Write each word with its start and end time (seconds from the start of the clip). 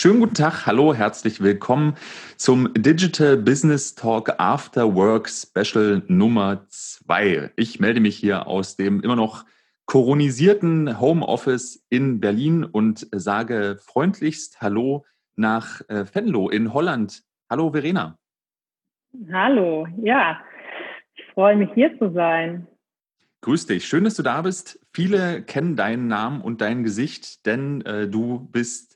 Schönen 0.00 0.20
guten 0.20 0.32
Tag, 0.32 0.64
hallo, 0.64 0.94
herzlich 0.94 1.42
willkommen 1.42 1.94
zum 2.38 2.72
Digital 2.72 3.36
Business 3.36 3.94
Talk 3.94 4.32
After 4.38 4.94
Work 4.94 5.28
Special 5.28 6.00
Nummer 6.08 6.64
2. 6.68 7.52
Ich 7.56 7.80
melde 7.80 8.00
mich 8.00 8.16
hier 8.16 8.46
aus 8.46 8.76
dem 8.76 9.02
immer 9.02 9.14
noch 9.14 9.44
koronisierten 9.84 10.98
Homeoffice 10.98 11.84
in 11.90 12.18
Berlin 12.18 12.64
und 12.64 13.08
sage 13.12 13.76
freundlichst 13.78 14.62
Hallo 14.62 15.04
nach 15.36 15.82
äh, 15.90 16.06
Venlo 16.10 16.48
in 16.48 16.72
Holland. 16.72 17.22
Hallo 17.50 17.70
Verena. 17.70 18.16
Hallo, 19.30 19.86
ja, 20.02 20.40
ich 21.14 21.24
freue 21.34 21.56
mich 21.56 21.72
hier 21.74 21.98
zu 21.98 22.10
sein. 22.14 22.66
Grüß 23.42 23.66
dich, 23.66 23.84
schön, 23.84 24.04
dass 24.04 24.14
du 24.14 24.22
da 24.22 24.40
bist. 24.40 24.80
Viele 24.94 25.42
kennen 25.42 25.76
deinen 25.76 26.06
Namen 26.08 26.40
und 26.40 26.62
dein 26.62 26.84
Gesicht, 26.84 27.44
denn 27.44 27.82
äh, 27.82 28.08
du 28.08 28.48
bist 28.50 28.89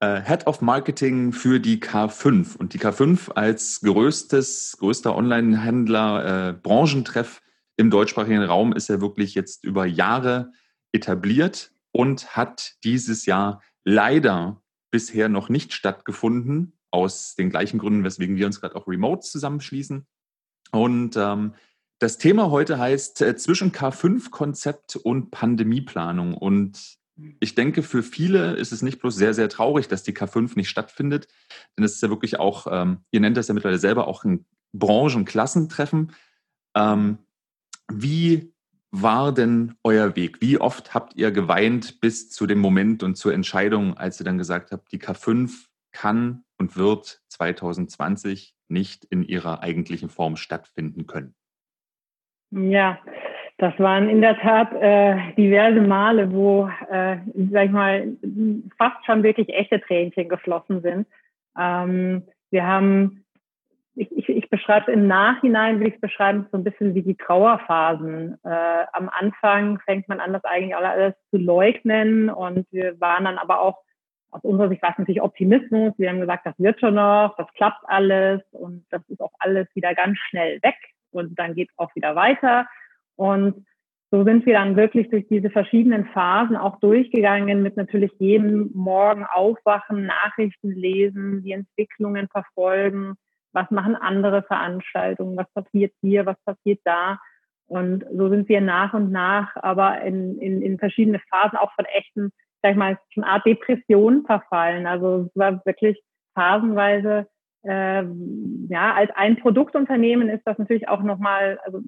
äh, 0.00 0.20
Head 0.22 0.46
of 0.46 0.60
Marketing 0.60 1.32
für 1.32 1.60
die 1.60 1.78
K5. 1.78 2.56
Und 2.56 2.74
die 2.74 2.78
K5 2.78 3.32
als 3.32 3.80
größtes, 3.80 4.76
größter 4.78 5.16
Online-Händler, 5.16 6.48
äh, 6.48 6.52
Branchentreff 6.52 7.42
im 7.76 7.90
deutschsprachigen 7.90 8.42
Raum 8.42 8.72
ist 8.72 8.88
ja 8.88 9.00
wirklich 9.00 9.34
jetzt 9.34 9.64
über 9.64 9.86
Jahre 9.86 10.52
etabliert 10.92 11.72
und 11.92 12.36
hat 12.36 12.74
dieses 12.84 13.26
Jahr 13.26 13.62
leider 13.84 14.62
bisher 14.90 15.28
noch 15.28 15.48
nicht 15.48 15.72
stattgefunden, 15.72 16.72
aus 16.90 17.34
den 17.34 17.50
gleichen 17.50 17.78
Gründen, 17.78 18.04
weswegen 18.04 18.36
wir 18.36 18.46
uns 18.46 18.60
gerade 18.60 18.74
auch 18.76 18.88
remote 18.88 19.20
zusammenschließen. 19.20 20.06
Und 20.72 21.16
ähm, 21.16 21.54
das 21.98 22.18
Thema 22.18 22.50
heute 22.50 22.78
heißt 22.78 23.22
äh, 23.22 23.36
zwischen 23.36 23.72
K5-Konzept 23.72 24.96
und 24.96 25.30
Pandemieplanung. 25.30 26.34
Und 26.34 26.98
ich 27.40 27.54
denke, 27.54 27.82
für 27.82 28.02
viele 28.02 28.54
ist 28.54 28.72
es 28.72 28.82
nicht 28.82 29.00
bloß 29.00 29.14
sehr, 29.16 29.32
sehr 29.32 29.48
traurig, 29.48 29.88
dass 29.88 30.02
die 30.02 30.12
K5 30.12 30.52
nicht 30.56 30.68
stattfindet, 30.68 31.28
denn 31.76 31.84
es 31.84 31.94
ist 31.94 32.02
ja 32.02 32.10
wirklich 32.10 32.38
auch, 32.38 32.66
ähm, 32.70 33.04
ihr 33.10 33.20
nennt 33.20 33.36
das 33.36 33.48
ja 33.48 33.54
mittlerweile 33.54 33.78
selber 33.78 34.06
auch 34.06 34.24
ein 34.24 34.44
Branchenklassentreffen. 34.72 36.12
Ähm, 36.74 37.18
wie 37.90 38.52
war 38.90 39.32
denn 39.32 39.74
euer 39.82 40.16
Weg? 40.16 40.40
Wie 40.40 40.58
oft 40.58 40.94
habt 40.94 41.16
ihr 41.16 41.30
geweint 41.30 42.00
bis 42.00 42.30
zu 42.30 42.46
dem 42.46 42.58
Moment 42.58 43.02
und 43.02 43.16
zur 43.16 43.32
Entscheidung, 43.32 43.96
als 43.96 44.20
ihr 44.20 44.24
dann 44.24 44.38
gesagt 44.38 44.72
habt, 44.72 44.92
die 44.92 45.00
K5 45.00 45.68
kann 45.92 46.44
und 46.58 46.76
wird 46.76 47.22
2020 47.28 48.54
nicht 48.68 49.04
in 49.06 49.22
ihrer 49.22 49.62
eigentlichen 49.62 50.10
Form 50.10 50.36
stattfinden 50.36 51.06
können? 51.06 51.34
Ja, 52.50 52.98
das 53.58 53.78
waren 53.78 54.08
in 54.08 54.20
der 54.20 54.38
Tat 54.38 54.72
äh, 54.74 55.32
diverse 55.36 55.80
Male, 55.80 56.30
wo, 56.32 56.68
äh, 56.90 57.16
sag 57.50 57.66
ich 57.66 57.70
mal, 57.70 58.08
fast 58.76 59.04
schon 59.06 59.22
wirklich 59.22 59.48
echte 59.48 59.80
Tränchen 59.80 60.28
geflossen 60.28 60.82
sind. 60.82 61.06
Ähm, 61.58 62.24
wir 62.50 62.66
haben, 62.66 63.24
ich, 63.94 64.14
ich, 64.14 64.28
ich 64.28 64.50
beschreibe 64.50 64.92
im 64.92 65.06
Nachhinein, 65.06 65.78
würde 65.78 65.88
ich 65.88 65.94
es 65.94 66.00
beschreiben, 66.00 66.46
so 66.52 66.58
ein 66.58 66.64
bisschen 66.64 66.94
wie 66.94 67.02
die 67.02 67.16
Trauerphasen. 67.16 68.38
Äh, 68.44 68.84
am 68.92 69.08
Anfang 69.08 69.78
fängt 69.86 70.06
man 70.06 70.20
an, 70.20 70.34
das 70.34 70.44
eigentlich 70.44 70.76
alles 70.76 71.14
zu 71.30 71.38
leugnen 71.38 72.28
und 72.28 72.66
wir 72.72 73.00
waren 73.00 73.24
dann 73.24 73.38
aber 73.38 73.60
auch 73.60 73.78
aus 74.32 74.42
unserer 74.42 74.68
Sicht 74.68 74.82
war 74.82 74.90
es 74.90 74.98
natürlich 74.98 75.22
Optimismus. 75.22 75.94
Wir 75.96 76.10
haben 76.10 76.20
gesagt, 76.20 76.44
das 76.44 76.58
wird 76.58 76.78
schon 76.78 76.94
noch, 76.94 77.34
das 77.38 77.46
klappt 77.54 77.82
alles 77.86 78.42
und 78.50 78.84
das 78.90 79.00
ist 79.08 79.22
auch 79.22 79.32
alles 79.38 79.66
wieder 79.74 79.94
ganz 79.94 80.18
schnell 80.28 80.62
weg 80.62 80.76
und 81.10 81.38
dann 81.38 81.54
geht 81.54 81.70
es 81.70 81.78
auch 81.78 81.94
wieder 81.94 82.14
weiter. 82.16 82.66
Und 83.16 83.66
so 84.10 84.24
sind 84.24 84.46
wir 84.46 84.54
dann 84.54 84.76
wirklich 84.76 85.10
durch 85.10 85.26
diese 85.28 85.50
verschiedenen 85.50 86.06
Phasen 86.06 86.56
auch 86.56 86.78
durchgegangen 86.78 87.62
mit 87.62 87.76
natürlich 87.76 88.12
jedem 88.18 88.70
Morgen 88.72 89.24
aufwachen, 89.24 90.06
Nachrichten 90.06 90.70
lesen, 90.70 91.42
die 91.42 91.52
Entwicklungen 91.52 92.28
verfolgen, 92.28 93.14
was 93.52 93.70
machen 93.70 93.96
andere 93.96 94.42
Veranstaltungen, 94.42 95.36
was 95.36 95.50
passiert 95.52 95.92
hier, 96.02 96.24
was 96.24 96.36
passiert 96.44 96.80
da. 96.84 97.18
Und 97.66 98.04
so 98.16 98.28
sind 98.28 98.48
wir 98.48 98.60
nach 98.60 98.94
und 98.94 99.10
nach 99.10 99.56
aber 99.56 100.02
in, 100.02 100.38
in, 100.38 100.62
in 100.62 100.78
verschiedene 100.78 101.20
Phasen 101.30 101.58
auch 101.58 101.72
von 101.74 101.84
echten, 101.86 102.30
sag 102.62 102.72
ich 102.72 102.76
mal, 102.78 102.98
schon 103.10 103.24
Art 103.24 103.44
Depression 103.44 104.24
verfallen. 104.24 104.86
Also 104.86 105.26
es 105.28 105.36
war 105.36 105.64
wirklich 105.64 106.00
phasenweise, 106.34 107.26
äh, 107.64 108.04
ja, 108.68 108.94
als 108.94 109.10
ein 109.16 109.36
Produktunternehmen 109.38 110.28
ist 110.28 110.46
das 110.46 110.58
natürlich 110.58 110.88
auch 110.88 111.02
nochmal, 111.02 111.58
also 111.64 111.80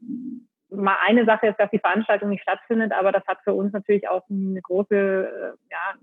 mal 0.70 0.96
eine 1.06 1.24
Sache 1.24 1.48
ist, 1.48 1.58
dass 1.58 1.70
die 1.70 1.78
Veranstaltung 1.78 2.28
nicht 2.28 2.42
stattfindet, 2.42 2.92
aber 2.92 3.12
das 3.12 3.26
hat 3.26 3.38
für 3.44 3.54
uns 3.54 3.72
natürlich 3.72 4.08
auch 4.08 4.22
eine 4.30 4.60
große, 4.60 4.94
äh, 4.94 5.70
ja, 5.70 5.94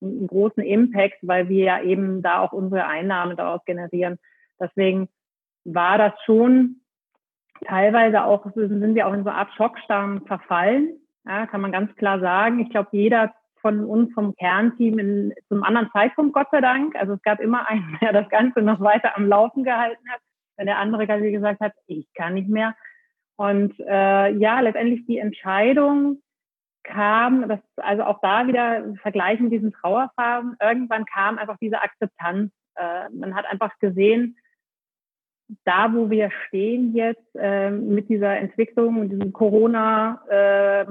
einen 0.00 0.26
großen 0.26 0.62
Impact, 0.62 1.18
weil 1.22 1.48
wir 1.48 1.64
ja 1.64 1.82
eben 1.82 2.22
da 2.22 2.40
auch 2.40 2.52
unsere 2.52 2.86
Einnahmen 2.86 3.36
daraus 3.36 3.64
generieren. 3.64 4.18
Deswegen 4.60 5.08
war 5.64 5.98
das 5.98 6.12
schon 6.24 6.80
teilweise 7.66 8.24
auch, 8.24 8.46
sind 8.54 8.94
wir 8.94 9.06
auch 9.06 9.12
in 9.12 9.24
so 9.24 9.30
Art 9.30 9.52
Schockstarren 9.54 10.26
verfallen, 10.26 10.96
ja, 11.24 11.46
kann 11.46 11.60
man 11.60 11.72
ganz 11.72 11.94
klar 11.96 12.18
sagen. 12.18 12.58
Ich 12.60 12.70
glaube, 12.70 12.88
jeder 12.92 13.32
von 13.60 13.84
uns 13.84 14.12
vom 14.12 14.34
Kernteam 14.34 14.98
in, 14.98 15.32
zum 15.48 15.62
anderen 15.62 15.88
Zeitpunkt, 15.92 16.34
Gott 16.34 16.48
sei 16.50 16.60
Dank. 16.60 16.96
Also 16.96 17.14
es 17.14 17.22
gab 17.22 17.40
immer 17.40 17.68
einen, 17.68 17.96
der 18.02 18.12
das 18.12 18.28
Ganze 18.28 18.60
noch 18.60 18.80
weiter 18.80 19.16
am 19.16 19.28
Laufen 19.28 19.64
gehalten 19.64 20.02
hat, 20.10 20.20
wenn 20.56 20.66
der 20.66 20.78
andere 20.78 21.22
wie 21.22 21.32
gesagt 21.32 21.60
hat, 21.60 21.72
ich 21.86 22.12
kann 22.14 22.34
nicht 22.34 22.48
mehr. 22.48 22.74
Und 23.36 23.78
äh, 23.80 24.30
ja, 24.32 24.60
letztendlich 24.60 25.06
die 25.06 25.18
Entscheidung 25.18 26.22
kam, 26.84 27.48
das, 27.48 27.60
also 27.76 28.04
auch 28.04 28.20
da 28.20 28.46
wieder 28.46 28.94
vergleichen 29.02 29.50
diesen 29.50 29.72
Trauerphasen, 29.72 30.56
irgendwann 30.60 31.04
kam 31.06 31.38
einfach 31.38 31.56
diese 31.60 31.80
Akzeptanz. 31.80 32.52
Äh, 32.76 33.08
man 33.10 33.34
hat 33.34 33.46
einfach 33.46 33.78
gesehen, 33.78 34.36
da 35.64 35.92
wo 35.92 36.10
wir 36.10 36.30
stehen 36.46 36.94
jetzt 36.94 37.34
äh, 37.34 37.70
mit 37.70 38.08
dieser 38.08 38.36
Entwicklung, 38.38 39.00
mit 39.00 39.12
diesem 39.12 39.32
Corona, 39.32 40.22
äh, 40.28 40.86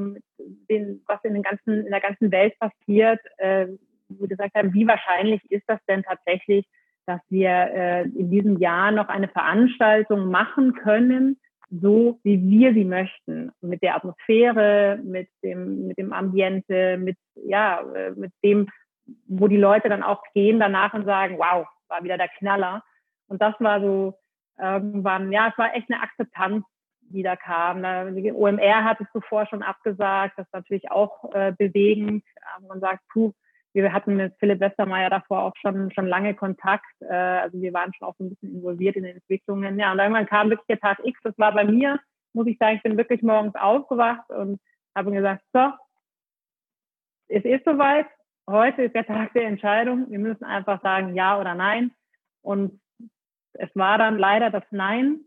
den, 0.70 1.02
was 1.08 1.24
in, 1.24 1.34
den 1.34 1.44
ganzen, 1.44 1.86
in 1.86 1.92
der 1.92 2.02
ganzen 2.02 2.32
Welt 2.32 2.58
passiert, 2.60 3.20
äh, 3.38 3.68
wir 4.20 4.28
gesagt 4.28 4.56
haben, 4.56 4.74
wie 4.74 4.88
wahrscheinlich 4.88 5.42
ist 5.50 5.64
das 5.68 5.80
denn 5.88 6.04
tatsächlich, 6.04 6.66
dass 7.06 7.22
wir 7.30 7.50
äh, 7.50 8.04
in 8.04 8.30
diesem 8.30 8.58
Jahr 8.58 8.92
noch 8.92 9.08
eine 9.08 9.28
Veranstaltung 9.28 10.30
machen 10.30 10.74
können, 10.74 11.40
so 11.72 12.20
wie 12.24 12.42
wir 12.42 12.74
sie 12.74 12.84
möchten, 12.84 13.52
mit 13.62 13.82
der 13.82 13.96
Atmosphäre, 13.96 15.00
mit 15.04 15.30
dem, 15.44 15.88
mit 15.88 15.98
dem 15.98 16.12
Ambiente, 16.12 16.98
mit, 16.98 17.18
ja, 17.36 17.82
äh, 17.94 18.12
mit 18.12 18.34
dem, 18.44 18.68
wo 19.28 19.48
die 19.48 19.58
Leute 19.58 19.88
dann 19.88 20.04
auch 20.04 20.22
gehen 20.34 20.60
danach 20.60 20.94
und 20.94 21.06
sagen, 21.06 21.38
wow, 21.38 21.66
war 21.88 22.04
wieder 22.04 22.18
der 22.18 22.28
Knaller. 22.28 22.84
Und 23.28 23.42
das 23.42 23.54
war 23.60 23.80
so 23.80 24.14
irgendwann, 24.60 25.32
ja, 25.32 25.50
es 25.50 25.58
war 25.58 25.74
echt 25.74 25.90
eine 25.90 26.02
Akzeptanz, 26.02 26.66
die 27.00 27.24
da 27.24 27.36
kam. 27.36 27.82
Die 28.16 28.32
OMR 28.32 28.84
hat 28.84 29.00
es 29.00 29.08
zuvor 29.14 29.46
schon 29.46 29.64
abgesagt, 29.64 30.38
das 30.38 30.46
ist 30.48 30.54
natürlich 30.54 30.92
auch 30.92 31.34
äh, 31.34 31.54
bewegend. 31.58 32.24
Man 32.68 32.80
sagt, 32.80 33.02
puh, 33.12 33.32
wir 33.74 33.94
hatten 33.94 34.16
mit 34.16 34.36
Philipp 34.40 34.60
Westermeier 34.60 35.10
davor 35.10 35.44
auch 35.44 35.56
schon, 35.62 35.92
schon 35.92 36.08
lange 36.08 36.34
Kontakt. 36.34 36.86
Äh, 37.02 37.14
also 37.14 37.62
wir 37.62 37.74
waren 37.74 37.94
schon 37.94 38.08
auch 38.08 38.20
ein 38.20 38.30
bisschen 38.30 38.56
involviert 38.56 38.96
in 38.96 39.04
den 39.04 39.18
Entwicklungen. 39.18 39.80
Ja, 39.80 39.92
und 39.92 40.00
irgendwann 40.00 40.26
kam 40.26 40.50
wirklich 40.50 40.68
der 40.68 40.80
Tag 40.80 41.00
X. 41.04 41.20
Das 41.24 41.38
war 41.38 41.54
bei 41.54 41.64
mir, 41.64 42.00
muss 42.34 42.48
ich 42.48 42.58
sagen, 42.58 42.78
ich 42.78 42.84
bin 42.84 42.98
wirklich 42.98 43.22
morgens 43.22 43.56
aufgewacht 43.56 44.30
und 44.30 44.60
habe 44.96 45.12
gesagt, 45.12 45.44
so, 45.54 45.72
es 47.30 47.46
ist 47.46 47.64
soweit. 47.66 48.08
Heute 48.50 48.84
ist 48.84 48.96
der 48.96 49.06
Tag 49.06 49.34
der 49.34 49.48
Entscheidung. 49.48 50.10
Wir 50.10 50.20
müssen 50.20 50.44
einfach 50.44 50.82
sagen 50.82 51.16
ja 51.16 51.40
oder 51.40 51.56
nein. 51.56 51.92
Und 52.42 52.82
es 53.54 53.70
war 53.76 53.98
dann 53.98 54.18
leider 54.18 54.50
das 54.50 54.64
Nein, 54.72 55.22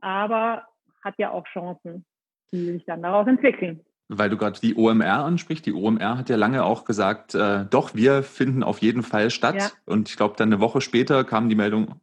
aber 0.00 0.66
hat 1.02 1.14
ja 1.18 1.30
auch 1.30 1.46
Chancen, 1.46 2.04
die 2.52 2.72
sich 2.72 2.84
dann 2.84 3.02
daraus 3.02 3.26
entwickeln. 3.26 3.84
Weil 4.08 4.30
du 4.30 4.36
gerade 4.36 4.60
die 4.60 4.76
OMR 4.76 5.24
ansprichst. 5.24 5.66
Die 5.66 5.72
OMR 5.72 6.16
hat 6.16 6.28
ja 6.28 6.36
lange 6.36 6.64
auch 6.64 6.84
gesagt, 6.84 7.34
äh, 7.34 7.66
doch, 7.66 7.94
wir 7.94 8.22
finden 8.22 8.62
auf 8.62 8.78
jeden 8.78 9.02
Fall 9.02 9.30
statt. 9.30 9.56
Ja. 9.56 9.70
Und 9.84 10.08
ich 10.08 10.16
glaube, 10.16 10.36
dann 10.36 10.48
eine 10.48 10.60
Woche 10.60 10.80
später 10.80 11.24
kam 11.24 11.48
die 11.48 11.56
Meldung 11.56 12.00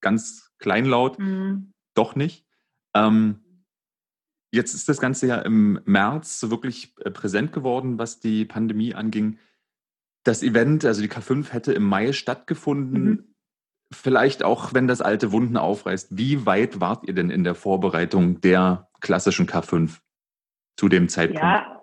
ganz 0.00 0.52
kleinlaut, 0.58 1.18
mhm. 1.18 1.72
doch 1.94 2.14
nicht. 2.14 2.46
Ähm, 2.94 3.40
jetzt 4.52 4.74
ist 4.74 4.88
das 4.88 5.00
Ganze 5.00 5.26
ja 5.26 5.36
im 5.36 5.80
März 5.84 6.40
so 6.40 6.50
wirklich 6.50 6.94
äh, 7.00 7.10
präsent 7.10 7.52
geworden, 7.52 7.98
was 7.98 8.20
die 8.20 8.44
Pandemie 8.44 8.94
anging. 8.94 9.38
Das 10.24 10.42
Event, 10.42 10.84
also 10.84 11.00
die 11.00 11.08
K5, 11.08 11.50
hätte 11.52 11.72
im 11.72 11.84
Mai 11.84 12.12
stattgefunden. 12.12 13.04
Mhm. 13.04 13.34
Vielleicht 13.92 14.44
auch, 14.44 14.72
wenn 14.74 14.86
das 14.86 15.00
alte 15.00 15.32
Wunden 15.32 15.56
aufreißt. 15.56 16.16
Wie 16.16 16.46
weit 16.46 16.80
wart 16.80 17.08
ihr 17.08 17.14
denn 17.14 17.30
in 17.30 17.42
der 17.42 17.54
Vorbereitung 17.54 18.40
der 18.40 18.88
klassischen 19.00 19.46
K5? 19.48 19.98
Zu 20.80 20.88
dem 20.88 21.08
Zeitpunkt? 21.08 21.42
Ja, 21.42 21.80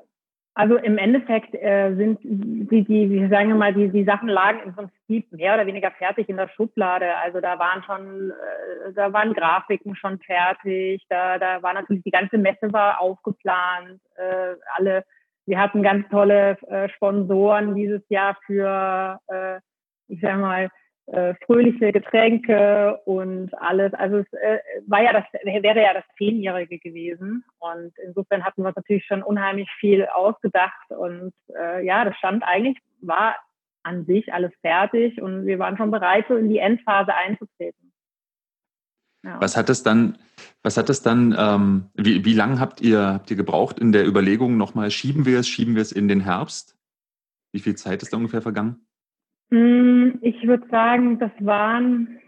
also 0.55 0.75
im 0.77 0.97
Endeffekt 0.97 1.53
äh, 1.53 1.94
sind 1.95 2.19
die, 2.23 2.83
die, 2.83 3.09
wie 3.11 3.29
sagen 3.29 3.49
wir 3.49 3.55
mal, 3.55 3.73
die, 3.75 3.89
die 3.89 4.03
Sachen 4.03 4.27
lagen 4.27 4.59
im 4.65 4.73
Prinzip 4.73 5.31
mehr 5.31 5.53
oder 5.53 5.67
weniger 5.67 5.91
fertig 5.91 6.29
in 6.29 6.38
der 6.38 6.49
Schublade. 6.49 7.15
Also 7.17 7.39
da 7.39 7.59
waren 7.59 7.83
schon, 7.83 8.31
äh, 8.31 8.94
da 8.94 9.13
waren 9.13 9.33
Grafiken 9.33 9.95
schon 9.95 10.19
fertig, 10.19 11.05
da, 11.09 11.38
da 11.38 11.61
war 11.61 11.75
natürlich 11.75 12.01
die 12.03 12.11
ganze 12.11 12.39
Messe 12.39 12.73
war 12.73 12.99
aufgeplant, 12.99 14.01
äh, 14.15 14.55
alle, 14.75 15.05
wir 15.45 15.59
hatten 15.59 15.83
ganz 15.83 16.09
tolle 16.09 16.57
äh, 16.69 16.89
Sponsoren 16.89 17.75
dieses 17.75 18.01
Jahr 18.09 18.35
für 18.47 19.19
äh, 19.27 19.59
ich 20.07 20.21
sag 20.21 20.38
mal, 20.39 20.69
äh, 21.07 21.36
fröhliche 21.45 21.92
Getränke 21.92 23.00
und 23.06 23.54
alles. 23.59 23.94
Also 23.94 24.18
es 24.18 24.33
äh, 24.33 24.59
war 24.88 25.01
ja 25.01 25.13
das, 25.13 25.24
wäre 25.44 25.81
ja 25.81 25.94
das 25.94 26.04
Zehnjährige 26.18 26.80
gewesen. 26.80 27.44
Und 27.59 27.94
insofern 28.04 28.44
hatten 28.44 28.62
wir 28.62 28.68
uns 28.68 28.75
natürlich 28.75 29.06
schon 29.06 29.24
unheimlich 29.24 29.69
viel 29.80 30.06
ausgedacht. 30.06 30.89
Und 30.89 31.33
äh, 31.56 31.86
ja, 31.86 32.04
das 32.04 32.15
stand 32.18 32.44
eigentlich, 32.44 32.77
war 33.01 33.36
an 33.83 34.06
sich 34.06 34.33
alles 34.33 34.51
fertig 34.62 35.21
und 35.21 35.45
wir 35.45 35.59
waren 35.59 35.77
schon 35.77 35.92
bereit, 35.92 36.25
so 36.27 36.36
in 36.36 36.50
die 36.50 36.57
Endphase 36.57 37.13
einzutreten. 37.13 37.94
Ja. 39.24 39.39
Was 39.39 39.56
hat 39.56 39.69
es 39.69 39.81
dann, 39.81 40.18
was 40.62 40.75
hat 40.77 40.89
es 40.89 41.01
dann, 41.01 41.33
ähm, 41.38 41.89
wie, 41.94 42.25
wie 42.25 42.33
lange 42.33 42.59
habt 42.59 42.81
ihr, 42.81 43.13
habt 43.13 43.31
ihr 43.31 43.38
gebraucht 43.38 43.80
in 43.80 43.94
der 43.94 44.06
Überlegung 44.06 44.57
nochmal, 44.57 44.92
schieben 44.92 45.25
wir 45.25 45.39
es, 45.39 45.48
schieben 45.48 45.75
wir 45.75 45.81
es 45.81 45.94
in 45.94 46.09
den 46.09 46.19
Herbst? 46.19 46.77
Wie 47.54 47.59
viel 47.59 47.75
Zeit 47.75 48.04
ist 48.04 48.12
da 48.12 48.18
ungefähr 48.18 48.42
vergangen? 48.42 48.86
Hm, 49.49 50.19
ich 50.21 50.45
würde 50.45 50.67
sagen, 50.69 51.19
das 51.19 51.31
waren 51.39 52.19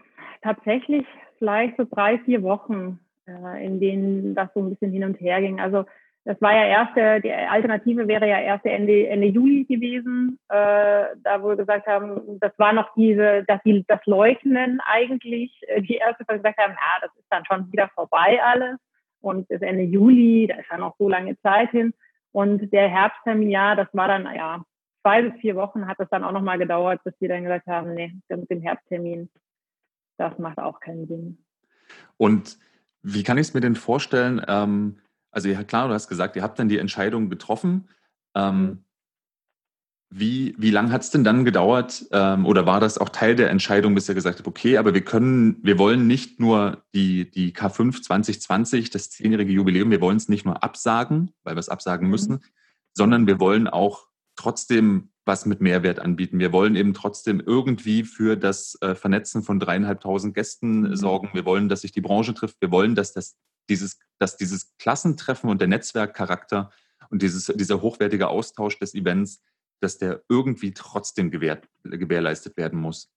tatsächlich 0.42 1.06
vielleicht 1.38 1.76
so 1.76 1.86
drei, 1.90 2.18
vier 2.20 2.42
Wochen, 2.42 2.98
äh, 3.26 3.64
in 3.64 3.80
denen 3.80 4.34
das 4.34 4.48
so 4.54 4.60
ein 4.60 4.70
bisschen 4.70 4.92
hin 4.92 5.04
und 5.04 5.20
her 5.20 5.40
ging. 5.40 5.60
Also 5.60 5.84
das 6.24 6.40
war 6.42 6.54
ja 6.54 6.66
erste, 6.66 7.20
die 7.22 7.32
Alternative 7.32 8.06
wäre 8.06 8.28
ja 8.28 8.40
erst 8.40 8.64
Ende, 8.66 9.06
Ende 9.08 9.26
Juli 9.26 9.64
gewesen, 9.64 10.38
äh, 10.48 11.06
da 11.22 11.42
wo 11.42 11.48
wir 11.48 11.56
gesagt 11.56 11.86
haben, 11.86 12.38
das 12.40 12.52
war 12.58 12.72
noch 12.72 12.92
diese, 12.94 13.42
dass 13.46 13.60
die, 13.64 13.84
das 13.88 14.00
Leugnen 14.04 14.80
eigentlich, 14.84 15.50
äh, 15.68 15.80
die 15.80 15.96
erste 15.96 16.24
gesagt 16.24 16.58
haben, 16.58 16.72
ja, 16.72 17.00
das 17.00 17.10
ist 17.16 17.26
dann 17.30 17.44
schon 17.46 17.72
wieder 17.72 17.88
vorbei 17.94 18.38
alles 18.42 18.78
und 19.22 19.48
bis 19.48 19.62
Ende 19.62 19.82
Juli, 19.82 20.46
da 20.46 20.56
ist 20.56 20.70
ja 20.70 20.76
noch 20.76 20.94
so 20.98 21.08
lange 21.08 21.38
Zeit 21.40 21.70
hin 21.70 21.94
und 22.32 22.70
der 22.70 22.88
Herbsttermin, 22.88 23.50
ja, 23.50 23.74
das 23.74 23.88
war 23.92 24.08
dann, 24.08 24.28
ja, 24.34 24.62
zwei 25.02 25.22
bis 25.22 25.40
vier 25.40 25.56
Wochen 25.56 25.86
hat 25.86 25.98
es 26.00 26.08
dann 26.10 26.24
auch 26.24 26.32
nochmal 26.32 26.58
gedauert, 26.58 27.02
bis 27.04 27.14
wir 27.20 27.28
dann 27.28 27.44
gesagt 27.44 27.66
haben, 27.66 27.94
nee, 27.94 28.14
mit 28.28 28.50
dem 28.50 28.60
Herbsttermin, 28.60 29.30
das 30.18 30.38
macht 30.38 30.58
auch 30.58 30.80
keinen 30.80 31.06
Sinn. 31.06 31.38
Und 32.16 32.58
wie 33.02 33.22
kann 33.22 33.38
ich 33.38 33.48
es 33.48 33.54
mir 33.54 33.60
denn 33.60 33.76
vorstellen? 33.76 34.42
Ähm, 34.46 34.98
also 35.30 35.48
ja 35.48 35.62
klar, 35.64 35.88
du 35.88 35.94
hast 35.94 36.08
gesagt, 36.08 36.36
ihr 36.36 36.42
habt 36.42 36.58
dann 36.58 36.68
die 36.68 36.78
Entscheidung 36.78 37.30
getroffen. 37.30 37.88
Ähm, 38.34 38.60
mhm. 38.60 38.84
wie, 40.10 40.54
wie 40.56 40.70
lange 40.70 40.92
hat 40.92 41.02
es 41.02 41.10
denn 41.10 41.24
dann 41.24 41.44
gedauert 41.44 42.06
ähm, 42.12 42.46
oder 42.46 42.64
war 42.64 42.78
das 42.78 42.96
auch 42.98 43.08
Teil 43.08 43.34
der 43.34 43.50
Entscheidung, 43.50 43.94
bis 43.96 44.08
ihr 44.08 44.14
gesagt 44.14 44.38
habt, 44.38 44.46
okay, 44.46 44.76
aber 44.76 44.94
wir 44.94 45.04
können, 45.04 45.58
wir 45.64 45.78
wollen 45.78 46.06
nicht 46.06 46.38
nur 46.38 46.84
die, 46.94 47.28
die 47.28 47.52
K5 47.52 48.02
2020, 48.02 48.90
das 48.90 49.10
zehnjährige 49.10 49.52
Jubiläum, 49.52 49.90
wir 49.90 50.00
wollen 50.00 50.16
es 50.16 50.28
nicht 50.28 50.44
nur 50.44 50.62
absagen, 50.62 51.32
weil 51.42 51.56
wir 51.56 51.60
es 51.60 51.68
absagen 51.68 52.06
mhm. 52.06 52.10
müssen, 52.10 52.44
sondern 52.92 53.26
wir 53.26 53.40
wollen 53.40 53.66
auch 53.66 54.09
trotzdem 54.36 55.10
was 55.26 55.46
mit 55.46 55.60
Mehrwert 55.60 56.00
anbieten. 56.00 56.38
Wir 56.38 56.52
wollen 56.52 56.74
eben 56.74 56.94
trotzdem 56.94 57.40
irgendwie 57.40 58.04
für 58.04 58.36
das 58.36 58.76
äh, 58.80 58.94
Vernetzen 58.94 59.42
von 59.42 59.60
dreieinhalbtausend 59.60 60.34
Gästen 60.34 60.80
mhm. 60.80 60.96
sorgen. 60.96 61.30
Wir 61.32 61.44
wollen, 61.44 61.68
dass 61.68 61.82
sich 61.82 61.92
die 61.92 62.00
Branche 62.00 62.34
trifft. 62.34 62.60
Wir 62.60 62.70
wollen, 62.70 62.94
dass 62.94 63.12
das 63.12 63.36
dieses, 63.68 63.98
dass 64.18 64.36
dieses 64.36 64.76
Klassentreffen 64.78 65.48
und 65.48 65.60
der 65.60 65.68
Netzwerkcharakter 65.68 66.70
und 67.10 67.22
dieses, 67.22 67.46
dieser 67.46 67.80
hochwertige 67.80 68.28
Austausch 68.28 68.78
des 68.78 68.94
Events, 68.94 69.42
dass 69.80 69.98
der 69.98 70.22
irgendwie 70.28 70.72
trotzdem 70.72 71.30
gewährt, 71.30 71.68
gewährleistet 71.84 72.56
werden 72.56 72.80
muss. 72.80 73.10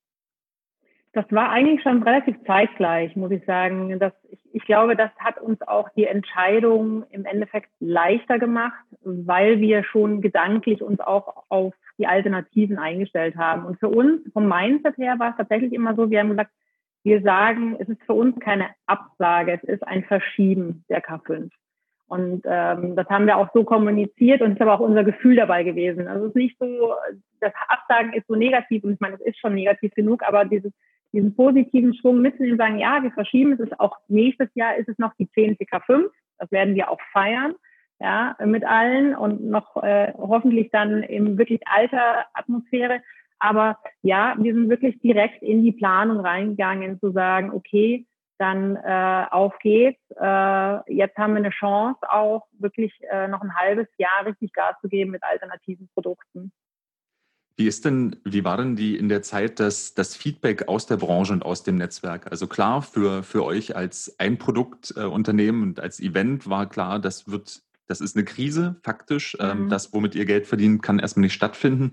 Das 1.14 1.24
war 1.30 1.50
eigentlich 1.50 1.80
schon 1.82 2.02
relativ 2.02 2.36
zeitgleich, 2.44 3.14
muss 3.14 3.30
ich 3.30 3.44
sagen. 3.44 3.96
Das, 4.00 4.12
ich, 4.28 4.40
ich, 4.52 4.64
glaube, 4.64 4.96
das 4.96 5.10
hat 5.18 5.40
uns 5.40 5.62
auch 5.62 5.88
die 5.90 6.06
Entscheidung 6.06 7.04
im 7.10 7.24
Endeffekt 7.24 7.70
leichter 7.78 8.40
gemacht, 8.40 8.84
weil 9.02 9.60
wir 9.60 9.84
schon 9.84 10.20
gedanklich 10.20 10.82
uns 10.82 10.98
auch 10.98 11.44
auf 11.48 11.72
die 11.98 12.08
Alternativen 12.08 12.78
eingestellt 12.78 13.36
haben. 13.36 13.64
Und 13.64 13.78
für 13.78 13.88
uns, 13.88 14.22
vom 14.32 14.48
Mindset 14.48 14.98
her, 14.98 15.14
war 15.20 15.30
es 15.30 15.36
tatsächlich 15.36 15.72
immer 15.72 15.94
so, 15.94 16.10
wir 16.10 16.18
haben 16.18 16.30
gesagt, 16.30 16.50
wir 17.04 17.22
sagen, 17.22 17.76
es 17.78 17.88
ist 17.88 18.02
für 18.04 18.14
uns 18.14 18.38
keine 18.40 18.70
Absage, 18.86 19.52
es 19.52 19.62
ist 19.68 19.86
ein 19.86 20.02
Verschieben 20.04 20.84
der 20.88 21.04
K5. 21.04 21.50
Und 22.06 22.42
ähm, 22.44 22.96
das 22.96 23.08
haben 23.08 23.26
wir 23.26 23.36
auch 23.36 23.48
so 23.54 23.62
kommuniziert 23.62 24.42
und 24.42 24.52
es 24.52 24.54
ist 24.56 24.62
aber 24.62 24.74
auch 24.74 24.80
unser 24.80 25.04
Gefühl 25.04 25.36
dabei 25.36 25.62
gewesen. 25.62 26.08
Also 26.08 26.26
es 26.26 26.30
ist 26.30 26.36
nicht 26.36 26.58
so, 26.58 26.94
das 27.40 27.52
Absagen 27.68 28.12
ist 28.14 28.26
so 28.26 28.34
negativ 28.34 28.84
und 28.84 28.94
ich 28.94 29.00
meine, 29.00 29.14
es 29.14 29.20
ist 29.20 29.38
schon 29.38 29.54
negativ 29.54 29.94
genug, 29.94 30.22
aber 30.22 30.44
dieses 30.44 30.72
diesen 31.14 31.34
positiven 31.34 31.94
Schwung 31.94 32.20
mitzunehmen, 32.20 32.58
sagen, 32.58 32.78
ja, 32.78 33.02
wir 33.02 33.12
verschieben 33.12 33.52
es, 33.52 33.60
ist 33.60 33.80
auch 33.80 33.96
nächstes 34.08 34.48
Jahr 34.54 34.76
ist 34.76 34.88
es 34.88 34.98
noch 34.98 35.14
die 35.14 35.30
10 35.30 35.56
CK5, 35.56 36.10
das 36.38 36.50
werden 36.50 36.74
wir 36.74 36.90
auch 36.90 37.00
feiern, 37.12 37.54
ja, 38.00 38.36
mit 38.44 38.64
allen 38.64 39.14
und 39.14 39.44
noch 39.44 39.82
äh, 39.82 40.12
hoffentlich 40.16 40.70
dann 40.70 41.02
in 41.02 41.38
wirklich 41.38 41.60
alter 41.66 42.26
Atmosphäre. 42.34 43.00
Aber 43.38 43.78
ja, 44.02 44.34
wir 44.38 44.52
sind 44.52 44.68
wirklich 44.68 44.98
direkt 45.00 45.42
in 45.42 45.62
die 45.62 45.72
Planung 45.72 46.20
reingegangen, 46.20 46.98
zu 47.00 47.12
sagen, 47.12 47.50
okay, 47.52 48.06
dann 48.38 48.76
äh, 48.76 49.26
auf 49.30 49.56
geht's. 49.60 50.00
Äh, 50.20 50.92
jetzt 50.92 51.16
haben 51.16 51.34
wir 51.34 51.38
eine 51.38 51.50
Chance, 51.50 52.00
auch 52.10 52.46
wirklich 52.58 52.92
äh, 53.10 53.28
noch 53.28 53.42
ein 53.42 53.54
halbes 53.54 53.86
Jahr 53.96 54.26
richtig 54.26 54.52
Gas 54.52 54.74
zu 54.80 54.88
geben 54.88 55.12
mit 55.12 55.22
alternativen 55.22 55.88
Produkten. 55.94 56.52
Wie 57.56 57.66
ist 57.68 57.84
denn, 57.84 58.16
wie 58.24 58.42
war 58.42 58.56
denn 58.56 58.74
die 58.74 58.96
in 58.96 59.08
der 59.08 59.22
Zeit 59.22 59.60
das, 59.60 59.94
das 59.94 60.16
Feedback 60.16 60.66
aus 60.66 60.86
der 60.86 60.96
Branche 60.96 61.32
und 61.32 61.44
aus 61.44 61.62
dem 61.62 61.76
Netzwerk? 61.76 62.30
Also 62.30 62.48
klar, 62.48 62.82
für, 62.82 63.22
für 63.22 63.44
euch 63.44 63.76
als 63.76 64.18
Einproduktunternehmen 64.18 65.62
äh, 65.62 65.66
und 65.66 65.80
als 65.80 66.00
Event 66.00 66.48
war 66.48 66.68
klar, 66.68 66.98
das 66.98 67.28
wird, 67.28 67.62
das 67.86 68.00
ist 68.00 68.16
eine 68.16 68.24
Krise, 68.24 68.76
faktisch. 68.82 69.36
Ähm, 69.38 69.66
mhm. 69.66 69.68
das, 69.68 69.92
womit 69.92 70.16
ihr 70.16 70.24
Geld 70.24 70.48
verdient, 70.48 70.82
kann 70.82 70.98
erstmal 70.98 71.22
nicht 71.22 71.34
stattfinden. 71.34 71.92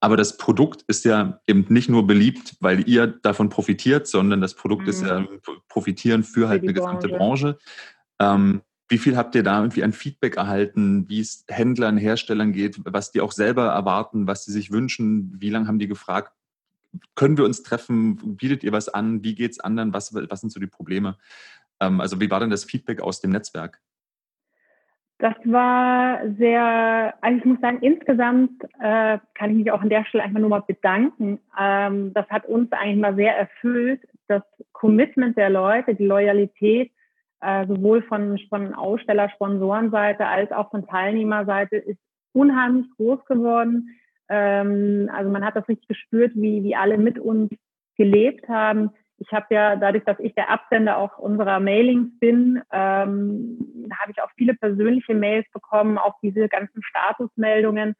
Aber 0.00 0.16
das 0.16 0.38
Produkt 0.38 0.82
ist 0.86 1.04
ja 1.04 1.40
eben 1.46 1.66
nicht 1.68 1.90
nur 1.90 2.06
beliebt, 2.06 2.56
weil 2.60 2.88
ihr 2.88 3.06
davon 3.06 3.50
profitiert, 3.50 4.06
sondern 4.06 4.40
das 4.40 4.54
Produkt 4.54 4.84
mhm. 4.84 4.88
ist 4.88 5.02
ja 5.02 5.26
profitieren 5.68 6.22
für 6.22 6.48
halt 6.48 6.60
für 6.60 6.68
eine 6.68 6.74
gesamte 6.74 7.08
Branche. 7.08 7.58
Ähm, 8.18 8.62
wie 8.88 8.98
viel 8.98 9.16
habt 9.16 9.34
ihr 9.34 9.42
da 9.42 9.58
irgendwie 9.58 9.82
an 9.82 9.92
Feedback 9.92 10.36
erhalten, 10.36 11.08
wie 11.08 11.20
es 11.20 11.44
Händlern, 11.48 11.96
Herstellern 11.96 12.52
geht, 12.52 12.80
was 12.84 13.10
die 13.10 13.20
auch 13.20 13.32
selber 13.32 13.66
erwarten, 13.66 14.26
was 14.26 14.44
sie 14.44 14.52
sich 14.52 14.70
wünschen? 14.70 15.34
Wie 15.38 15.50
lange 15.50 15.66
haben 15.66 15.78
die 15.78 15.88
gefragt, 15.88 16.32
können 17.14 17.36
wir 17.36 17.44
uns 17.44 17.62
treffen? 17.62 18.36
Bietet 18.36 18.62
ihr 18.62 18.72
was 18.72 18.88
an? 18.88 19.24
Wie 19.24 19.34
geht 19.34 19.52
es 19.52 19.60
anderen? 19.60 19.92
Was, 19.92 20.14
was 20.14 20.40
sind 20.40 20.50
so 20.50 20.60
die 20.60 20.66
Probleme? 20.66 21.16
Ähm, 21.80 22.00
also 22.00 22.20
wie 22.20 22.30
war 22.30 22.40
denn 22.40 22.50
das 22.50 22.64
Feedback 22.64 23.00
aus 23.00 23.20
dem 23.20 23.30
Netzwerk? 23.30 23.80
Das 25.18 25.34
war 25.44 26.20
sehr, 26.38 27.14
also 27.22 27.38
ich 27.38 27.44
muss 27.46 27.60
sagen, 27.60 27.78
insgesamt 27.80 28.62
äh, 28.80 29.18
kann 29.34 29.50
ich 29.50 29.56
mich 29.56 29.70
auch 29.70 29.80
an 29.80 29.88
der 29.88 30.04
Stelle 30.04 30.24
einfach 30.24 30.40
nur 30.40 30.50
mal 30.50 30.62
bedanken. 30.62 31.40
Ähm, 31.58 32.12
das 32.12 32.28
hat 32.28 32.44
uns 32.46 32.70
eigentlich 32.72 33.00
mal 33.00 33.16
sehr 33.16 33.36
erfüllt, 33.36 34.06
das 34.28 34.42
Commitment 34.72 35.36
der 35.38 35.48
Leute, 35.48 35.94
die 35.94 36.04
Loyalität 36.04 36.92
äh, 37.40 37.66
sowohl 37.66 38.02
von, 38.02 38.38
von 38.48 38.74
Aussteller, 38.74 39.28
Sponsorenseite 39.30 40.26
als 40.26 40.52
auch 40.52 40.70
von 40.70 40.86
Teilnehmerseite 40.86 41.76
ist 41.76 42.00
unheimlich 42.32 42.86
groß 42.96 43.24
geworden. 43.26 43.90
Ähm, 44.28 45.10
also 45.12 45.30
man 45.30 45.44
hat 45.44 45.56
das 45.56 45.68
richtig 45.68 45.88
gespürt, 45.88 46.32
wie, 46.34 46.62
wie 46.64 46.76
alle 46.76 46.98
mit 46.98 47.18
uns 47.18 47.50
gelebt 47.96 48.48
haben. 48.48 48.90
Ich 49.18 49.32
habe 49.32 49.46
ja 49.50 49.76
dadurch, 49.76 50.04
dass 50.04 50.18
ich 50.20 50.34
der 50.34 50.50
Absender 50.50 50.98
auch 50.98 51.18
unserer 51.18 51.58
Mailings 51.58 52.18
bin, 52.18 52.62
ähm, 52.70 53.88
habe 53.98 54.12
ich 54.12 54.20
auch 54.20 54.30
viele 54.36 54.54
persönliche 54.54 55.14
Mails 55.14 55.46
bekommen, 55.52 55.96
auch 55.96 56.14
diese 56.22 56.48
ganzen 56.48 56.82
Statusmeldungen. 56.82 57.94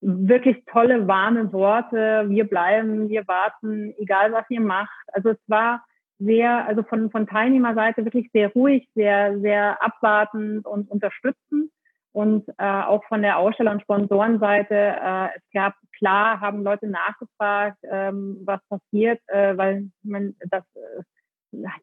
Wirklich 0.00 0.64
tolle, 0.64 1.06
warme 1.06 1.52
Worte. 1.52 2.24
Wir 2.28 2.48
bleiben, 2.48 3.10
wir 3.10 3.28
warten, 3.28 3.92
egal 3.98 4.32
was 4.32 4.48
ihr 4.48 4.62
macht. 4.62 5.04
Also 5.12 5.30
es 5.30 5.38
war 5.46 5.84
sehr, 6.20 6.66
also 6.66 6.82
von, 6.82 7.10
von 7.10 7.26
Teilnehmerseite 7.26 8.04
wirklich 8.04 8.30
sehr 8.32 8.52
ruhig, 8.52 8.88
sehr, 8.94 9.38
sehr 9.40 9.82
abwartend 9.82 10.66
und 10.66 10.90
unterstützend. 10.90 11.70
Und 12.12 12.48
äh, 12.58 12.64
auch 12.64 13.04
von 13.04 13.22
der 13.22 13.38
Aussteller- 13.38 13.70
und 13.70 13.82
Sponsorenseite, 13.82 14.74
äh, 14.74 15.28
es 15.36 15.42
gab 15.54 15.74
klar, 15.96 16.40
haben 16.40 16.64
Leute 16.64 16.88
nachgefragt, 16.88 17.78
ähm, 17.84 18.38
was 18.44 18.60
passiert, 18.68 19.20
äh, 19.28 19.56
weil 19.56 19.90
man 20.02 20.34
das, 20.50 20.64
äh, 20.74 21.02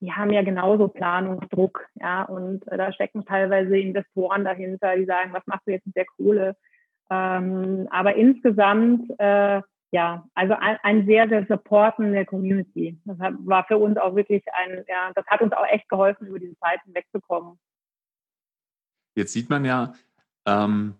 die 0.02 0.12
haben 0.12 0.32
ja 0.32 0.44
genauso 0.44 0.90
Planungsdruck, 0.90 1.86
ja, 1.96 2.24
und 2.24 2.68
äh, 2.68 2.78
da 2.78 2.92
stecken 2.92 3.26
teilweise 3.26 3.78
Investoren 3.78 4.44
dahinter, 4.44 4.98
die 4.98 5.06
sagen, 5.06 5.32
was 5.32 5.48
machst 5.48 5.66
du 5.66 5.72
jetzt 5.72 5.86
mit 5.88 5.96
der 5.96 6.06
Kohle? 6.18 6.56
Ähm, 7.10 7.88
aber 7.90 8.16
insgesamt 8.16 9.10
äh, 9.20 9.62
ja, 9.92 10.28
also 10.34 10.54
ein, 10.54 10.78
ein 10.84 11.06
sehr, 11.06 11.30
sehr 11.30 11.46
Supporten 11.46 12.12
der 12.12 12.26
Community. 12.26 13.00
Das 13.06 13.18
war 13.20 13.66
für 13.66 13.78
uns 13.78 13.98
auch 13.98 14.16
wirklich 14.16 14.44
ein, 14.54 14.84
ja, 14.88 15.12
das 15.14 15.26
hat 15.28 15.42
uns 15.42 15.54
auch 15.54 15.66
echt 15.66 15.88
geholfen, 15.90 16.28
über 16.28 16.40
diese 16.40 16.58
Zeiten 16.58 16.94
wegzukommen. 16.94 17.58
Jetzt 19.16 19.34
sieht 19.34 19.50
man 19.50 19.66
ja, 19.66 19.94
ähm, 20.46 20.96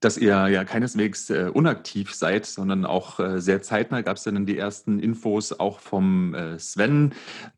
dass 0.00 0.16
ihr 0.16 0.48
ja 0.48 0.64
keineswegs 0.64 1.28
äh, 1.28 1.50
unaktiv 1.52 2.14
seid, 2.14 2.46
sondern 2.46 2.86
auch 2.86 3.20
äh, 3.20 3.40
sehr 3.40 3.60
zeitnah 3.60 4.00
gab 4.00 4.16
es 4.16 4.22
dann 4.22 4.46
die 4.46 4.56
ersten 4.56 4.98
Infos 4.98 5.52
auch 5.52 5.78
vom 5.78 6.34
äh, 6.34 6.58
Sven, 6.58 7.12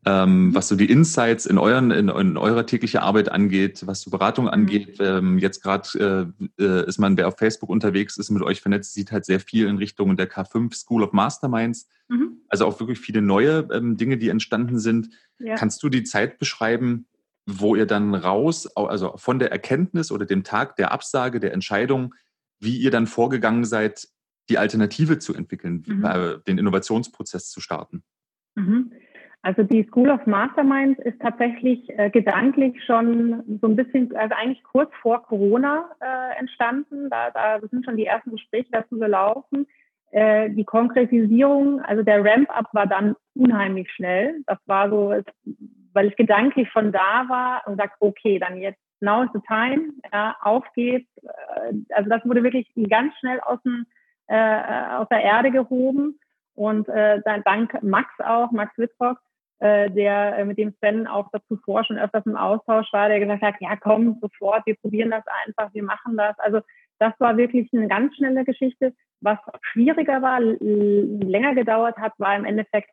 ähm, 0.05 0.47
mhm. 0.47 0.55
was 0.55 0.67
so 0.67 0.75
die 0.75 0.89
Insights 0.89 1.45
in, 1.45 1.57
euren, 1.57 1.91
in, 1.91 2.09
in 2.09 2.37
eurer 2.37 2.65
tägliche 2.65 3.01
Arbeit 3.01 3.31
angeht, 3.31 3.87
was 3.87 4.01
so 4.01 4.11
Beratung 4.11 4.45
mhm. 4.45 4.51
angeht. 4.51 4.97
Ähm, 4.99 5.37
jetzt 5.37 5.63
gerade 5.63 6.33
äh, 6.59 6.63
äh, 6.63 6.85
ist 6.85 6.99
man, 6.99 7.15
wer 7.15 7.29
auf 7.29 7.37
Facebook 7.37 7.69
unterwegs 7.69 8.17
ist, 8.17 8.29
mit 8.29 8.43
euch 8.43 8.59
vernetzt, 8.59 8.93
sieht 8.93 9.13
halt 9.13 9.23
sehr 9.23 9.39
viel 9.39 9.67
in 9.67 9.77
Richtung 9.77 10.17
der 10.17 10.29
K5 10.29 10.75
School 10.75 11.03
of 11.03 11.13
Masterminds. 11.13 11.87
Mhm. 12.09 12.41
Also 12.49 12.65
auch 12.65 12.77
wirklich 12.81 12.99
viele 12.99 13.21
neue 13.21 13.69
ähm, 13.71 13.95
Dinge, 13.95 14.17
die 14.17 14.27
entstanden 14.27 14.79
sind. 14.79 15.09
Ja. 15.39 15.55
Kannst 15.55 15.81
du 15.81 15.87
die 15.87 16.03
Zeit 16.03 16.39
beschreiben, 16.39 17.05
wo 17.45 17.75
ihr 17.75 17.85
dann 17.85 18.15
raus, 18.15 18.67
also 18.75 19.15
von 19.17 19.39
der 19.39 19.51
Erkenntnis 19.51 20.11
oder 20.11 20.25
dem 20.25 20.43
Tag 20.43 20.75
der 20.75 20.91
Absage, 20.91 21.39
der 21.39 21.53
Entscheidung, 21.53 22.13
wie 22.63 22.77
ihr 22.77 22.91
dann 22.91 23.07
vorgegangen 23.07 23.65
seid, 23.65 24.07
die 24.49 24.57
Alternative 24.57 25.19
zu 25.19 25.33
entwickeln, 25.33 25.83
mhm. 25.87 26.05
äh, 26.05 26.39
den 26.47 26.57
Innovationsprozess 26.57 27.49
zu 27.49 27.61
starten? 27.61 28.03
Mhm. 28.55 28.91
Also 29.41 29.63
die 29.63 29.83
School 29.83 30.09
of 30.09 30.25
Masterminds 30.25 30.99
ist 31.03 31.19
tatsächlich 31.19 31.89
äh, 31.97 32.09
gedanklich 32.09 32.81
schon 32.85 33.59
so 33.61 33.67
ein 33.67 33.75
bisschen, 33.75 34.15
also 34.15 34.33
eigentlich 34.35 34.63
kurz 34.63 34.89
vor 35.01 35.21
Corona 35.23 35.89
äh, 35.99 36.39
entstanden. 36.39 37.09
Da, 37.09 37.29
da 37.31 37.59
sind 37.67 37.83
schon 37.83 37.97
die 37.97 38.05
ersten 38.05 38.31
Gespräche 38.31 38.69
dazu 38.71 38.97
gelaufen. 38.97 39.67
Äh, 40.11 40.49
die 40.51 40.63
Konkretisierung, 40.63 41.81
also 41.81 42.03
der 42.03 42.23
Ramp-up 42.23 42.67
war 42.71 42.87
dann 42.87 43.15
unheimlich 43.35 43.91
schnell. 43.91 44.43
Das 44.45 44.59
war 44.65 44.89
so, 44.89 45.13
weil 45.91 46.07
es 46.07 46.15
gedanklich 46.15 46.69
von 46.69 46.93
da 46.93 47.25
war 47.27 47.63
und 47.67 47.77
sagt, 47.77 47.95
okay, 47.99 48.39
dann 48.39 48.61
jetzt 48.61 48.79
now 49.03 49.23
is 49.23 49.29
the 49.33 49.41
time, 49.47 49.93
ja, 50.11 50.35
auf 50.41 50.63
geht's. 50.73 51.09
Äh, 51.17 51.73
also 51.93 52.09
das 52.09 52.25
wurde 52.25 52.43
wirklich 52.43 52.71
ganz 52.89 53.13
schnell 53.19 53.39
aus, 53.41 53.61
dem, 53.63 53.85
äh, 54.27 54.95
aus 54.95 55.07
der 55.09 55.21
Erde 55.21 55.51
gehoben. 55.51 56.19
Und 56.55 56.87
äh, 56.87 57.21
dank 57.45 57.81
Max 57.83 58.09
auch, 58.19 58.51
Max 58.51 58.77
Wittrock, 58.77 59.17
äh, 59.59 59.89
der 59.89 60.37
äh, 60.37 60.45
mit 60.45 60.57
dem 60.57 60.73
Sven 60.79 61.07
auch 61.07 61.29
dazu 61.31 61.57
vor 61.57 61.83
schon 61.83 61.97
öfters 61.97 62.25
im 62.25 62.37
Austausch 62.37 62.91
war, 62.93 63.09
der 63.09 63.19
gesagt 63.19 63.41
hat, 63.41 63.55
ja 63.59 63.75
komm, 63.75 64.19
sofort, 64.21 64.65
wir 64.65 64.75
probieren 64.75 65.11
das 65.11 65.23
einfach, 65.45 65.73
wir 65.73 65.83
machen 65.83 66.15
das. 66.15 66.37
Also 66.39 66.61
das 66.99 67.13
war 67.19 67.37
wirklich 67.37 67.69
eine 67.73 67.87
ganz 67.87 68.15
schnelle 68.15 68.45
Geschichte. 68.45 68.93
Was 69.21 69.39
schwieriger 69.61 70.21
war, 70.21 70.39
länger 70.41 71.55
gedauert 71.55 71.97
hat, 71.97 72.13
war 72.17 72.35
im 72.35 72.45
Endeffekt, 72.45 72.91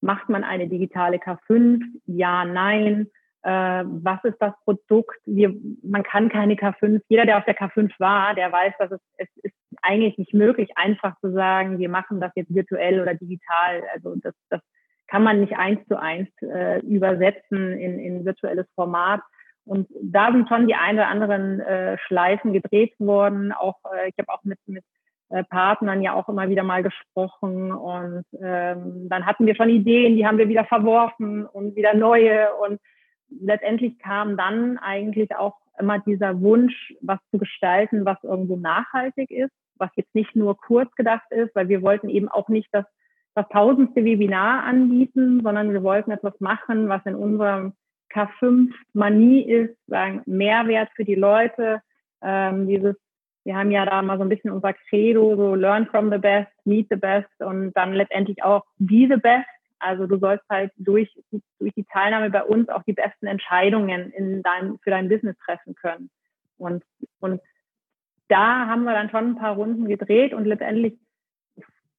macht 0.00 0.28
man 0.28 0.42
eine 0.42 0.68
digitale 0.68 1.18
K5? 1.18 1.82
Ja, 2.06 2.44
nein 2.44 3.10
äh, 3.42 3.84
was 3.84 4.22
ist 4.24 4.38
das 4.40 4.52
Produkt. 4.64 5.18
Wir, 5.24 5.54
man 5.82 6.02
kann 6.02 6.28
keine 6.28 6.54
K5. 6.54 7.00
Jeder, 7.08 7.26
der 7.26 7.38
auf 7.38 7.44
der 7.44 7.56
K5 7.56 7.92
war, 7.98 8.34
der 8.34 8.50
weiß, 8.50 8.74
dass 8.78 8.92
es, 8.92 9.00
es 9.18 9.28
ist 9.42 9.54
eigentlich 9.82 10.18
nicht 10.18 10.34
möglich, 10.34 10.70
einfach 10.76 11.18
zu 11.20 11.32
sagen, 11.32 11.78
wir 11.78 11.88
machen 11.88 12.20
das 12.20 12.32
jetzt 12.34 12.54
virtuell 12.54 13.00
oder 13.00 13.14
digital. 13.14 13.82
Also 13.94 14.14
das, 14.16 14.34
das 14.50 14.60
kann 15.06 15.22
man 15.22 15.40
nicht 15.40 15.56
eins 15.56 15.86
zu 15.86 16.00
eins 16.00 16.28
äh, 16.42 16.80
übersetzen 16.80 17.72
in, 17.72 17.98
in 17.98 18.24
virtuelles 18.24 18.66
Format. 18.74 19.20
Und 19.64 19.88
da 20.00 20.30
sind 20.32 20.48
schon 20.48 20.68
die 20.68 20.74
ein 20.74 20.96
oder 20.96 21.08
anderen 21.08 21.60
äh, 21.60 21.98
Schleifen 22.06 22.52
gedreht 22.52 22.94
worden. 22.98 23.52
Auch 23.52 23.78
äh, 23.92 24.08
ich 24.08 24.14
habe 24.18 24.32
auch 24.32 24.44
mit, 24.44 24.58
mit 24.66 24.84
äh, 25.28 25.42
Partnern 25.42 26.02
ja 26.02 26.14
auch 26.14 26.28
immer 26.28 26.48
wieder 26.48 26.62
mal 26.62 26.84
gesprochen 26.84 27.72
und 27.72 28.24
ähm, 28.40 29.08
dann 29.08 29.26
hatten 29.26 29.44
wir 29.46 29.56
schon 29.56 29.70
Ideen, 29.70 30.14
die 30.14 30.24
haben 30.24 30.38
wir 30.38 30.48
wieder 30.48 30.64
verworfen 30.64 31.44
und 31.46 31.74
wieder 31.74 31.94
neue 31.94 32.54
und 32.54 32.80
letztendlich 33.28 33.98
kam 33.98 34.36
dann 34.36 34.78
eigentlich 34.78 35.34
auch 35.36 35.56
immer 35.78 35.98
dieser 35.98 36.40
Wunsch, 36.40 36.94
was 37.00 37.18
zu 37.30 37.38
gestalten, 37.38 38.04
was 38.04 38.22
irgendwo 38.22 38.56
nachhaltig 38.56 39.30
ist, 39.30 39.52
was 39.76 39.90
jetzt 39.96 40.14
nicht 40.14 40.34
nur 40.34 40.56
kurz 40.56 40.94
gedacht 40.94 41.30
ist, 41.30 41.54
weil 41.54 41.68
wir 41.68 41.82
wollten 41.82 42.08
eben 42.08 42.28
auch 42.28 42.48
nicht 42.48 42.68
das, 42.72 42.84
das 43.34 43.46
tausendste 43.50 44.04
Webinar 44.04 44.64
anbieten, 44.64 45.42
sondern 45.42 45.72
wir 45.72 45.82
wollten 45.82 46.10
etwas 46.10 46.38
machen, 46.40 46.88
was 46.88 47.04
in 47.04 47.14
unserem 47.14 47.74
K5 48.12 48.72
Manie 48.94 49.42
ist, 49.42 49.76
sagen 49.86 50.22
Mehrwert 50.24 50.88
für 50.94 51.04
die 51.04 51.14
Leute, 51.14 51.82
ähm, 52.22 52.66
dieses 52.66 52.96
wir 53.46 53.56
haben 53.56 53.70
ja 53.70 53.86
da 53.86 54.02
mal 54.02 54.18
so 54.18 54.24
ein 54.24 54.28
bisschen 54.28 54.50
unser 54.50 54.72
Credo, 54.72 55.36
so 55.36 55.54
learn 55.54 55.86
from 55.86 56.10
the 56.10 56.18
best, 56.18 56.50
meet 56.64 56.88
the 56.90 56.96
best 56.96 57.30
und 57.38 57.72
dann 57.74 57.92
letztendlich 57.92 58.42
auch 58.42 58.64
be 58.78 59.06
the 59.08 59.20
best. 59.20 59.46
Also 59.78 60.06
du 60.06 60.18
sollst 60.18 60.44
halt 60.48 60.72
durch, 60.76 61.12
durch 61.58 61.74
die 61.74 61.84
Teilnahme 61.84 62.30
bei 62.30 62.42
uns 62.42 62.68
auch 62.68 62.82
die 62.84 62.92
besten 62.92 63.26
Entscheidungen 63.26 64.10
in 64.12 64.42
dein, 64.42 64.78
für 64.78 64.90
dein 64.90 65.08
Business 65.08 65.36
treffen 65.38 65.74
können. 65.74 66.10
Und, 66.58 66.84
und 67.20 67.40
da 68.28 68.66
haben 68.66 68.84
wir 68.84 68.92
dann 68.92 69.10
schon 69.10 69.30
ein 69.30 69.36
paar 69.36 69.54
Runden 69.54 69.86
gedreht 69.86 70.34
und 70.34 70.46
letztendlich 70.46 70.98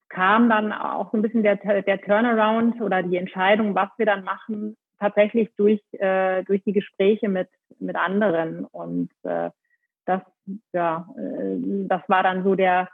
kam 0.10 0.50
dann 0.50 0.72
auch 0.72 1.12
so 1.12 1.18
ein 1.18 1.22
bisschen 1.22 1.44
der, 1.44 1.58
der 1.58 2.02
Turnaround 2.02 2.82
oder 2.82 3.04
die 3.04 3.18
Entscheidung, 3.18 3.76
was 3.76 3.90
wir 3.98 4.06
dann 4.06 4.24
machen, 4.24 4.78
tatsächlich 5.00 5.50
durch, 5.56 5.82
äh, 5.92 6.44
durch 6.44 6.64
die 6.64 6.74
Gespräche 6.74 7.30
mit, 7.30 7.50
mit 7.80 7.96
anderen. 7.96 8.66
Und 8.66 9.12
äh, 9.24 9.52
das, 10.06 10.22
ja, 10.74 11.08
äh, 11.18 11.58
das 11.88 12.02
war 12.08 12.24
dann 12.24 12.44
so 12.44 12.56
der, 12.56 12.90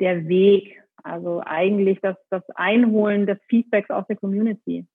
der 0.00 0.26
Weg, 0.28 0.82
also 1.04 1.42
eigentlich 1.44 2.00
das, 2.00 2.16
das 2.30 2.42
Einholen 2.54 3.26
des 3.26 3.38
Feedbacks 3.48 3.90
aus 3.90 4.06
der 4.08 4.16
Community. 4.16 4.86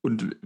Und 0.00 0.36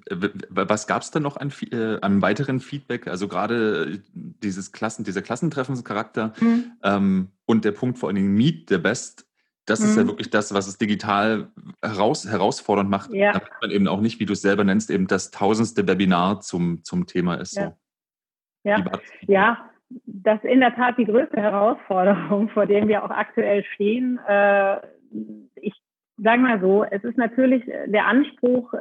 was 0.50 0.87
gab 0.87 1.03
es 1.03 1.11
dann 1.11 1.23
noch 1.23 1.37
an, 1.37 1.53
äh, 1.71 1.99
an 2.00 2.21
weiteren 2.21 2.61
Feedback? 2.61 3.07
Also 3.07 3.29
gerade 3.29 4.03
dieses 4.12 4.73
Klassen, 4.73 5.05
dieser 5.05 5.23
Klassentreffenscharakter 5.23 6.35
mhm. 6.41 6.73
ähm, 6.83 7.29
und 7.47 7.65
der 7.65 7.73
Punkt 7.73 7.99
vor 7.99 8.09
allen 8.09 8.17
Dingen 8.17 8.35
Meet 8.35 8.69
the 8.69 8.79
Best, 8.79 9.27
das 9.67 9.81
mhm. 9.81 9.87
ist 9.87 9.97
ja 9.97 10.03
mhm. 10.03 10.09
wirklich 10.09 10.31
das, 10.31 10.53
was 10.53 10.67
es 10.67 10.79
digital 10.79 11.49
heraus, 11.81 12.27
herausfordernd 12.27 12.91
macht, 12.91 13.12
ja. 13.12 13.33
damit 13.33 13.50
man 13.61 13.71
eben 13.71 13.89
auch 13.89 14.00
nicht, 14.00 14.19
wie 14.19 14.27
du 14.27 14.33
es 14.33 14.43
selber 14.43 14.65
nennst, 14.65 14.91
eben 14.91 15.07
das 15.07 15.31
tausendste 15.31 15.87
Webinar 15.87 16.41
zum, 16.41 16.83
zum 16.83 17.07
Thema 17.07 17.37
ist. 17.37 17.55
Ja, 17.57 17.69
so. 17.69 17.77
ja. 18.65 18.85
ja 19.29 19.70
das 20.06 20.37
ist 20.42 20.50
in 20.50 20.61
der 20.61 20.75
Tat 20.75 20.99
die 20.99 21.04
größte 21.04 21.40
Herausforderung, 21.40 22.49
vor 22.50 22.66
der 22.66 22.87
wir 22.87 23.04
auch 23.04 23.11
aktuell 23.11 23.64
stehen. 23.75 24.18
Äh, 24.26 24.76
ich 25.56 25.75
sage 26.16 26.42
mal 26.42 26.61
so, 26.61 26.85
es 26.85 27.02
ist 27.02 27.16
natürlich 27.16 27.64
der 27.87 28.06
Anspruch, 28.06 28.73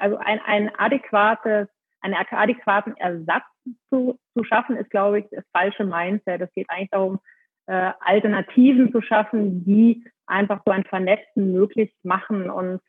also 0.00 0.16
ein, 0.16 0.40
ein 0.44 0.70
adäquates, 0.76 1.68
einen 2.00 2.14
adäquaten 2.14 2.96
Ersatz 2.96 3.44
zu, 3.90 4.18
zu 4.34 4.44
schaffen, 4.44 4.76
ist, 4.76 4.90
glaube 4.90 5.20
ich, 5.20 5.26
das 5.30 5.44
falsche 5.52 5.84
Mindset. 5.84 6.40
Es 6.40 6.52
geht 6.54 6.68
eigentlich 6.68 6.90
darum, 6.90 7.20
äh, 7.66 7.92
Alternativen 8.00 8.90
zu 8.90 9.00
schaffen, 9.02 9.64
die 9.64 10.04
einfach 10.26 10.62
so 10.64 10.72
ein 10.72 10.84
Vernetzen 10.84 11.52
möglich 11.52 11.94
machen. 12.02 12.50
Und 12.50 12.80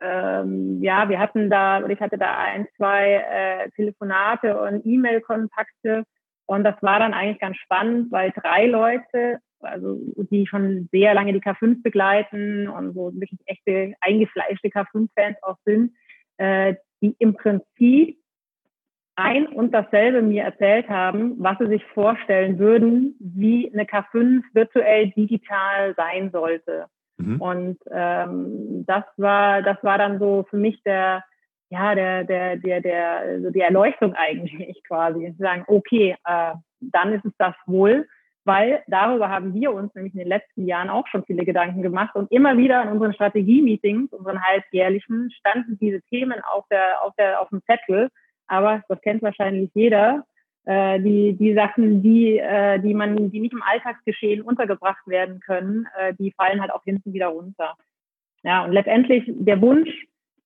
ähm, 0.00 0.82
ja, 0.82 1.08
wir 1.08 1.20
hatten 1.20 1.50
da, 1.50 1.86
ich 1.86 2.00
hatte 2.00 2.18
da 2.18 2.36
ein, 2.38 2.66
zwei 2.76 3.24
äh, 3.30 3.70
Telefonate 3.72 4.60
und 4.60 4.84
E-Mail-Kontakte 4.84 6.04
und 6.48 6.64
das 6.64 6.82
war 6.82 6.98
dann 6.98 7.12
eigentlich 7.12 7.40
ganz 7.40 7.58
spannend, 7.58 8.10
weil 8.10 8.32
drei 8.32 8.66
Leute, 8.66 9.38
also 9.60 10.00
die 10.30 10.46
schon 10.46 10.88
sehr 10.90 11.12
lange 11.12 11.34
die 11.34 11.42
K5 11.42 11.82
begleiten 11.82 12.68
und 12.68 12.94
so 12.94 13.12
wirklich 13.14 13.38
echte 13.44 13.92
eingefleischte 14.00 14.68
K5-Fans 14.68 15.36
auch 15.42 15.58
sind, 15.66 15.92
äh, 16.38 16.76
die 17.02 17.14
im 17.18 17.34
Prinzip 17.34 18.16
ein 19.14 19.46
und 19.46 19.72
dasselbe 19.72 20.22
mir 20.22 20.44
erzählt 20.44 20.88
haben, 20.88 21.34
was 21.38 21.58
sie 21.58 21.66
sich 21.66 21.84
vorstellen 21.92 22.58
würden, 22.58 23.14
wie 23.20 23.70
eine 23.70 23.84
K5 23.84 24.42
virtuell 24.54 25.10
digital 25.10 25.94
sein 25.96 26.30
sollte. 26.30 26.86
Mhm. 27.18 27.40
Und 27.42 27.78
ähm, 27.90 28.86
das 28.86 29.04
war, 29.18 29.60
das 29.60 29.76
war 29.82 29.98
dann 29.98 30.18
so 30.18 30.46
für 30.48 30.56
mich 30.56 30.82
der, 30.82 31.24
ja, 31.70 31.94
der, 31.94 32.24
der, 32.24 32.56
der, 32.56 32.80
der, 32.80 33.18
also 33.18 33.50
die 33.50 33.60
Erleuchtung 33.60 34.14
eigentlich 34.14 34.82
quasi. 34.88 35.32
Zu 35.36 35.42
sagen, 35.42 35.64
okay, 35.66 36.16
äh, 36.24 36.54
dann 36.80 37.12
ist 37.12 37.24
es 37.24 37.32
das 37.38 37.54
wohl, 37.66 38.06
weil 38.44 38.82
darüber 38.86 39.28
haben 39.28 39.52
wir 39.52 39.72
uns 39.72 39.94
nämlich 39.94 40.14
in 40.14 40.20
den 40.20 40.28
letzten 40.28 40.66
Jahren 40.66 40.88
auch 40.88 41.06
schon 41.08 41.24
viele 41.24 41.44
Gedanken 41.44 41.82
gemacht 41.82 42.14
und 42.14 42.30
immer 42.32 42.56
wieder 42.56 42.82
in 42.82 42.88
unseren 42.88 43.12
Strategie-Meetings, 43.12 44.12
unseren 44.12 44.42
halbjährlichen, 44.42 45.30
standen 45.32 45.78
diese 45.78 46.00
Themen 46.02 46.40
auf 46.42 46.64
der, 46.70 47.02
auf 47.02 47.14
der, 47.18 47.40
auf 47.42 47.48
dem 47.50 47.62
Zettel. 47.64 48.08
Aber 48.46 48.82
das 48.88 49.00
kennt 49.02 49.22
wahrscheinlich 49.22 49.70
jeder. 49.74 50.24
Äh, 50.64 51.00
die, 51.00 51.34
die 51.34 51.54
Sachen, 51.54 52.02
die, 52.02 52.38
äh, 52.38 52.78
die 52.78 52.94
man, 52.94 53.30
die 53.30 53.40
nicht 53.40 53.52
im 53.52 53.62
Alltagsgeschehen 53.62 54.42
untergebracht 54.42 55.06
werden 55.06 55.40
können, 55.40 55.86
äh, 55.98 56.14
die 56.18 56.32
fallen 56.32 56.60
halt 56.60 56.72
auch 56.72 56.84
hinten 56.84 57.12
wieder 57.12 57.28
runter. 57.28 57.74
Ja, 58.42 58.64
und 58.64 58.72
letztendlich 58.72 59.24
der 59.26 59.60
Wunsch, 59.60 59.90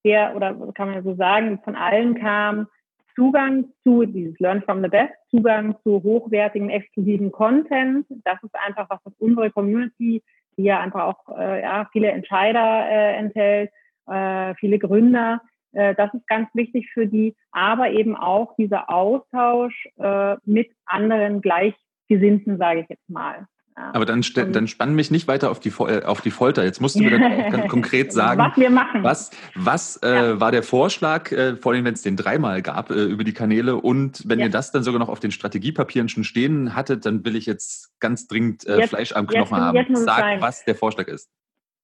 der, 0.04 0.34
oder 0.36 0.54
kann 0.74 0.90
man 0.90 1.02
so 1.02 1.14
sagen, 1.14 1.60
von 1.64 1.76
allen 1.76 2.14
kam, 2.14 2.66
Zugang 3.14 3.66
zu 3.82 4.06
dieses 4.06 4.38
Learn 4.40 4.62
from 4.62 4.82
the 4.82 4.88
Best, 4.88 5.12
Zugang 5.30 5.76
zu 5.82 6.02
hochwertigen, 6.02 6.70
exklusiven 6.70 7.30
Content. 7.30 8.06
Das 8.24 8.42
ist 8.42 8.54
einfach 8.66 8.88
was, 8.88 9.00
was 9.04 9.12
unsere 9.18 9.50
Community, 9.50 10.22
die 10.56 10.62
ja 10.62 10.80
einfach 10.80 11.02
auch 11.04 11.38
äh, 11.38 11.62
ja, 11.62 11.88
viele 11.92 12.10
Entscheider 12.10 12.88
äh, 12.88 13.16
enthält, 13.16 13.70
äh, 14.06 14.54
viele 14.54 14.78
Gründer, 14.78 15.42
äh, 15.72 15.94
das 15.94 16.12
ist 16.14 16.26
ganz 16.26 16.48
wichtig 16.54 16.90
für 16.92 17.06
die, 17.06 17.34
aber 17.50 17.90
eben 17.90 18.16
auch 18.16 18.54
dieser 18.56 18.90
Austausch 18.90 19.88
äh, 19.98 20.36
mit 20.44 20.70
anderen 20.86 21.40
gleich 21.40 21.74
Gesinnten, 22.08 22.58
sage 22.58 22.80
ich 22.80 22.88
jetzt 22.88 23.08
mal. 23.08 23.46
Ja. 23.76 23.90
Aber 23.94 24.04
dann, 24.04 24.22
dann 24.34 24.68
spann 24.68 24.94
mich 24.94 25.10
nicht 25.10 25.28
weiter 25.28 25.50
auf 25.50 25.58
die, 25.58 25.70
äh, 25.70 26.04
auf 26.04 26.20
die 26.20 26.30
Folter. 26.30 26.62
Jetzt 26.64 26.80
musst 26.80 26.96
du 26.96 27.02
mir 27.02 27.10
dann 27.10 27.20
ganz 27.50 27.68
konkret 27.68 28.12
sagen, 28.12 28.40
was 28.40 28.56
wir 28.56 28.70
machen. 28.70 29.02
Was, 29.02 29.30
was 29.54 29.96
äh, 30.02 30.08
ja. 30.08 30.40
war 30.40 30.52
der 30.52 30.62
Vorschlag, 30.62 31.32
äh, 31.32 31.56
vor 31.56 31.72
allem 31.72 31.84
wenn 31.84 31.94
es 31.94 32.02
den 32.02 32.16
dreimal 32.16 32.60
gab 32.60 32.90
äh, 32.90 33.04
über 33.04 33.24
die 33.24 33.32
Kanäle 33.32 33.76
und 33.76 34.28
wenn 34.28 34.40
ja. 34.40 34.46
ihr 34.46 34.50
das 34.50 34.72
dann 34.72 34.82
sogar 34.82 34.98
noch 34.98 35.08
auf 35.08 35.20
den 35.20 35.30
Strategiepapieren 35.30 36.08
schon 36.10 36.24
stehen 36.24 36.74
hattet, 36.74 37.06
dann 37.06 37.24
will 37.24 37.34
ich 37.34 37.46
jetzt 37.46 37.98
ganz 37.98 38.26
dringend 38.26 38.66
äh, 38.66 38.78
jetzt, 38.78 38.90
Fleisch 38.90 39.12
am 39.12 39.26
Knochen 39.26 39.56
haben. 39.56 39.96
Sag, 39.96 40.40
was 40.42 40.64
der 40.64 40.74
Vorschlag 40.74 41.08
ist. 41.08 41.30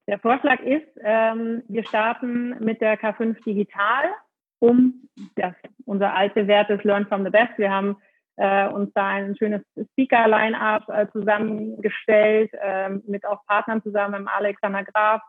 Der 0.07 0.19
Vorschlag 0.19 0.61
ist, 0.61 0.89
ähm, 1.03 1.63
wir 1.69 1.85
starten 1.85 2.55
mit 2.61 2.81
der 2.81 2.99
K5 2.99 3.43
Digital, 3.45 4.05
um 4.59 5.09
das, 5.37 5.55
unser 5.85 6.15
alte 6.15 6.47
Wert 6.47 6.71
ist 6.71 6.85
Learn 6.85 7.07
from 7.07 7.25
the 7.25 7.31
Best. 7.31 7.53
Wir 7.57 7.71
haben 7.71 7.97
äh, 8.39 8.69
uns 8.69 8.93
da 8.95 9.07
ein 9.09 9.37
schönes 9.37 9.63
Speaker-Line-Up 9.93 10.89
äh, 10.89 11.07
zusammengestellt, 11.13 12.51
äh, 12.55 12.91
mit 13.07 13.27
auch 13.27 13.45
Partnern 13.47 13.83
zusammen, 13.83 14.23
mit 14.23 14.33
Alexander 14.33 14.85
Graf. 14.85 15.21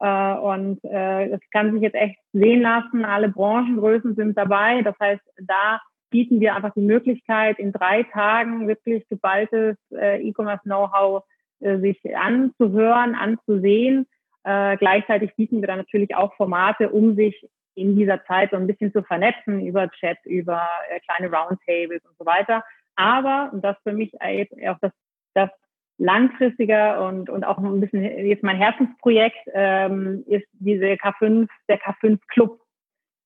Äh, 0.00 0.34
und 0.34 0.84
äh, 0.84 1.30
das 1.30 1.40
kann 1.52 1.72
sich 1.72 1.82
jetzt 1.82 1.94
echt 1.94 2.18
sehen 2.32 2.62
lassen. 2.62 3.04
Alle 3.04 3.28
Branchengrößen 3.28 4.16
sind 4.16 4.36
dabei. 4.36 4.82
Das 4.82 4.96
heißt, 5.00 5.22
da 5.38 5.80
bieten 6.10 6.40
wir 6.40 6.54
einfach 6.54 6.74
die 6.74 6.80
Möglichkeit, 6.80 7.58
in 7.58 7.72
drei 7.72 8.02
Tagen 8.04 8.66
wirklich 8.66 9.08
geballtes 9.08 9.76
äh, 9.92 10.20
E-Commerce-Know-how 10.22 11.22
äh, 11.60 11.78
sich 11.78 11.98
anzuhören, 12.16 13.14
anzusehen. 13.14 14.06
Äh, 14.42 14.76
gleichzeitig 14.76 15.34
bieten 15.36 15.60
wir 15.60 15.68
dann 15.68 15.78
natürlich 15.78 16.14
auch 16.16 16.34
Formate, 16.34 16.90
um 16.90 17.14
sich 17.14 17.48
in 17.76 17.96
dieser 17.96 18.24
Zeit 18.24 18.50
so 18.50 18.56
ein 18.56 18.66
bisschen 18.66 18.92
zu 18.92 19.02
vernetzen 19.02 19.64
über 19.64 19.88
Chat, 19.90 20.18
über 20.24 20.66
äh, 20.90 21.00
kleine 21.00 21.30
Roundtables 21.32 22.04
und 22.04 22.16
so 22.18 22.26
weiter. 22.26 22.64
Aber, 22.96 23.50
und 23.52 23.62
das 23.62 23.76
für 23.82 23.92
mich 23.92 24.12
auch 24.20 24.78
das, 24.80 24.92
das 25.34 25.50
langfristiger 25.98 27.06
und, 27.06 27.30
und 27.30 27.44
auch 27.44 27.58
ein 27.58 27.80
bisschen 27.80 28.02
jetzt 28.02 28.42
mein 28.42 28.56
Herzensprojekt 28.56 29.38
ähm, 29.52 30.24
ist 30.26 30.46
diese 30.52 30.86
K5, 30.94 31.48
der 31.68 31.80
K5 31.80 32.18
Club. 32.28 32.60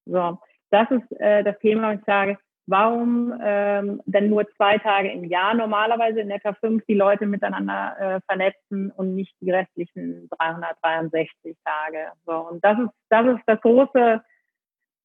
So, 0.05 0.39
das 0.69 0.89
ist 0.91 1.19
äh, 1.19 1.43
das 1.43 1.57
Thema, 1.59 1.89
wo 1.89 1.95
ich 1.95 2.05
sage, 2.05 2.37
warum 2.67 3.33
ähm, 3.41 4.01
denn 4.05 4.29
nur 4.29 4.47
zwei 4.55 4.77
Tage 4.77 5.11
im 5.11 5.25
Jahr 5.25 5.53
normalerweise 5.53 6.21
in 6.21 6.29
der 6.29 6.41
K5 6.41 6.81
die 6.87 6.93
Leute 6.93 7.25
miteinander 7.25 7.95
äh, 7.99 8.21
vernetzen 8.25 8.91
und 8.91 9.15
nicht 9.15 9.35
die 9.41 9.51
restlichen 9.51 10.29
363 10.29 11.57
Tage. 11.65 12.11
So, 12.25 12.33
und 12.33 12.63
das 12.63 12.79
ist, 12.79 12.91
das 13.09 13.27
ist 13.27 13.43
das 13.45 13.61
große 13.61 14.21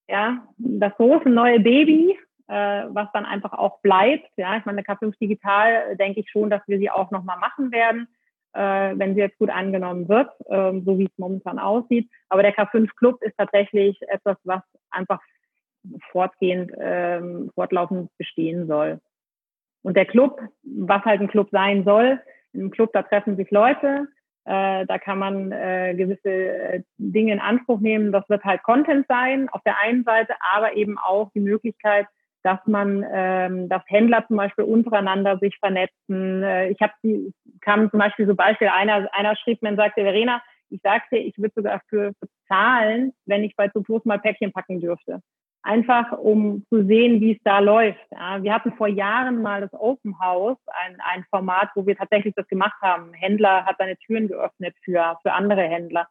ja, 0.09 0.47
das 0.59 0.95
große 0.97 1.29
neue 1.29 1.61
Baby, 1.61 2.19
äh, 2.49 2.85
was 2.89 3.09
dann 3.13 3.25
einfach 3.25 3.53
auch 3.53 3.81
bleibt. 3.81 4.31
Ja, 4.37 4.57
ich 4.57 4.65
meine, 4.65 4.83
K5 4.83 5.19
Digital 5.19 5.93
äh, 5.93 5.97
denke 5.97 6.21
ich 6.21 6.31
schon, 6.31 6.51
dass 6.51 6.63
wir 6.67 6.79
sie 6.79 6.91
auch 6.91 7.11
nochmal 7.11 7.39
machen 7.39 7.73
werden, 7.73 8.09
äh, 8.53 8.95
wenn 8.97 9.15
sie 9.15 9.21
jetzt 9.21 9.39
gut 9.39 9.51
angenommen 9.51 10.09
wird, 10.09 10.31
äh, 10.47 10.81
so 10.85 10.99
wie 10.99 11.07
es 11.07 11.19
momentan 11.19 11.59
aussieht. 11.59 12.09
Aber 12.29 12.43
der 12.43 12.55
K5 12.55 12.95
Club 12.97 13.23
ist 13.23 13.37
tatsächlich 13.37 14.01
etwas, 14.09 14.37
was 14.45 14.63
einfach 14.91 15.21
fortgehend, 16.11 16.73
ähm, 16.79 17.51
fortlaufend 17.55 18.11
bestehen 18.19 18.67
soll. 18.67 19.01
Und 19.83 19.97
der 19.97 20.07
Club, 20.07 20.41
was 20.63 21.05
halt 21.05 21.21
ein 21.21 21.29
Club 21.29 21.49
sein 21.53 21.85
soll, 21.85 22.21
einem 22.55 22.71
Club, 22.71 22.93
da 22.93 23.03
treffen 23.03 23.37
sich 23.37 23.51
Leute, 23.51 24.09
äh, 24.47 24.87
da 24.87 24.99
kann 24.99 25.19
man 25.19 25.51
äh, 25.51 25.95
gewisse 25.97 26.31
äh, 26.31 26.83
Dinge 26.99 27.33
in 27.33 27.41
Anspruch 27.41 27.81
nehmen. 27.81 28.13
Das 28.13 28.29
wird 28.29 28.45
halt 28.45 28.63
Content 28.63 29.07
sein 29.09 29.49
auf 29.49 29.61
der 29.65 29.79
einen 29.81 30.05
Seite, 30.05 30.35
aber 30.55 30.77
eben 30.77 30.99
auch 30.99 31.31
die 31.35 31.41
Möglichkeit, 31.41 32.07
dass 32.45 32.61
man, 32.67 33.05
ähm, 33.13 33.69
dass 33.69 33.83
Händler 33.87 34.25
zum 34.29 34.37
Beispiel 34.37 34.65
untereinander 34.65 35.39
sich 35.39 35.57
vernetzen. 35.59 36.45
Äh, 36.45 36.71
ich 36.71 36.81
habe 36.81 36.93
die, 37.03 37.33
kam 37.61 37.91
zum 37.91 37.99
Beispiel 37.99 38.27
so 38.27 38.37
Beispiel, 38.37 38.69
einer, 38.69 39.09
einer 39.13 39.35
schrieb 39.35 39.63
mir 39.63 39.71
und 39.71 39.77
sagte, 39.77 40.03
Verena, 40.03 40.41
ich 40.71 40.81
sagte, 40.81 41.17
ich 41.17 41.37
würde 41.39 41.53
sogar 41.57 41.81
für, 41.89 42.13
für 42.21 42.29
wenn 43.27 43.43
ich 43.43 43.57
bei 43.57 43.69
Zuplus 43.69 44.05
mal 44.05 44.21
Päckchen 44.21 44.53
packen 44.53 44.81
dürfte 44.81 45.21
einfach 45.67 46.13
um 46.13 46.65
zu 46.71 46.87
sehen, 46.87 47.21
wie 47.21 47.33
es 47.33 47.43
da 47.45 47.59
läuft. 47.59 47.99
Wir 48.41 48.55
hatten 48.55 48.73
vor 48.73 48.89
Jahren 48.89 49.43
mal 49.43 49.61
das 49.61 49.73
Open 49.73 50.19
House, 50.21 50.59
ein, 50.67 50.97
ein 51.01 51.25
Format, 51.29 51.71
wo 51.75 51.87
wir 51.87 51.97
tatsächlich 51.97 52.35
das 52.35 52.47
gemacht 52.47 52.81
haben. 52.81 53.13
Händler 53.13 53.65
hat 53.65 53.77
seine 53.79 53.97
Türen 53.97 54.29
geöffnet 54.29 54.75
für, 54.85 55.19
für 55.23 55.33
andere 55.33 55.63
Händler. 55.63 56.07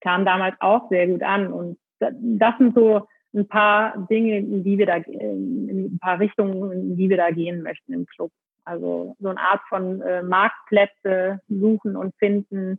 Kam 0.00 0.24
damals 0.24 0.54
auch 0.60 0.88
sehr 0.90 1.06
gut 1.08 1.22
an. 1.22 1.52
Und 1.52 1.78
das 1.98 2.56
sind 2.58 2.74
so 2.74 3.06
ein 3.34 3.48
paar 3.48 3.96
Dinge, 4.08 4.38
in 4.38 4.64
die 4.64 4.78
wir 4.78 4.86
da, 4.86 4.96
in 4.96 5.94
ein 5.94 5.98
paar 5.98 6.20
Richtungen, 6.20 6.72
in 6.72 6.96
die 6.96 7.08
wir 7.08 7.16
da 7.16 7.30
gehen 7.30 7.62
möchten 7.62 7.92
im 7.92 8.06
Club. 8.06 8.30
Also 8.64 9.16
so 9.18 9.28
eine 9.28 9.40
Art 9.40 9.62
von 9.68 10.02
äh, 10.02 10.22
Marktplätze 10.22 11.40
suchen 11.48 11.96
und 11.96 12.14
finden, 12.16 12.78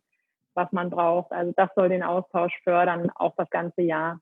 was 0.54 0.72
man 0.72 0.90
braucht. 0.90 1.32
Also 1.32 1.54
das 1.56 1.70
soll 1.76 1.90
den 1.90 2.04
Austausch 2.04 2.54
fördern, 2.64 3.10
auch 3.16 3.34
das 3.36 3.50
ganze 3.50 3.82
Jahr. 3.82 4.20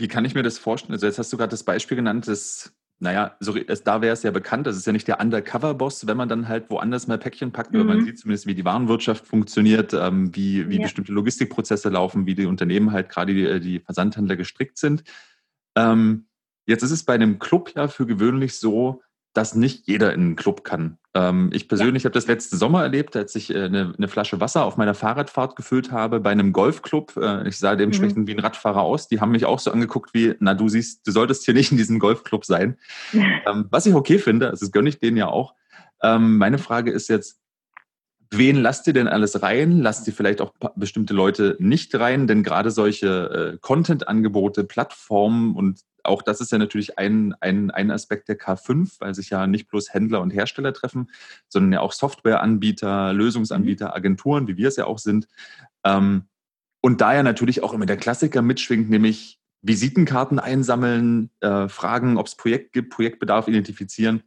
Wie 0.00 0.08
kann 0.08 0.24
ich 0.24 0.34
mir 0.34 0.42
das 0.42 0.56
vorstellen? 0.56 0.94
Also 0.94 1.04
jetzt 1.04 1.18
hast 1.18 1.30
du 1.30 1.36
gerade 1.36 1.50
das 1.50 1.62
Beispiel 1.62 1.94
genannt, 1.94 2.26
dass, 2.26 2.74
naja, 3.00 3.36
so, 3.38 3.54
es, 3.54 3.84
da 3.84 4.00
wäre 4.00 4.14
es 4.14 4.22
ja 4.22 4.30
bekannt, 4.30 4.66
das 4.66 4.78
ist 4.78 4.86
ja 4.86 4.94
nicht 4.94 5.06
der 5.06 5.20
Undercover-Boss, 5.20 6.06
wenn 6.06 6.16
man 6.16 6.26
dann 6.26 6.48
halt 6.48 6.70
woanders 6.70 7.06
mal 7.06 7.18
Päckchen 7.18 7.52
packt, 7.52 7.74
mhm. 7.74 7.80
aber 7.80 7.94
man 7.94 8.04
sieht 8.06 8.18
zumindest, 8.18 8.46
wie 8.46 8.54
die 8.54 8.64
Warenwirtschaft 8.64 9.26
funktioniert, 9.26 9.92
ähm, 9.92 10.34
wie, 10.34 10.70
wie 10.70 10.76
ja. 10.76 10.84
bestimmte 10.84 11.12
Logistikprozesse 11.12 11.90
laufen, 11.90 12.24
wie 12.24 12.34
die 12.34 12.46
Unternehmen 12.46 12.92
halt 12.92 13.10
gerade 13.10 13.34
die, 13.34 13.60
die 13.60 13.80
Versandhändler 13.80 14.36
gestrickt 14.36 14.78
sind. 14.78 15.04
Ähm, 15.76 16.28
jetzt 16.64 16.82
ist 16.82 16.92
es 16.92 17.04
bei 17.04 17.12
einem 17.12 17.38
Club 17.38 17.72
ja 17.76 17.88
für 17.88 18.06
gewöhnlich 18.06 18.58
so, 18.58 19.02
dass 19.32 19.54
nicht 19.54 19.86
jeder 19.86 20.12
in 20.12 20.20
einen 20.20 20.36
Club 20.36 20.64
kann. 20.64 20.98
Ähm, 21.14 21.50
ich 21.52 21.68
persönlich 21.68 22.02
ja. 22.02 22.08
habe 22.08 22.14
das 22.14 22.26
letzten 22.26 22.56
Sommer 22.56 22.82
erlebt, 22.82 23.16
als 23.16 23.34
ich 23.34 23.50
äh, 23.50 23.64
eine, 23.64 23.94
eine, 23.96 24.08
Flasche 24.08 24.40
Wasser 24.40 24.64
auf 24.64 24.76
meiner 24.76 24.94
Fahrradfahrt 24.94 25.56
gefüllt 25.56 25.90
habe 25.90 26.20
bei 26.20 26.30
einem 26.30 26.52
Golfclub. 26.52 27.16
Äh, 27.16 27.48
ich 27.48 27.58
sah 27.58 27.74
dementsprechend 27.74 28.18
mhm. 28.18 28.26
wie 28.26 28.34
ein 28.34 28.40
Radfahrer 28.40 28.82
aus. 28.82 29.08
Die 29.08 29.20
haben 29.20 29.32
mich 29.32 29.44
auch 29.44 29.58
so 29.58 29.72
angeguckt 29.72 30.14
wie, 30.14 30.34
na 30.40 30.54
du 30.54 30.68
siehst, 30.68 31.06
du 31.06 31.10
solltest 31.10 31.44
hier 31.44 31.54
nicht 31.54 31.72
in 31.72 31.78
diesem 31.78 31.98
Golfclub 31.98 32.44
sein. 32.44 32.76
ähm, 33.12 33.66
was 33.70 33.86
ich 33.86 33.94
okay 33.94 34.18
finde, 34.18 34.50
also 34.50 34.66
das 34.66 34.72
gönne 34.72 34.88
ich 34.88 34.98
denen 34.98 35.16
ja 35.16 35.28
auch. 35.28 35.54
Ähm, 36.02 36.38
meine 36.38 36.58
Frage 36.58 36.90
ist 36.92 37.08
jetzt, 37.08 37.40
wen 38.30 38.56
lasst 38.56 38.86
ihr 38.86 38.92
denn 38.92 39.08
alles 39.08 39.42
rein? 39.42 39.80
Lasst 39.80 40.06
ihr 40.06 40.14
vielleicht 40.14 40.40
auch 40.40 40.52
bestimmte 40.76 41.14
Leute 41.14 41.56
nicht 41.58 41.94
rein? 41.96 42.26
Denn 42.26 42.42
gerade 42.42 42.70
solche 42.70 43.54
äh, 43.54 43.58
Content-Angebote, 43.60 44.64
Plattformen 44.64 45.56
und 45.56 45.80
auch 46.10 46.22
das 46.22 46.40
ist 46.40 46.52
ja 46.52 46.58
natürlich 46.58 46.98
ein, 46.98 47.34
ein, 47.40 47.70
ein 47.70 47.90
Aspekt 47.90 48.28
der 48.28 48.38
K5, 48.38 49.00
weil 49.00 49.14
sich 49.14 49.30
ja 49.30 49.46
nicht 49.46 49.68
bloß 49.68 49.94
Händler 49.94 50.20
und 50.20 50.30
Hersteller 50.30 50.72
treffen, 50.72 51.10
sondern 51.48 51.72
ja 51.72 51.80
auch 51.80 51.92
Softwareanbieter, 51.92 53.12
Lösungsanbieter, 53.12 53.86
mhm. 53.86 53.92
Agenturen, 53.92 54.48
wie 54.48 54.56
wir 54.56 54.68
es 54.68 54.76
ja 54.76 54.86
auch 54.86 54.98
sind. 54.98 55.28
Ähm, 55.84 56.24
und 56.82 57.00
da 57.00 57.14
ja 57.14 57.22
natürlich 57.22 57.62
auch 57.62 57.72
immer 57.72 57.86
der 57.86 57.96
Klassiker 57.96 58.42
mitschwingt, 58.42 58.90
nämlich 58.90 59.38
Visitenkarten 59.62 60.38
einsammeln, 60.38 61.30
äh, 61.40 61.68
fragen, 61.68 62.16
ob 62.16 62.26
es 62.26 62.34
Projekt 62.34 62.72
gibt, 62.72 62.90
Projektbedarf 62.90 63.48
identifizieren. 63.48 64.22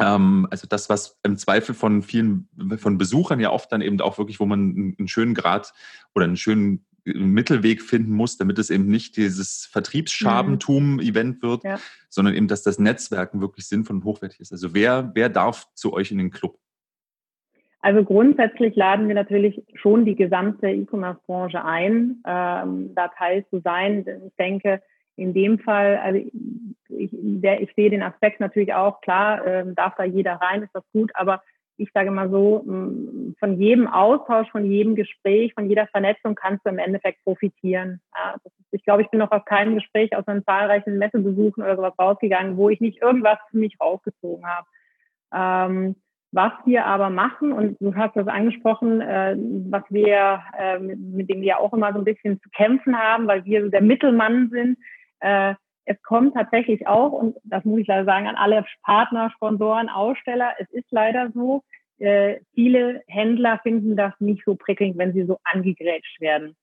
Ähm, 0.00 0.46
also 0.50 0.66
das, 0.66 0.88
was 0.88 1.18
im 1.22 1.36
Zweifel 1.36 1.74
von 1.74 2.02
vielen, 2.02 2.48
von 2.78 2.98
Besuchern 2.98 3.40
ja 3.40 3.50
oft 3.50 3.70
dann 3.70 3.82
eben 3.82 4.00
auch 4.00 4.18
wirklich, 4.18 4.40
wo 4.40 4.46
man 4.46 4.94
einen 4.98 5.08
schönen 5.08 5.34
Grad 5.34 5.72
oder 6.14 6.24
einen 6.24 6.36
schönen 6.36 6.86
Mittelweg 7.04 7.82
finden 7.82 8.12
muss, 8.12 8.38
damit 8.38 8.58
es 8.58 8.70
eben 8.70 8.86
nicht 8.86 9.16
dieses 9.16 9.66
Vertriebsschabentum-Event 9.66 11.42
wird, 11.42 11.64
ja. 11.64 11.78
sondern 12.08 12.34
eben, 12.34 12.48
dass 12.48 12.62
das 12.62 12.78
Netzwerken 12.78 13.40
wirklich 13.40 13.66
sinnvoll 13.66 13.96
und 13.96 14.04
hochwertig 14.04 14.40
ist. 14.40 14.52
Also 14.52 14.74
wer, 14.74 15.10
wer 15.14 15.28
darf 15.28 15.66
zu 15.74 15.92
euch 15.92 16.10
in 16.10 16.18
den 16.18 16.30
Club? 16.30 16.58
Also 17.80 18.02
grundsätzlich 18.02 18.74
laden 18.76 19.08
wir 19.08 19.14
natürlich 19.14 19.62
schon 19.74 20.06
die 20.06 20.16
gesamte 20.16 20.70
E-Commerce-Branche 20.70 21.62
ein, 21.62 22.22
ähm, 22.26 22.94
da 22.94 23.08
Teil 23.08 23.44
zu 23.50 23.60
sein. 23.60 24.06
Ich 24.26 24.34
denke, 24.38 24.80
in 25.16 25.34
dem 25.34 25.58
Fall, 25.58 25.98
also 25.98 26.18
ich, 26.88 27.10
der, 27.12 27.60
ich 27.60 27.70
sehe 27.76 27.90
den 27.90 28.02
Aspekt 28.02 28.40
natürlich 28.40 28.72
auch, 28.72 29.02
klar, 29.02 29.46
ähm, 29.46 29.74
darf 29.74 29.94
da 29.96 30.04
jeder 30.04 30.36
rein, 30.36 30.62
ist 30.62 30.74
das 30.74 30.84
gut, 30.92 31.10
aber 31.14 31.42
ich 31.76 31.90
sage 31.92 32.10
mal 32.10 32.30
so, 32.30 32.64
von 32.64 33.60
jedem 33.60 33.86
Austausch, 33.88 34.48
von 34.50 34.64
jedem 34.64 34.94
Gespräch, 34.94 35.54
von 35.54 35.68
jeder 35.68 35.86
Vernetzung 35.88 36.34
kannst 36.34 36.64
du 36.64 36.70
im 36.70 36.78
Endeffekt 36.78 37.22
profitieren. 37.24 38.00
Ja, 38.14 38.34
ist, 38.44 38.54
ich 38.70 38.84
glaube, 38.84 39.02
ich 39.02 39.10
bin 39.10 39.18
noch 39.18 39.32
aus 39.32 39.44
keinem 39.44 39.74
Gespräch, 39.74 40.16
aus 40.16 40.26
einem 40.28 40.44
zahlreichen 40.44 40.98
Messebesuchen 40.98 41.62
oder 41.62 41.76
sowas 41.76 41.94
rausgegangen, 41.98 42.56
wo 42.56 42.68
ich 42.68 42.80
nicht 42.80 43.02
irgendwas 43.02 43.38
für 43.50 43.58
mich 43.58 43.76
rausgezogen 43.80 44.44
habe. 44.46 44.66
Ähm, 45.34 45.96
was 46.32 46.52
wir 46.64 46.84
aber 46.84 47.10
machen, 47.10 47.52
und 47.52 47.76
du 47.80 47.94
hast 47.94 48.16
das 48.16 48.26
angesprochen, 48.26 49.00
äh, 49.00 49.36
was 49.70 49.84
wir, 49.88 50.42
äh, 50.58 50.78
mit, 50.80 50.98
mit, 50.98 51.30
dem 51.30 51.42
wir 51.42 51.60
auch 51.60 51.72
immer 51.72 51.92
so 51.92 51.98
ein 51.98 52.04
bisschen 52.04 52.40
zu 52.40 52.48
kämpfen 52.50 52.98
haben, 52.98 53.28
weil 53.28 53.44
wir 53.44 53.62
so 53.62 53.70
der 53.70 53.82
Mittelmann 53.82 54.50
sind, 54.50 54.78
äh, 55.20 55.54
es 55.86 56.00
kommt 56.02 56.34
tatsächlich 56.34 56.86
auch, 56.86 57.12
und 57.12 57.36
das 57.44 57.64
muss 57.64 57.80
ich 57.80 57.86
leider 57.86 58.04
sagen, 58.04 58.26
an 58.26 58.36
alle 58.36 58.64
Partner, 58.82 59.30
Sponsoren, 59.30 59.88
Aussteller, 59.88 60.52
es 60.58 60.70
ist 60.70 60.90
leider 60.90 61.30
so, 61.32 61.62
äh, 61.98 62.40
viele 62.54 63.02
Händler 63.06 63.60
finden 63.62 63.96
das 63.96 64.12
nicht 64.18 64.44
so 64.44 64.56
prickelnd, 64.56 64.98
wenn 64.98 65.12
sie 65.12 65.24
so 65.24 65.38
angegrätscht 65.44 66.20
werden. 66.20 66.56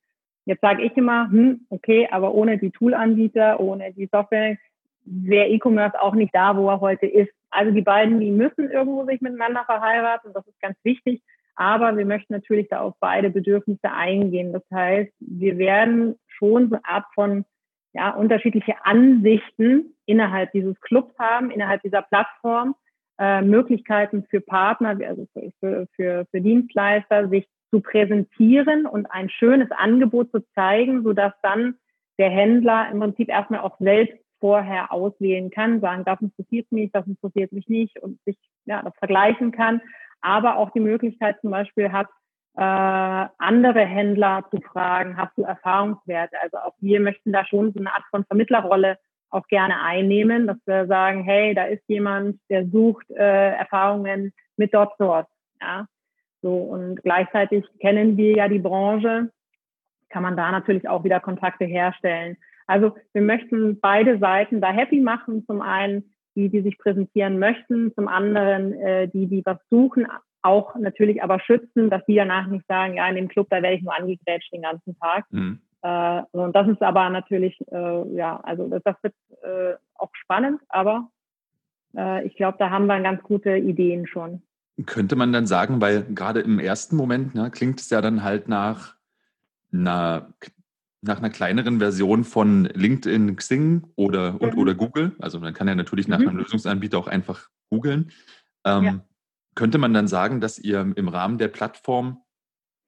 Jetzt 0.46 0.62
sage 0.62 0.84
ich 0.84 0.96
immer, 0.98 1.30
hm, 1.30 1.68
okay, 1.70 2.08
aber 2.12 2.34
ohne 2.34 2.58
die 2.58 2.72
Toolanbieter, 2.72 3.60
ohne 3.60 3.94
die 3.94 4.10
Software, 4.12 4.58
wäre 5.06 5.48
E-Commerce 5.48 6.00
auch 6.02 6.14
nicht 6.14 6.34
da, 6.34 6.58
wo 6.58 6.70
er 6.70 6.82
heute 6.82 7.06
ist. 7.06 7.32
Also 7.50 7.72
die 7.72 7.82
beiden, 7.82 8.20
die 8.20 8.32
müssen 8.32 8.70
irgendwo 8.70 9.06
sich 9.06 9.22
miteinander 9.22 9.64
verheiraten, 9.66 10.34
das 10.34 10.48
ist 10.48 10.60
ganz 10.62 10.78
wichtig. 10.84 11.22
Aber 11.56 11.96
wir 11.98 12.06
möchten 12.06 12.34
natürlich 12.34 12.70
da 12.70 12.80
auf 12.82 12.96
beide 13.00 13.30
Bedürfnisse 13.30 13.92
eingehen. 13.92 14.54
Das 14.54 14.64
heißt, 14.74 15.12
wir 15.20 15.58
werden 15.58 16.18
schon 16.28 16.70
so 16.70 16.76
eine 16.76 16.86
Art 16.86 17.06
von 17.14 17.46
ja, 17.94 18.12
unterschiedliche 18.12 18.76
Ansichten 18.84 19.96
innerhalb 20.06 20.52
dieses 20.52 20.80
Clubs 20.82 21.14
haben, 21.20 21.52
innerhalb 21.52 21.82
dieser 21.82 22.02
Plattform, 22.02 22.76
äh, 23.20 23.42
Möglichkeiten 23.42 24.26
für 24.30 24.42
Partner, 24.42 24.98
also 25.08 25.28
für, 25.60 25.88
für, 25.96 26.26
für 26.32 26.42
Dienstleister, 26.42 27.30
sich 27.30 27.48
zu 27.70 27.82
präsentieren 27.82 28.86
und 28.86 29.06
ein 29.08 29.30
schönes 29.30 29.72
Angebot 29.72 30.32
zu 30.32 30.40
zeigen, 30.54 31.04
sodass 31.04 31.34
dann 31.42 31.76
der 32.18 32.30
Händler 32.30 32.90
im 32.92 33.00
Prinzip 33.00 33.30
erstmal 33.30 33.62
auch 33.62 33.78
selbst 33.80 34.18
vorher 34.40 34.92
auswählen 34.92 35.52
kann, 35.52 35.80
sagen, 35.82 36.04
das 36.04 36.20
interessiert 36.22 36.72
mich, 36.72 36.92
das 36.92 37.08
interessiert 37.08 37.52
mich 37.52 37.68
nicht 37.68 38.00
und 38.00 38.20
sich 38.26 38.38
ja, 38.66 38.82
das 38.82 38.94
vergleichen 38.98 39.52
kann, 39.52 39.82
aber 40.20 40.58
auch 40.58 40.72
die 40.72 40.80
Möglichkeit 40.80 41.40
zum 41.42 41.52
Beispiel 41.52 41.92
hat, 41.92 42.08
äh, 42.56 42.62
andere 42.62 43.86
Händler 43.86 44.46
zu 44.52 44.60
fragen, 44.62 45.18
hast 45.18 45.38
du 45.38 45.44
Erfahrungswerte? 45.44 46.36
Also 46.42 46.58
auch 46.58 46.74
wir 46.80 47.00
möchten 47.00 47.32
da 47.32 47.46
schon 47.46 47.72
so 47.74 47.80
eine 47.80 47.94
Art 47.94 48.04
von 48.12 48.26
Vermittlerrolle 48.26 48.98
auch 49.30 49.48
gerne 49.48 49.82
einnehmen, 49.82 50.48
dass 50.48 50.58
wir 50.66 50.88
sagen, 50.88 51.24
hey, 51.24 51.54
da 51.56 51.66
ist 51.66 51.84
jemand, 51.88 52.40
der 52.50 52.68
sucht 52.68 53.10
äh, 53.12 53.56
Erfahrungen 53.56 54.34
mit 54.58 54.74
DotSource. 54.74 55.28
Ja? 55.62 55.88
So, 56.42 56.56
und 56.56 57.02
gleichzeitig 57.02 57.66
kennen 57.80 58.18
wir 58.18 58.36
ja 58.36 58.48
die 58.50 58.60
Branche, 58.60 59.32
kann 60.10 60.24
man 60.24 60.36
da 60.36 60.52
natürlich 60.52 60.90
auch 60.90 61.04
wieder 61.06 61.22
Kontakte 61.22 61.66
herstellen. 61.66 62.36
Also 62.68 62.96
wir 63.14 63.22
möchten 63.22 63.80
beide 63.80 64.20
Seiten 64.20 64.60
da 64.60 64.72
happy 64.72 65.00
machen. 65.00 65.46
Zum 65.46 65.62
einen 65.62 66.12
die, 66.36 66.50
die 66.50 66.62
sich 66.62 66.78
präsentieren 66.78 67.40
möchten, 67.40 67.94
zum 67.94 68.08
anderen 68.08 68.74
äh, 68.74 69.08
die, 69.08 69.28
die 69.28 69.46
was 69.46 69.58
suchen, 69.70 70.08
auch 70.44 70.76
natürlich 70.76 71.24
aber 71.24 71.40
schützen, 71.40 71.90
dass 71.90 72.06
die 72.06 72.16
danach 72.16 72.48
nicht 72.48 72.66
sagen, 72.68 72.96
ja, 72.96 73.08
in 73.08 73.16
dem 73.16 73.28
Club, 73.28 73.48
da 73.50 73.62
werde 73.62 73.76
ich 73.76 73.84
nur 73.84 73.98
angegrätscht 73.98 74.52
den 74.54 74.64
ganzen 74.64 74.98
Tag. 75.00 75.26
Mhm. 75.32 75.62
Äh, 75.82 76.22
und 76.32 76.56
das 76.56 76.68
ist 76.68 76.82
aber 76.82 77.10
natürlich, 77.10 77.60
äh, 77.72 78.16
ja, 78.16 78.40
also 78.42 78.68
das, 78.68 78.82
das 78.84 78.96
wird 79.02 79.16
äh, 79.44 79.76
auch 79.96 80.12
spannend, 80.14 80.62
aber 80.70 81.10
äh, 81.96 82.26
ich 82.26 82.36
glaube, 82.36 82.58
da 82.60 82.70
haben 82.70 82.86
wir 82.86 83.00
ganz 83.02 83.24
gute 83.24 83.58
Ideen 83.58 84.08
schon. 84.08 84.42
Könnte 84.86 85.16
man 85.16 85.34
dann 85.34 85.48
sagen, 85.48 85.82
weil 85.82 86.04
gerade 86.04 86.40
im 86.42 86.60
ersten 86.60 86.96
Moment 86.96 87.36
ne, 87.36 87.52
klingt 87.52 87.80
es 87.80 87.90
ja 87.90 88.02
dann 88.02 88.24
halt 88.24 88.48
nach 88.48 88.96
einer, 89.74 90.34
nach 91.02 91.20
einer 91.20 91.30
kleineren 91.30 91.80
Version 91.80 92.24
von 92.24 92.66
LinkedIn, 92.66 93.36
Xing 93.36 93.88
oder, 93.96 94.40
und, 94.42 94.54
mhm. 94.54 94.60
oder 94.60 94.76
Google. 94.76 95.16
Also 95.20 95.40
man 95.40 95.54
kann 95.54 95.68
ja 95.68 95.76
natürlich 95.76 96.08
nach 96.08 96.20
mhm. 96.20 96.30
einem 96.30 96.38
Lösungsanbieter 96.38 96.98
auch 96.98 97.08
einfach 97.08 97.50
googeln. 97.70 98.12
Ähm, 98.66 98.84
ja. 98.84 99.00
Könnte 99.56 99.78
man 99.78 99.94
dann 99.94 100.08
sagen, 100.08 100.42
dass 100.42 100.60
ihr 100.60 100.94
im 100.96 101.08
Rahmen 101.08 101.38
der 101.38 101.50
Plattform 101.50 102.22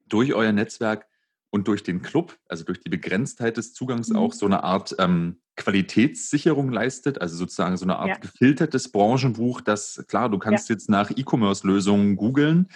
durch 0.07 0.33
euer 0.33 0.51
Netzwerk 0.51 1.07
und 1.49 1.67
durch 1.67 1.83
den 1.83 2.01
Club, 2.01 2.37
also 2.47 2.63
durch 2.63 2.79
die 2.79 2.89
Begrenztheit 2.89 3.57
des 3.57 3.73
Zugangs 3.73 4.09
mhm. 4.09 4.15
auch 4.15 4.33
so 4.33 4.45
eine 4.45 4.63
Art 4.63 4.95
ähm, 4.97 5.41
Qualitätssicherung 5.55 6.71
leistet, 6.71 7.21
also 7.21 7.35
sozusagen 7.35 7.77
so 7.77 7.85
eine 7.85 7.97
Art 7.97 8.09
ja. 8.09 8.17
gefiltertes 8.17 8.91
Branchenbuch, 8.91 9.61
das, 9.61 10.03
klar, 10.07 10.29
du 10.29 10.39
kannst 10.39 10.69
ja. 10.69 10.73
jetzt 10.73 10.89
nach 10.89 11.11
E-Commerce-Lösungen 11.11 12.15
googeln, 12.15 12.69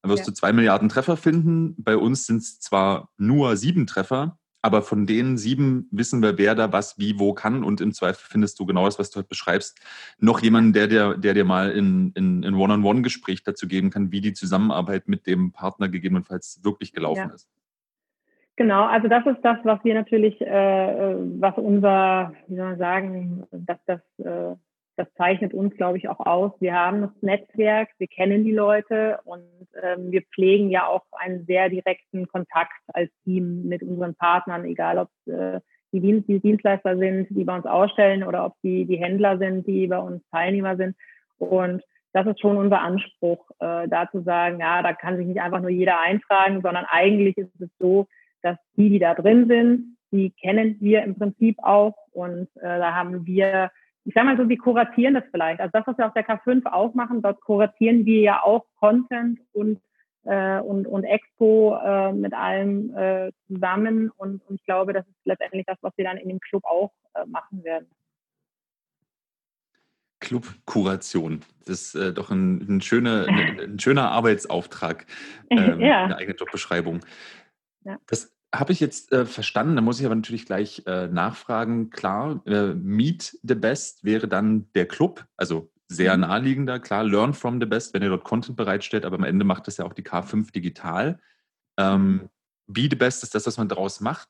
dann 0.00 0.10
wirst 0.10 0.20
ja. 0.20 0.26
du 0.26 0.32
zwei 0.32 0.52
Milliarden 0.52 0.88
Treffer 0.88 1.16
finden. 1.16 1.74
Bei 1.76 1.96
uns 1.96 2.26
sind 2.26 2.38
es 2.38 2.58
zwar 2.58 3.10
nur 3.18 3.56
sieben 3.56 3.86
Treffer, 3.86 4.38
aber 4.62 4.82
von 4.82 5.06
den 5.06 5.36
sieben 5.36 5.88
wissen 5.90 6.22
wir, 6.22 6.38
wer 6.38 6.54
da 6.54 6.72
was, 6.72 6.98
wie, 6.98 7.18
wo 7.18 7.34
kann. 7.34 7.64
Und 7.64 7.80
im 7.80 7.92
Zweifel 7.92 8.24
findest 8.30 8.58
du 8.60 8.66
genau 8.66 8.84
das, 8.84 8.98
was 8.98 9.10
du 9.10 9.18
heute 9.18 9.28
beschreibst, 9.28 9.80
noch 10.18 10.40
jemanden, 10.40 10.72
der 10.72 10.86
dir, 10.86 11.16
der 11.18 11.34
dir 11.34 11.44
mal 11.44 11.72
in, 11.72 12.12
in, 12.14 12.44
in 12.44 12.54
One-on-One-Gespräch 12.54 13.42
dazu 13.42 13.66
geben 13.66 13.90
kann, 13.90 14.12
wie 14.12 14.20
die 14.20 14.32
Zusammenarbeit 14.32 15.08
mit 15.08 15.26
dem 15.26 15.50
Partner 15.50 15.88
gegebenenfalls 15.88 16.60
wirklich 16.62 16.92
gelaufen 16.92 17.28
ja. 17.28 17.34
ist. 17.34 17.48
Genau, 18.54 18.84
also 18.84 19.08
das 19.08 19.26
ist 19.26 19.40
das, 19.42 19.58
was 19.64 19.82
wir 19.82 19.94
natürlich, 19.94 20.40
äh, 20.40 20.44
äh 20.44 21.16
was 21.40 21.56
unser, 21.56 22.32
wie 22.46 22.56
soll 22.56 22.66
man 22.66 22.78
sagen, 22.78 23.44
dass 23.50 23.78
das 23.86 24.00
äh, 24.18 24.54
das 24.96 25.12
zeichnet 25.14 25.54
uns, 25.54 25.74
glaube 25.76 25.98
ich, 25.98 26.08
auch 26.08 26.20
aus. 26.20 26.52
Wir 26.60 26.74
haben 26.74 27.02
das 27.02 27.10
Netzwerk, 27.22 27.90
wir 27.98 28.08
kennen 28.08 28.44
die 28.44 28.52
Leute 28.52 29.20
und 29.24 29.42
ähm, 29.82 30.12
wir 30.12 30.22
pflegen 30.34 30.70
ja 30.70 30.86
auch 30.86 31.04
einen 31.12 31.46
sehr 31.46 31.68
direkten 31.68 32.26
Kontakt 32.28 32.72
als 32.88 33.10
Team 33.24 33.68
mit 33.68 33.82
unseren 33.82 34.14
Partnern, 34.14 34.64
egal 34.64 34.98
ob 34.98 35.08
äh, 35.26 35.60
die, 35.92 36.00
Dienst, 36.00 36.28
die 36.28 36.40
Dienstleister 36.40 36.96
sind, 36.98 37.28
die 37.30 37.44
bei 37.44 37.56
uns 37.56 37.66
ausstellen 37.66 38.22
oder 38.22 38.44
ob 38.44 38.54
die, 38.62 38.84
die 38.84 38.96
Händler 38.96 39.38
sind, 39.38 39.66
die 39.66 39.86
bei 39.86 39.98
uns 39.98 40.22
Teilnehmer 40.30 40.76
sind. 40.76 40.94
Und 41.38 41.82
das 42.12 42.26
ist 42.26 42.40
schon 42.40 42.58
unser 42.58 42.80
Anspruch, 42.82 43.50
äh, 43.60 43.88
da 43.88 44.08
zu 44.10 44.22
sagen, 44.22 44.60
ja, 44.60 44.82
da 44.82 44.92
kann 44.92 45.16
sich 45.16 45.26
nicht 45.26 45.40
einfach 45.40 45.60
nur 45.60 45.70
jeder 45.70 46.00
eintragen, 46.00 46.60
sondern 46.60 46.84
eigentlich 46.88 47.38
ist 47.38 47.60
es 47.60 47.70
so, 47.78 48.06
dass 48.42 48.58
die, 48.76 48.90
die 48.90 48.98
da 48.98 49.14
drin 49.14 49.46
sind, 49.48 49.96
die 50.10 50.30
kennen 50.30 50.76
wir 50.80 51.02
im 51.02 51.16
Prinzip 51.16 51.58
auch 51.62 51.94
und 52.12 52.48
äh, 52.56 52.78
da 52.78 52.94
haben 52.94 53.24
wir 53.26 53.70
ich 54.04 54.14
sag 54.14 54.24
mal 54.24 54.36
so, 54.36 54.48
wir 54.48 54.58
kuratieren 54.58 55.14
das 55.14 55.24
vielleicht. 55.30 55.60
Also 55.60 55.70
das, 55.72 55.86
was 55.86 55.98
wir 55.98 56.06
auf 56.06 56.14
der 56.14 56.26
K5 56.26 56.66
auch 56.66 56.94
machen, 56.94 57.22
dort 57.22 57.40
kuratieren 57.40 58.04
wir 58.04 58.20
ja 58.20 58.42
auch 58.42 58.64
Content 58.78 59.40
und 59.52 59.80
äh, 60.24 60.60
und, 60.60 60.86
und 60.86 61.04
Expo 61.04 61.76
äh, 61.84 62.12
mit 62.12 62.32
allem 62.32 62.94
äh, 62.96 63.32
zusammen. 63.48 64.10
Und, 64.16 64.40
und 64.46 64.56
ich 64.56 64.64
glaube, 64.64 64.92
das 64.92 65.06
ist 65.06 65.16
letztendlich 65.24 65.66
das, 65.66 65.78
was 65.80 65.92
wir 65.96 66.04
dann 66.04 66.16
in 66.16 66.28
dem 66.28 66.40
Club 66.40 66.64
auch 66.64 66.92
äh, 67.14 67.26
machen 67.26 67.64
werden. 67.64 67.88
Club-Kuration. 70.20 71.40
Das 71.66 71.82
ist 71.82 71.94
äh, 71.96 72.12
doch 72.12 72.30
ein, 72.30 72.60
ein, 72.68 72.80
schöner, 72.80 73.26
ein, 73.28 73.60
ein 73.60 73.78
schöner 73.80 74.10
Arbeitsauftrag, 74.12 75.06
ähm, 75.50 75.80
ja. 75.80 76.04
eine 76.04 76.16
eigene 76.16 76.36
Jobbeschreibung. 76.36 77.00
Ja. 77.84 77.98
Das 78.06 78.32
habe 78.54 78.72
ich 78.72 78.80
jetzt 78.80 79.12
äh, 79.12 79.24
verstanden. 79.24 79.76
Da 79.76 79.82
muss 79.82 79.98
ich 79.98 80.06
aber 80.06 80.14
natürlich 80.14 80.46
gleich 80.46 80.82
äh, 80.86 81.08
nachfragen. 81.08 81.90
Klar, 81.90 82.42
äh, 82.46 82.74
Meet 82.74 83.38
the 83.42 83.54
Best 83.54 84.04
wäre 84.04 84.28
dann 84.28 84.70
der 84.74 84.86
Club, 84.86 85.24
also 85.36 85.70
sehr 85.88 86.14
mhm. 86.14 86.22
naheliegender. 86.22 86.78
Klar, 86.78 87.04
Learn 87.04 87.34
from 87.34 87.60
the 87.60 87.66
Best, 87.66 87.94
wenn 87.94 88.02
ihr 88.02 88.08
dort 88.08 88.24
Content 88.24 88.56
bereitstellt, 88.56 89.04
aber 89.04 89.16
am 89.16 89.24
Ende 89.24 89.44
macht 89.44 89.66
das 89.66 89.78
ja 89.78 89.84
auch 89.84 89.94
die 89.94 90.02
K5 90.02 90.52
digital. 90.52 91.18
Ähm, 91.78 92.28
Be 92.66 92.82
the 92.82 92.96
Best 92.96 93.22
ist 93.22 93.34
das, 93.34 93.46
was 93.46 93.58
man 93.58 93.68
daraus 93.68 94.00
macht. 94.00 94.28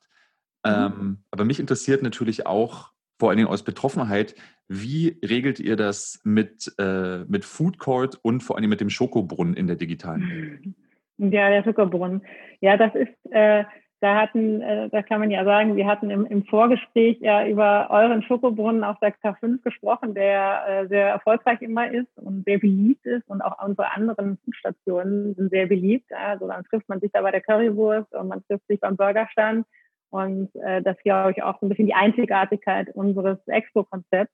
Mhm. 0.65 0.71
Ähm, 0.71 1.23
aber 1.31 1.45
mich 1.45 1.59
interessiert 1.59 2.01
natürlich 2.03 2.45
auch, 2.47 2.91
vor 3.19 3.29
allen 3.29 3.37
Dingen 3.37 3.49
aus 3.49 3.63
Betroffenheit, 3.63 4.35
wie 4.67 5.19
regelt 5.23 5.59
ihr 5.59 5.75
das 5.75 6.19
mit, 6.23 6.73
äh, 6.77 7.25
mit 7.25 7.45
Food 7.45 7.77
Court 7.77 8.17
und 8.21 8.41
vor 8.41 8.57
allem 8.57 8.69
mit 8.69 8.81
dem 8.81 8.89
Schokobrunnen 8.89 9.53
in 9.53 9.67
der 9.67 9.75
digitalen 9.75 10.29
Welt? 10.29 10.75
Ja, 11.17 11.49
der 11.49 11.63
Schokobrunnen. 11.63 12.25
Ja, 12.59 12.75
das 12.75 12.95
ist 12.95 13.13
äh, 13.31 13.65
da 14.03 14.15
hatten, 14.15 14.61
äh, 14.61 14.89
da 14.89 15.01
kann 15.01 15.21
man 15.21 15.31
ja 15.31 15.45
sagen, 15.45 15.77
wir 15.77 15.87
hatten 15.87 16.09
im, 16.09 16.25
im 16.25 16.43
Vorgespräch 16.43 17.19
ja 17.21 17.47
über 17.47 17.87
euren 17.89 18.21
Schokobrunnen 18.21 18.83
auf 18.83 18.99
der 18.99 19.15
K5 19.15 19.61
gesprochen, 19.63 20.13
der 20.13 20.65
äh, 20.67 20.87
sehr 20.89 21.07
erfolgreich 21.07 21.61
immer 21.61 21.89
ist 21.89 22.09
und 22.17 22.43
sehr 22.43 22.57
beliebt 22.57 23.05
ist 23.05 23.25
und 23.29 23.41
auch 23.41 23.65
unsere 23.65 23.93
anderen 23.93 24.37
Stationen 24.51 25.35
sind 25.35 25.51
sehr 25.51 25.67
beliebt. 25.67 26.11
Also 26.11 26.49
dann 26.49 26.65
trifft 26.65 26.89
man 26.89 26.99
sich 26.99 27.11
da 27.13 27.21
bei 27.21 27.31
der 27.31 27.39
Currywurst 27.39 28.13
und 28.13 28.27
man 28.27 28.43
trifft 28.45 28.67
sich 28.67 28.81
beim 28.81 28.97
Burgerstand 28.97 29.65
und 30.09 30.53
äh, 30.55 30.81
das 30.81 30.97
glaube 30.97 31.31
ich 31.31 31.41
auch 31.41 31.57
so 31.61 31.65
ein 31.65 31.69
bisschen 31.69 31.87
die 31.87 31.95
Einzigartigkeit 31.95 32.93
unseres 32.93 33.37
Expo-Konzepts. 33.47 34.33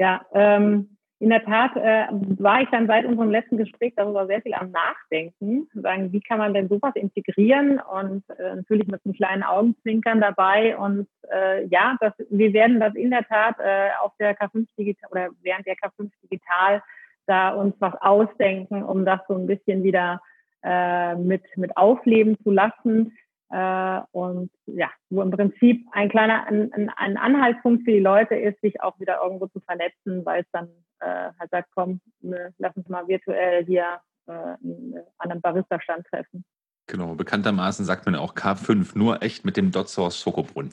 Ja, 0.00 0.26
ähm, 0.34 0.95
in 1.18 1.30
der 1.30 1.42
Tat 1.44 1.74
äh, 1.76 2.06
war 2.38 2.60
ich 2.60 2.68
dann 2.68 2.86
seit 2.86 3.06
unserem 3.06 3.30
letzten 3.30 3.56
Gespräch 3.56 3.94
darüber 3.96 4.26
sehr 4.26 4.42
viel 4.42 4.52
am 4.52 4.70
Nachdenken, 4.70 5.66
sagen, 5.72 6.12
wie 6.12 6.20
kann 6.20 6.38
man 6.38 6.52
denn 6.52 6.68
sowas 6.68 6.94
integrieren 6.94 7.80
und 7.80 8.22
äh, 8.38 8.54
natürlich 8.56 8.86
mit 8.86 9.00
einem 9.04 9.14
kleinen 9.14 9.42
Augenzwinkern 9.42 10.20
dabei. 10.20 10.76
Und 10.76 11.08
äh, 11.32 11.66
ja, 11.68 11.96
das, 12.00 12.12
wir 12.28 12.52
werden 12.52 12.80
das 12.80 12.94
in 12.94 13.10
der 13.10 13.24
Tat 13.24 13.56
äh, 13.58 13.88
auf 14.02 14.12
der 14.18 14.36
K5 14.36 14.66
Digital 14.78 15.10
oder 15.10 15.28
während 15.42 15.66
der 15.66 15.76
K5 15.76 16.10
Digital 16.22 16.82
da 17.26 17.50
uns 17.50 17.74
was 17.78 17.94
ausdenken, 18.02 18.82
um 18.82 19.04
das 19.04 19.20
so 19.26 19.34
ein 19.34 19.46
bisschen 19.46 19.82
wieder 19.82 20.20
äh, 20.62 21.14
mit, 21.14 21.42
mit 21.56 21.76
aufleben 21.76 22.36
zu 22.42 22.50
lassen. 22.50 23.16
Äh, 23.50 24.00
und 24.12 24.50
ja, 24.66 24.90
wo 25.10 25.22
im 25.22 25.30
Prinzip 25.30 25.86
ein 25.92 26.08
kleiner 26.08 26.46
ein, 26.46 26.90
ein 26.96 27.16
Anhaltspunkt 27.16 27.84
für 27.84 27.92
die 27.92 28.00
Leute 28.00 28.34
ist, 28.34 28.60
sich 28.60 28.82
auch 28.82 28.98
wieder 28.98 29.20
irgendwo 29.22 29.46
zu 29.46 29.60
vernetzen, 29.60 30.24
weil 30.24 30.42
es 30.42 30.50
dann 30.52 30.68
äh, 31.00 31.30
halt 31.38 31.50
sagt, 31.50 31.68
komm, 31.74 32.00
ne, 32.20 32.52
lass 32.58 32.76
uns 32.76 32.88
mal 32.88 33.06
virtuell 33.06 33.64
hier 33.64 34.00
äh, 34.26 34.32
an 34.32 35.30
einem 35.30 35.40
Barista-Stand 35.40 36.06
treffen. 36.06 36.44
Genau, 36.88 37.14
bekanntermaßen 37.14 37.84
sagt 37.84 38.06
man 38.06 38.14
ja 38.14 38.20
auch 38.20 38.34
K5, 38.34 38.96
nur 38.96 39.22
echt 39.22 39.44
mit 39.44 39.56
dem 39.56 39.72
Dot 39.72 39.88
Source 39.88 40.20
Schokobrunnen. 40.20 40.72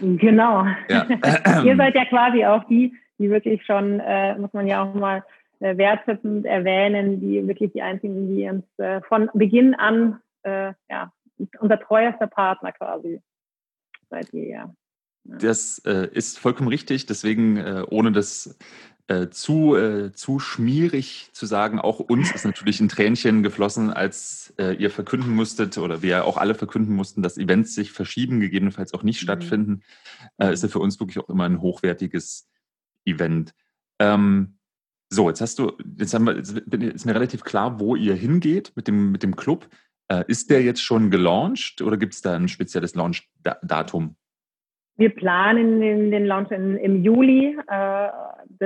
Genau. 0.00 0.66
Ja. 0.88 1.06
Ihr 1.64 1.76
seid 1.76 1.94
ja 1.94 2.06
quasi 2.06 2.44
auch 2.46 2.64
die, 2.64 2.94
die 3.18 3.30
wirklich 3.30 3.64
schon, 3.66 4.00
äh, 4.00 4.36
muss 4.38 4.52
man 4.54 4.66
ja 4.66 4.82
auch 4.82 4.94
mal 4.94 5.22
äh, 5.60 5.76
wertschätzend 5.76 6.46
erwähnen, 6.46 7.20
die 7.20 7.46
wirklich 7.46 7.72
die 7.72 7.82
einzigen, 7.82 8.34
die 8.34 8.48
uns 8.48 8.64
äh, 8.78 9.02
von 9.02 9.28
Beginn 9.34 9.74
an, 9.74 10.18
äh, 10.44 10.72
ja, 10.88 11.12
unser 11.58 11.80
treuester 11.80 12.26
Partner 12.26 12.72
quasi 12.72 13.20
seit 14.08 14.32
jeher. 14.32 14.74
Das 15.24 15.78
äh, 15.84 16.08
ist 16.12 16.38
vollkommen 16.38 16.68
richtig. 16.68 17.06
Deswegen, 17.06 17.56
äh, 17.56 17.84
ohne 17.88 18.10
das 18.12 18.56
äh, 19.10 19.28
zu, 19.28 19.76
äh, 19.76 20.12
zu 20.12 20.38
schmierig 20.38 21.30
zu 21.32 21.44
sagen, 21.44 21.78
auch 21.78 21.98
uns 21.98 22.32
ist 22.32 22.44
natürlich 22.44 22.80
ein 22.80 22.88
Tränchen 22.88 23.42
geflossen, 23.42 23.90
als 23.90 24.54
äh, 24.58 24.74
ihr 24.76 24.90
verkünden 24.90 25.34
musstet 25.34 25.78
oder 25.78 26.00
wir 26.00 26.24
auch 26.24 26.36
alle 26.36 26.54
verkünden 26.54 26.94
mussten, 26.94 27.22
dass 27.22 27.36
Events 27.36 27.74
sich 27.74 27.92
verschieben, 27.92 28.40
gegebenenfalls 28.40 28.94
auch 28.94 29.02
nicht 29.02 29.20
mhm. 29.20 29.24
stattfinden. 29.24 29.82
Äh, 30.38 30.52
ist 30.52 30.62
ja 30.62 30.68
für 30.68 30.78
uns 30.78 31.00
wirklich 31.00 31.18
auch 31.18 31.28
immer 31.28 31.44
ein 31.44 31.60
hochwertiges 31.60 32.48
Event. 33.04 33.52
Ähm, 33.98 34.58
so, 35.08 35.28
jetzt 35.28 35.40
hast 35.40 35.58
du, 35.58 35.76
jetzt, 35.98 36.14
haben 36.14 36.26
wir, 36.26 36.36
jetzt 36.36 36.52
ist 36.56 37.04
mir 37.04 37.14
relativ 37.14 37.42
klar, 37.42 37.80
wo 37.80 37.96
ihr 37.96 38.14
hingeht 38.14 38.72
mit 38.76 38.86
dem, 38.86 39.10
mit 39.10 39.24
dem 39.24 39.34
Club. 39.34 39.68
Äh, 40.10 40.24
ist 40.26 40.50
der 40.50 40.62
jetzt 40.62 40.82
schon 40.82 41.10
gelauncht 41.10 41.80
oder 41.82 41.96
gibt 41.96 42.14
es 42.14 42.20
da 42.20 42.34
ein 42.34 42.48
spezielles 42.48 42.96
Launch-Datum? 42.96 44.16
Wir 44.96 45.10
planen 45.14 45.80
den, 45.80 46.26
Launch 46.26 46.50
im 46.50 47.02
Juli. 47.02 47.56
Äh, 47.68 48.08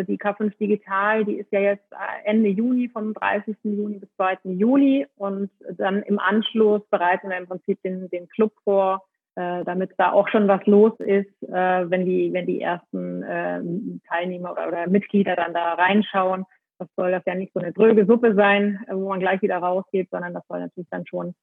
die 0.04 0.18
K5 0.18 0.56
Digital, 0.58 1.24
die 1.24 1.34
ist 1.34 1.52
ja 1.52 1.60
jetzt 1.60 1.86
Ende 2.24 2.48
Juni, 2.48 2.88
vom 2.88 3.14
30. 3.14 3.56
Juni 3.62 3.98
bis 3.98 4.08
2. 4.16 4.38
Juli. 4.44 5.06
Und 5.16 5.50
dann 5.76 6.02
im 6.02 6.18
Anschluss 6.18 6.80
bereiten 6.90 7.28
wir 7.28 7.36
im 7.36 7.46
Prinzip 7.46 7.80
den, 7.82 8.08
den 8.08 8.26
Club 8.30 8.52
vor, 8.64 9.04
äh, 9.36 9.64
damit 9.64 9.92
da 9.98 10.10
auch 10.12 10.28
schon 10.28 10.48
was 10.48 10.64
los 10.66 10.98
ist, 10.98 11.30
wenn, 11.40 12.06
die, 12.06 12.32
wenn 12.32 12.46
die 12.46 12.62
ersten 12.62 14.00
Teilnehmer 14.08 14.52
oder, 14.52 14.68
oder 14.68 14.88
Mitglieder 14.88 15.36
dann 15.36 15.52
da 15.52 15.74
reinschauen. 15.74 16.46
Das 16.78 16.88
soll 16.96 17.10
das 17.10 17.22
ja 17.26 17.34
nicht 17.34 17.52
so 17.52 17.60
eine 17.60 17.72
dröge 17.72 18.06
Suppe 18.06 18.34
sein, 18.34 18.84
äh, 18.88 18.94
wo 18.94 19.08
man 19.08 19.20
gleich 19.20 19.42
wieder 19.42 19.58
rausgeht, 19.58 20.08
sondern 20.10 20.34
das 20.34 20.46
soll 20.48 20.60
natürlich 20.60 20.88
dann 20.90 21.06
schon 21.06 21.34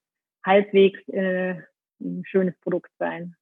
halbwegs 0.46 1.00
äh, 1.10 1.56
ein 2.02 2.24
schönes 2.26 2.58
Produkt 2.60 2.91
sein. 3.00 3.36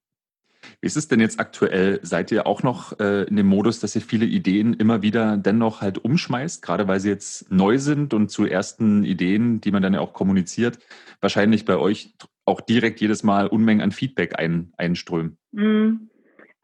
Wie 0.80 0.86
ist 0.86 0.96
es 0.96 1.08
denn 1.08 1.20
jetzt 1.20 1.40
aktuell? 1.40 2.00
Seid 2.02 2.30
ihr 2.32 2.46
auch 2.46 2.62
noch 2.62 2.98
äh, 3.00 3.24
in 3.24 3.36
dem 3.36 3.46
Modus, 3.46 3.80
dass 3.80 3.96
ihr 3.96 4.02
viele 4.02 4.26
Ideen 4.26 4.74
immer 4.74 5.02
wieder 5.02 5.36
dennoch 5.36 5.80
halt 5.80 6.04
umschmeißt, 6.04 6.62
gerade 6.62 6.86
weil 6.86 7.00
sie 7.00 7.08
jetzt 7.08 7.50
neu 7.50 7.78
sind 7.78 8.14
und 8.14 8.30
zu 8.30 8.44
ersten 8.44 9.04
Ideen, 9.04 9.60
die 9.60 9.70
man 9.70 9.82
dann 9.82 9.94
ja 9.94 10.00
auch 10.00 10.12
kommuniziert, 10.12 10.78
wahrscheinlich 11.20 11.64
bei 11.64 11.76
euch 11.76 12.14
auch 12.44 12.60
direkt 12.60 13.00
jedes 13.00 13.22
Mal 13.22 13.46
Unmengen 13.46 13.82
an 13.82 13.92
Feedback 13.92 14.38
ein, 14.38 14.72
einströmen? 14.76 15.38
Mm, 15.52 16.08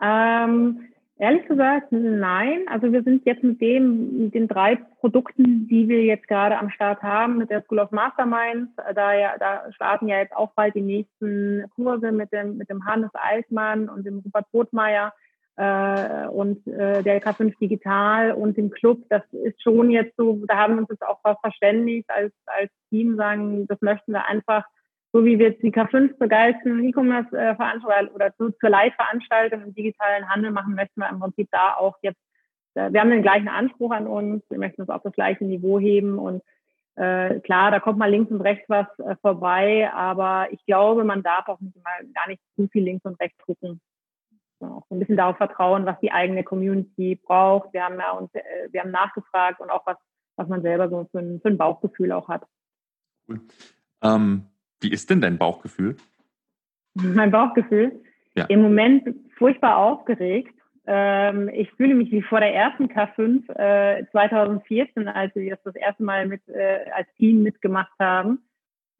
ähm, 0.02 0.85
Ehrlich 1.18 1.46
gesagt, 1.48 1.92
nein. 1.92 2.66
Also 2.68 2.92
wir 2.92 3.02
sind 3.02 3.24
jetzt 3.24 3.42
mit 3.42 3.58
dem, 3.62 4.24
mit 4.24 4.34
den 4.34 4.48
drei 4.48 4.76
Produkten, 5.00 5.66
die 5.66 5.88
wir 5.88 6.04
jetzt 6.04 6.28
gerade 6.28 6.58
am 6.58 6.68
Start 6.68 7.02
haben, 7.02 7.38
mit 7.38 7.48
der 7.48 7.62
School 7.62 7.78
of 7.78 7.90
Masterminds, 7.90 8.70
da 8.94 9.14
ja, 9.14 9.38
da 9.38 9.72
starten 9.72 10.08
ja 10.08 10.18
jetzt 10.18 10.36
auch 10.36 10.52
bald 10.54 10.74
die 10.74 10.82
nächsten 10.82 11.64
Kurse 11.74 12.12
mit 12.12 12.32
dem, 12.32 12.58
mit 12.58 12.68
dem 12.68 12.84
Hannes 12.84 13.10
Altmann 13.14 13.88
und 13.88 14.04
dem 14.04 14.18
Rupert 14.18 14.50
Brotmeier 14.50 15.14
äh, 15.56 16.26
und 16.26 16.66
äh, 16.66 17.02
der 17.02 17.22
K5 17.22 17.58
Digital 17.58 18.32
und 18.32 18.58
dem 18.58 18.70
Club. 18.70 19.00
Das 19.08 19.22
ist 19.32 19.62
schon 19.62 19.90
jetzt 19.90 20.14
so, 20.18 20.44
da 20.46 20.58
haben 20.58 20.74
wir 20.74 20.80
uns 20.80 20.90
jetzt 20.90 21.06
auch 21.06 21.20
verständigt 21.40 22.10
als, 22.10 22.34
als 22.44 22.70
Team, 22.90 23.16
sagen, 23.16 23.66
das 23.68 23.80
möchten 23.80 24.12
wir 24.12 24.26
einfach 24.26 24.64
so 25.16 25.24
wie 25.24 25.38
wir 25.38 25.48
jetzt 25.48 25.62
die 25.62 25.72
K5 25.72 26.18
begeistern, 26.18 26.84
E-Commerce-Veranstaltung 26.84 28.14
oder 28.14 28.36
zu, 28.36 28.50
zur 28.50 28.68
Live-Veranstaltung 28.68 29.62
im 29.62 29.74
digitalen 29.74 30.28
Handel 30.28 30.50
machen, 30.50 30.74
möchten 30.74 31.00
wir 31.00 31.08
im 31.08 31.20
Prinzip 31.20 31.48
da 31.50 31.74
auch 31.74 31.96
jetzt, 32.02 32.20
äh, 32.74 32.92
wir 32.92 33.00
haben 33.00 33.08
den 33.08 33.22
gleichen 33.22 33.48
Anspruch 33.48 33.92
an 33.92 34.06
uns, 34.06 34.44
wir 34.50 34.58
möchten 34.58 34.82
es 34.82 34.90
auf 34.90 35.02
das 35.02 35.14
gleiche 35.14 35.46
Niveau 35.46 35.80
heben 35.80 36.18
und 36.18 36.42
äh, 36.96 37.40
klar, 37.40 37.70
da 37.70 37.80
kommt 37.80 37.98
mal 37.98 38.10
links 38.10 38.30
und 38.30 38.42
rechts 38.42 38.68
was 38.68 38.86
äh, 38.98 39.16
vorbei, 39.22 39.90
aber 39.90 40.48
ich 40.50 40.62
glaube, 40.66 41.02
man 41.04 41.22
darf 41.22 41.48
auch 41.48 41.60
nicht 41.60 41.82
mal 41.82 42.06
gar 42.14 42.28
nicht 42.28 42.42
zu 42.54 42.68
viel 42.68 42.84
links 42.84 43.06
und 43.06 43.18
rechts 43.18 43.38
gucken. 43.46 43.80
auch 44.60 44.84
ein 44.90 44.98
bisschen 44.98 45.16
darauf 45.16 45.38
vertrauen, 45.38 45.86
was 45.86 45.98
die 46.00 46.12
eigene 46.12 46.44
Community 46.44 47.14
braucht. 47.16 47.72
Wir 47.72 47.84
haben 47.84 47.98
ja 47.98 48.10
uns, 48.10 48.34
äh, 48.34 48.68
wir 48.70 48.82
haben 48.82 48.90
nachgefragt 48.90 49.60
und 49.60 49.70
auch 49.70 49.86
was, 49.86 49.96
was 50.36 50.46
man 50.48 50.60
selber 50.60 50.90
so 50.90 51.08
für 51.10 51.20
ein, 51.20 51.40
für 51.40 51.48
ein 51.48 51.56
Bauchgefühl 51.56 52.12
auch 52.12 52.28
hat. 52.28 52.46
Cool. 53.26 53.40
Ähm, 54.02 54.46
wie 54.80 54.92
ist 54.92 55.10
denn 55.10 55.20
dein 55.20 55.38
Bauchgefühl? 55.38 55.96
Mein 56.94 57.30
Bauchgefühl? 57.30 58.00
Ja. 58.34 58.44
Im 58.46 58.62
Moment 58.62 59.14
furchtbar 59.36 59.78
aufgeregt. 59.78 60.54
Ähm, 60.86 61.48
ich 61.52 61.70
fühle 61.72 61.94
mich 61.94 62.12
wie 62.12 62.22
vor 62.22 62.40
der 62.40 62.54
ersten 62.54 62.86
K5 62.86 63.50
äh, 63.58 64.06
2014, 64.12 65.08
als 65.08 65.34
wir 65.34 65.50
das 65.50 65.62
das 65.64 65.74
erste 65.74 66.02
Mal 66.02 66.26
mit, 66.26 66.46
äh, 66.48 66.90
als 66.94 67.08
Team 67.16 67.42
mitgemacht 67.42 67.92
haben. 67.98 68.38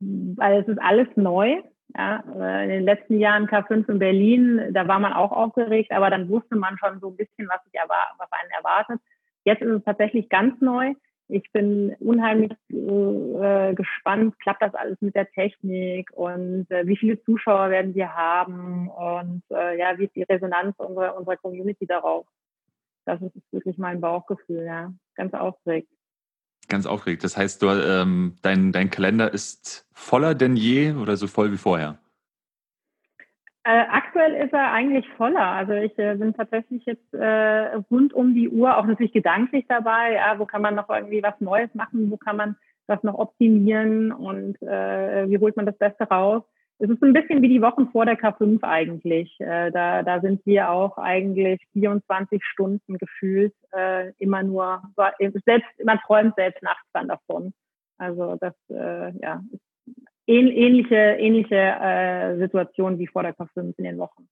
Weil 0.00 0.60
es 0.60 0.68
ist 0.68 0.80
alles 0.80 1.08
neu. 1.16 1.62
Ja, 1.96 2.24
äh, 2.38 2.64
in 2.64 2.70
den 2.70 2.82
letzten 2.82 3.18
Jahren 3.18 3.46
K5 3.46 3.88
in 3.88 3.98
Berlin, 3.98 4.60
da 4.72 4.88
war 4.88 4.98
man 4.98 5.12
auch 5.12 5.32
aufgeregt, 5.32 5.92
aber 5.92 6.10
dann 6.10 6.28
wusste 6.28 6.56
man 6.56 6.76
schon 6.78 6.98
so 7.00 7.10
ein 7.10 7.16
bisschen, 7.16 7.48
was, 7.48 7.62
sich 7.64 7.80
was 8.18 8.32
einen 8.32 8.50
erwartet. 8.50 9.00
Jetzt 9.44 9.62
ist 9.62 9.70
es 9.70 9.84
tatsächlich 9.84 10.28
ganz 10.28 10.60
neu. 10.60 10.94
Ich 11.28 11.50
bin 11.52 11.94
unheimlich 11.98 12.52
äh, 12.70 13.74
gespannt, 13.74 14.38
klappt 14.38 14.62
das 14.62 14.74
alles 14.74 14.96
mit 15.00 15.16
der 15.16 15.28
Technik 15.32 16.10
und 16.12 16.70
äh, 16.70 16.86
wie 16.86 16.96
viele 16.96 17.20
Zuschauer 17.24 17.70
werden 17.70 17.94
wir 17.96 18.14
haben 18.14 18.88
und 18.88 19.42
äh, 19.50 19.76
ja, 19.76 19.98
wie 19.98 20.04
ist 20.04 20.14
die 20.14 20.22
Resonanz 20.22 20.76
unserer, 20.78 21.16
unserer 21.16 21.36
Community 21.36 21.86
darauf. 21.86 22.26
Das 23.06 23.20
ist 23.22 23.34
wirklich 23.50 23.76
mein 23.78 24.00
Bauchgefühl, 24.00 24.64
ja. 24.64 24.92
Ganz 25.14 25.34
aufgeregt. 25.34 25.88
Ganz 26.68 26.86
aufgeregt. 26.86 27.24
Das 27.24 27.36
heißt, 27.36 27.62
du, 27.62 27.68
ähm, 27.70 28.36
dein, 28.42 28.72
dein 28.72 28.90
Kalender 28.90 29.32
ist 29.32 29.86
voller 29.92 30.34
denn 30.34 30.56
je 30.56 30.92
oder 30.92 31.16
so 31.16 31.26
voll 31.26 31.52
wie 31.52 31.56
vorher? 31.56 31.98
Äh, 33.68 33.84
aktuell 33.90 34.32
ist 34.34 34.52
er 34.52 34.70
eigentlich 34.70 35.08
voller. 35.16 35.44
Also 35.44 35.72
ich 35.72 35.98
äh, 35.98 36.14
bin 36.14 36.32
tatsächlich 36.32 36.86
jetzt 36.86 37.12
äh, 37.12 37.74
rund 37.90 38.14
um 38.14 38.32
die 38.32 38.48
Uhr 38.48 38.76
auch 38.76 38.86
natürlich 38.86 39.12
gedanklich 39.12 39.64
dabei. 39.68 40.12
Ja, 40.12 40.38
wo 40.38 40.46
kann 40.46 40.62
man 40.62 40.76
noch 40.76 40.88
irgendwie 40.88 41.20
was 41.20 41.34
Neues 41.40 41.74
machen? 41.74 42.08
Wo 42.12 42.16
kann 42.16 42.36
man 42.36 42.56
das 42.86 43.02
noch 43.02 43.14
optimieren? 43.18 44.12
Und 44.12 44.62
äh, 44.62 45.28
wie 45.28 45.38
holt 45.38 45.56
man 45.56 45.66
das 45.66 45.76
Beste 45.78 46.04
raus? 46.04 46.44
Es 46.78 46.88
ist 46.88 47.02
ein 47.02 47.12
bisschen 47.12 47.42
wie 47.42 47.48
die 47.48 47.60
Wochen 47.60 47.88
vor 47.88 48.06
der 48.06 48.16
K5 48.16 48.62
eigentlich. 48.62 49.34
Äh, 49.40 49.72
da, 49.72 50.04
da 50.04 50.20
sind 50.20 50.46
wir 50.46 50.70
auch 50.70 50.96
eigentlich 50.96 51.60
24 51.72 52.44
Stunden 52.44 52.98
gefühlt 52.98 53.54
äh, 53.72 54.12
immer 54.18 54.44
nur, 54.44 54.80
selbst, 55.44 55.68
man 55.84 55.98
träumt 56.06 56.36
selbst 56.36 56.62
nachts 56.62 56.86
dann 56.92 57.08
davon. 57.08 57.52
Also 57.98 58.36
das 58.40 58.54
äh, 58.70 59.10
ja, 59.18 59.42
ist 59.50 59.60
ähnliche, 60.26 60.94
ähnliche 60.94 61.56
äh, 61.56 62.38
Situation 62.38 62.98
wie 62.98 63.06
vor 63.06 63.22
der 63.22 63.36
K5 63.36 63.74
in 63.78 63.84
den 63.84 63.98
Wochen. 63.98 64.28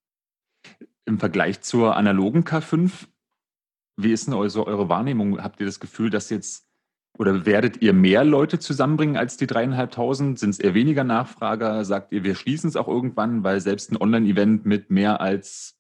Im 1.05 1.19
Vergleich 1.19 1.61
zur 1.61 1.97
analogen 1.97 2.43
K5, 2.43 3.07
wie 3.97 4.13
ist 4.13 4.27
denn 4.27 4.35
eure, 4.35 4.67
eure 4.67 4.89
Wahrnehmung? 4.89 5.43
Habt 5.43 5.61
ihr 5.61 5.67
das 5.67 5.81
Gefühl, 5.81 6.11
dass 6.11 6.31
jetzt 6.31 6.67
oder 7.17 7.47
werdet 7.47 7.81
ihr 7.81 7.93
mehr 7.93 8.25
Leute 8.25 8.59
zusammenbringen 8.59 9.17
als 9.17 9.37
die 9.37 9.47
dreieinhalbtausend? 9.47 10.39
Sind 10.39 10.51
es 10.51 10.59
eher 10.59 10.75
weniger 10.75 11.05
Nachfrager? 11.05 11.85
Sagt 11.85 12.11
ihr, 12.11 12.25
wir 12.25 12.35
schließen 12.35 12.69
es 12.69 12.77
auch 12.77 12.89
irgendwann, 12.89 13.45
weil 13.45 13.61
selbst 13.61 13.93
ein 13.93 13.97
Online-Event 13.97 14.67
mit 14.67 14.91
mehr 14.91 15.21
als 15.21 15.79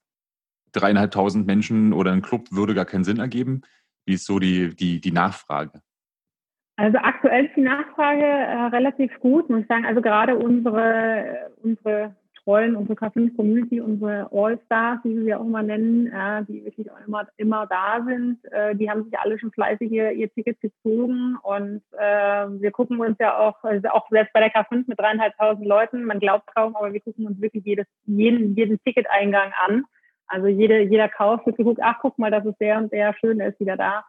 dreieinhalbtausend 0.72 1.44
Menschen 1.46 1.92
oder 1.92 2.12
ein 2.12 2.22
Club 2.22 2.52
würde 2.52 2.74
gar 2.74 2.84
keinen 2.84 3.04
Sinn 3.04 3.18
ergeben? 3.18 3.62
Wie 4.06 4.14
ist 4.14 4.26
so 4.26 4.38
die, 4.38 4.76
die, 4.76 5.00
die 5.00 5.12
Nachfrage? 5.12 5.82
Also 6.76 6.98
aktuell 6.98 7.46
ist 7.46 7.56
die 7.56 7.60
Nachfrage 7.60 8.24
äh, 8.24 8.66
relativ 8.66 9.12
gut, 9.20 9.48
muss 9.48 9.60
ich 9.60 9.66
sagen. 9.68 9.86
Also 9.86 10.00
gerade 10.00 10.36
unsere, 10.36 11.50
unsere 11.62 12.14
treuen, 12.44 12.76
unsere 12.76 12.98
K5-Community, 12.98 13.80
unsere 13.80 14.28
All-Stars, 14.32 15.00
wie 15.04 15.16
wir 15.16 15.24
sie 15.24 15.34
auch 15.34 15.44
immer 15.44 15.62
nennen, 15.62 16.08
äh, 16.08 16.44
die 16.44 16.64
wirklich 16.64 16.90
auch 16.90 16.98
immer, 17.06 17.26
immer 17.36 17.66
da 17.66 18.04
sind, 18.04 18.38
äh, 18.52 18.74
die 18.76 18.90
haben 18.90 19.04
sich 19.04 19.18
alle 19.18 19.38
schon 19.38 19.50
fleißig 19.52 19.90
ihr, 19.90 20.12
ihr 20.12 20.32
Ticket 20.32 20.60
gezogen 20.60 21.36
und 21.42 21.82
äh, 21.92 22.46
wir 22.60 22.70
gucken 22.70 23.00
uns 23.00 23.16
ja 23.18 23.38
auch, 23.38 23.62
also 23.64 23.88
auch 23.88 24.08
selbst 24.10 24.32
bei 24.32 24.40
der 24.40 24.52
K5 24.52 24.84
mit 24.86 25.00
dreieinhalbtausend 25.00 25.66
Leuten, 25.66 26.04
man 26.04 26.20
glaubt 26.20 26.54
kaum, 26.54 26.76
aber 26.76 26.92
wir 26.92 27.00
gucken 27.00 27.26
uns 27.26 27.40
wirklich 27.40 27.64
jedes, 27.64 27.86
jeden, 28.04 28.54
jeden 28.54 28.82
Ticketeingang 28.84 29.52
an. 29.66 29.84
Also 30.26 30.46
jede, 30.46 30.80
jeder 30.80 31.08
Kauf 31.08 31.44
wird 31.46 31.56
geguckt, 31.56 31.80
ach 31.82 31.98
guck 32.00 32.18
mal, 32.18 32.30
das 32.30 32.44
ist 32.44 32.58
der 32.60 32.78
und 32.78 32.92
der, 32.92 33.14
schön, 33.14 33.38
der 33.38 33.48
ist 33.48 33.60
wieder 33.60 33.76
da. 33.76 34.04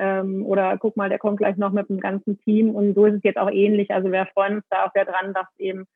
Ähm, 0.00 0.46
oder 0.46 0.78
guck 0.78 0.96
mal, 0.96 1.10
der 1.10 1.18
kommt 1.18 1.36
gleich 1.36 1.58
noch 1.58 1.72
mit 1.72 1.90
dem 1.90 2.00
ganzen 2.00 2.40
Team. 2.40 2.70
Und 2.74 2.94
so 2.94 3.04
ist 3.04 3.16
es 3.16 3.22
jetzt 3.22 3.38
auch 3.38 3.50
ähnlich. 3.50 3.90
Also 3.90 4.10
wir 4.10 4.26
freuen 4.32 4.56
uns 4.56 4.64
da 4.70 4.86
auch 4.86 4.92
sehr 4.94 5.04
dran, 5.04 5.34
dass 5.34 5.46
eben 5.58 5.86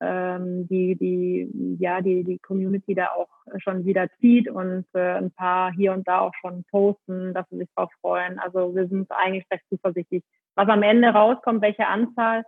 ähm, 0.00 0.66
die, 0.66 0.96
die, 0.96 1.76
ja, 1.78 2.00
die, 2.00 2.24
die 2.24 2.40
Community 2.40 2.96
da 2.96 3.10
auch 3.12 3.28
schon 3.58 3.84
wieder 3.84 4.08
zieht 4.18 4.50
und 4.50 4.84
äh, 4.94 5.12
ein 5.12 5.30
paar 5.30 5.72
hier 5.72 5.92
und 5.92 6.08
da 6.08 6.18
auch 6.18 6.34
schon 6.40 6.64
posten, 6.72 7.32
dass 7.34 7.48
sie 7.50 7.58
sich 7.58 7.68
darauf 7.76 7.92
freuen. 8.00 8.40
Also 8.40 8.74
wir 8.74 8.88
sind 8.88 9.08
eigentlich 9.12 9.46
recht 9.52 9.62
zuversichtlich. 9.68 10.24
Was 10.56 10.68
am 10.68 10.82
Ende 10.82 11.10
rauskommt, 11.10 11.62
welche 11.62 11.86
Anzahl, 11.86 12.44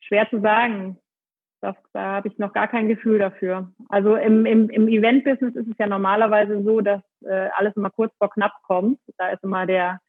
schwer 0.00 0.30
zu 0.30 0.40
sagen. 0.40 0.96
Das, 1.60 1.74
da 1.92 2.14
habe 2.14 2.28
ich 2.28 2.38
noch 2.38 2.52
gar 2.52 2.68
kein 2.68 2.86
Gefühl 2.86 3.18
dafür. 3.18 3.72
Also 3.88 4.14
im, 4.14 4.46
im, 4.46 4.70
im 4.70 4.86
Event-Business 4.86 5.56
ist 5.56 5.68
es 5.68 5.78
ja 5.78 5.88
normalerweise 5.88 6.62
so, 6.62 6.80
dass 6.80 7.02
äh, 7.22 7.48
alles 7.56 7.76
immer 7.76 7.90
kurz 7.90 8.14
vor 8.16 8.30
knapp 8.30 8.54
kommt. 8.62 8.98
Da 9.18 9.30
ist 9.30 9.42
immer 9.42 9.66
der, 9.66 10.00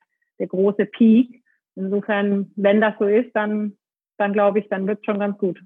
der 0.42 0.48
große 0.48 0.86
Peak. 0.88 1.44
Insofern, 1.76 2.52
wenn 2.58 2.82
das 2.82 2.96
so 3.00 3.06
ist, 3.06 3.32
dann, 3.34 3.78
dann 4.18 4.34
glaube 4.34 4.60
ich, 4.60 4.68
dann 4.68 4.88
wird 4.88 5.00
es 5.00 5.06
schon 5.06 5.20
ganz 5.20 5.38
gut. 5.38 5.62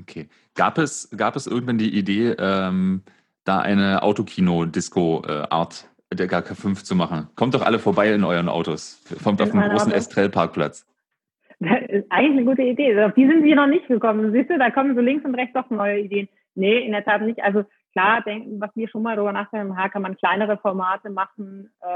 Okay. 0.00 0.28
Gab 0.54 0.78
es, 0.78 1.08
gab 1.16 1.34
es 1.34 1.46
irgendwann 1.46 1.78
die 1.78 1.96
Idee, 1.96 2.36
ähm, 2.38 3.02
da 3.44 3.60
eine 3.60 4.02
Autokino-Disco-Art 4.02 5.88
der 6.12 6.28
GK5 6.28 6.84
zu 6.84 6.94
machen. 6.94 7.28
Kommt 7.34 7.54
doch 7.54 7.62
alle 7.62 7.78
vorbei 7.78 8.12
in 8.12 8.24
euren 8.24 8.48
Autos. 8.48 9.02
Kommt 9.24 9.42
auf 9.42 9.50
den 9.50 9.60
großen 9.60 9.92
Estrell-Parkplatz. 9.92 10.86
Das 11.60 11.82
ist 11.88 12.06
eigentlich 12.10 12.38
eine 12.38 12.44
gute 12.44 12.62
Idee. 12.62 13.02
Auf 13.02 13.14
die 13.14 13.26
sind 13.26 13.42
wir 13.42 13.56
noch 13.56 13.66
nicht 13.66 13.88
gekommen. 13.88 14.32
Siehst 14.32 14.50
du, 14.50 14.58
da 14.58 14.70
kommen 14.70 14.94
so 14.94 15.00
links 15.00 15.24
und 15.24 15.34
rechts 15.34 15.54
doch 15.54 15.70
neue 15.70 16.00
Ideen. 16.00 16.28
Nee, 16.54 16.78
in 16.84 16.92
der 16.92 17.04
Tat 17.04 17.22
nicht. 17.22 17.42
Also 17.42 17.64
klar, 17.94 18.22
denken, 18.22 18.60
was 18.60 18.70
wir 18.74 18.88
schon 18.88 19.02
mal 19.02 19.16
darüber 19.16 19.32
nachdenken, 19.32 19.74
kann 19.74 20.02
man 20.02 20.16
kleinere 20.16 20.58
Formate 20.58 21.10
machen, 21.10 21.70
äh, 21.80 21.86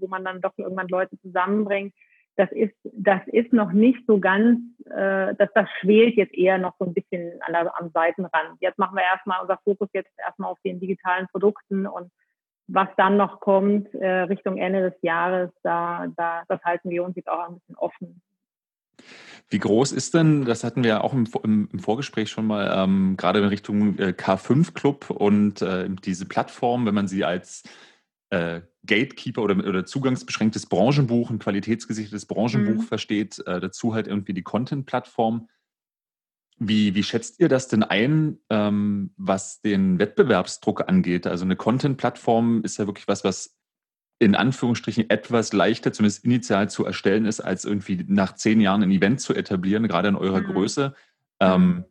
wo 0.00 0.08
man 0.08 0.24
dann 0.24 0.40
doch 0.40 0.52
irgendwann 0.56 0.88
Leute 0.88 1.18
zusammenbringt. 1.20 1.94
Das 2.36 2.50
ist, 2.50 2.74
das 2.84 3.20
ist 3.26 3.52
noch 3.52 3.72
nicht 3.72 4.06
so 4.06 4.18
ganz, 4.18 4.60
äh, 4.86 5.34
dass 5.34 5.50
das 5.54 5.68
schwelt 5.80 6.16
jetzt 6.16 6.34
eher 6.34 6.56
noch 6.56 6.74
so 6.78 6.86
ein 6.86 6.94
bisschen 6.94 7.40
an 7.42 7.52
der, 7.52 7.78
am 7.78 7.90
Seitenrand. 7.90 8.56
Jetzt 8.60 8.78
machen 8.78 8.96
wir 8.96 9.04
erstmal 9.04 9.42
unser 9.42 9.58
Fokus 9.64 9.88
jetzt 9.92 10.10
erstmal 10.18 10.50
auf 10.50 10.58
den 10.64 10.80
digitalen 10.80 11.28
Produkten 11.28 11.86
und 11.86 12.10
was 12.68 12.88
dann 12.96 13.18
noch 13.18 13.40
kommt 13.40 13.92
äh, 13.94 14.22
Richtung 14.22 14.56
Ende 14.56 14.90
des 14.90 15.02
Jahres, 15.02 15.50
da, 15.62 16.06
da, 16.16 16.44
das 16.48 16.62
halten 16.64 16.88
wir 16.88 17.04
uns 17.04 17.16
jetzt 17.16 17.28
auch 17.28 17.48
ein 17.48 17.56
bisschen 17.56 17.76
offen. 17.76 18.22
Wie 19.52 19.58
groß 19.58 19.92
ist 19.92 20.14
denn, 20.14 20.46
das 20.46 20.64
hatten 20.64 20.82
wir 20.82 21.04
auch 21.04 21.12
im, 21.12 21.28
im, 21.42 21.68
im 21.70 21.78
Vorgespräch 21.78 22.30
schon 22.30 22.46
mal, 22.46 22.72
ähm, 22.74 23.16
gerade 23.18 23.40
in 23.40 23.44
Richtung 23.44 23.98
äh, 23.98 24.14
K5-Club 24.16 25.10
und 25.10 25.60
äh, 25.60 25.90
diese 25.90 26.24
Plattform, 26.24 26.86
wenn 26.86 26.94
man 26.94 27.06
sie 27.06 27.22
als 27.24 27.62
äh, 28.30 28.62
Gatekeeper 28.86 29.42
oder, 29.42 29.56
oder 29.56 29.84
zugangsbeschränktes 29.84 30.66
Branchenbuch, 30.66 31.28
ein 31.28 31.38
qualitätsgesichertes 31.38 32.24
Branchenbuch 32.24 32.82
mhm. 32.82 32.86
versteht, 32.86 33.40
äh, 33.46 33.60
dazu 33.60 33.94
halt 33.94 34.08
irgendwie 34.08 34.32
die 34.32 34.42
Content-Plattform. 34.42 35.50
Wie, 36.58 36.94
wie 36.94 37.02
schätzt 37.02 37.38
ihr 37.38 37.48
das 37.48 37.68
denn 37.68 37.82
ein, 37.82 38.38
ähm, 38.48 39.12
was 39.18 39.60
den 39.60 39.98
Wettbewerbsdruck 39.98 40.88
angeht? 40.88 41.26
Also 41.26 41.44
eine 41.44 41.56
Content-Plattform 41.56 42.62
ist 42.64 42.78
ja 42.78 42.86
wirklich 42.86 43.06
was, 43.06 43.22
was 43.22 43.58
in 44.22 44.36
Anführungsstrichen 44.36 45.10
etwas 45.10 45.52
leichter, 45.52 45.92
zumindest 45.92 46.24
initial 46.24 46.70
zu 46.70 46.84
erstellen 46.84 47.24
ist, 47.24 47.40
als 47.40 47.64
irgendwie 47.64 48.04
nach 48.06 48.34
zehn 48.34 48.60
Jahren 48.60 48.82
ein 48.82 48.90
Event 48.90 49.20
zu 49.20 49.34
etablieren, 49.34 49.88
gerade 49.88 50.08
in 50.08 50.16
eurer 50.16 50.40
mhm. 50.40 50.46
Größe. 50.46 50.94
Ähm, 51.40 51.66
mhm. 51.66 51.84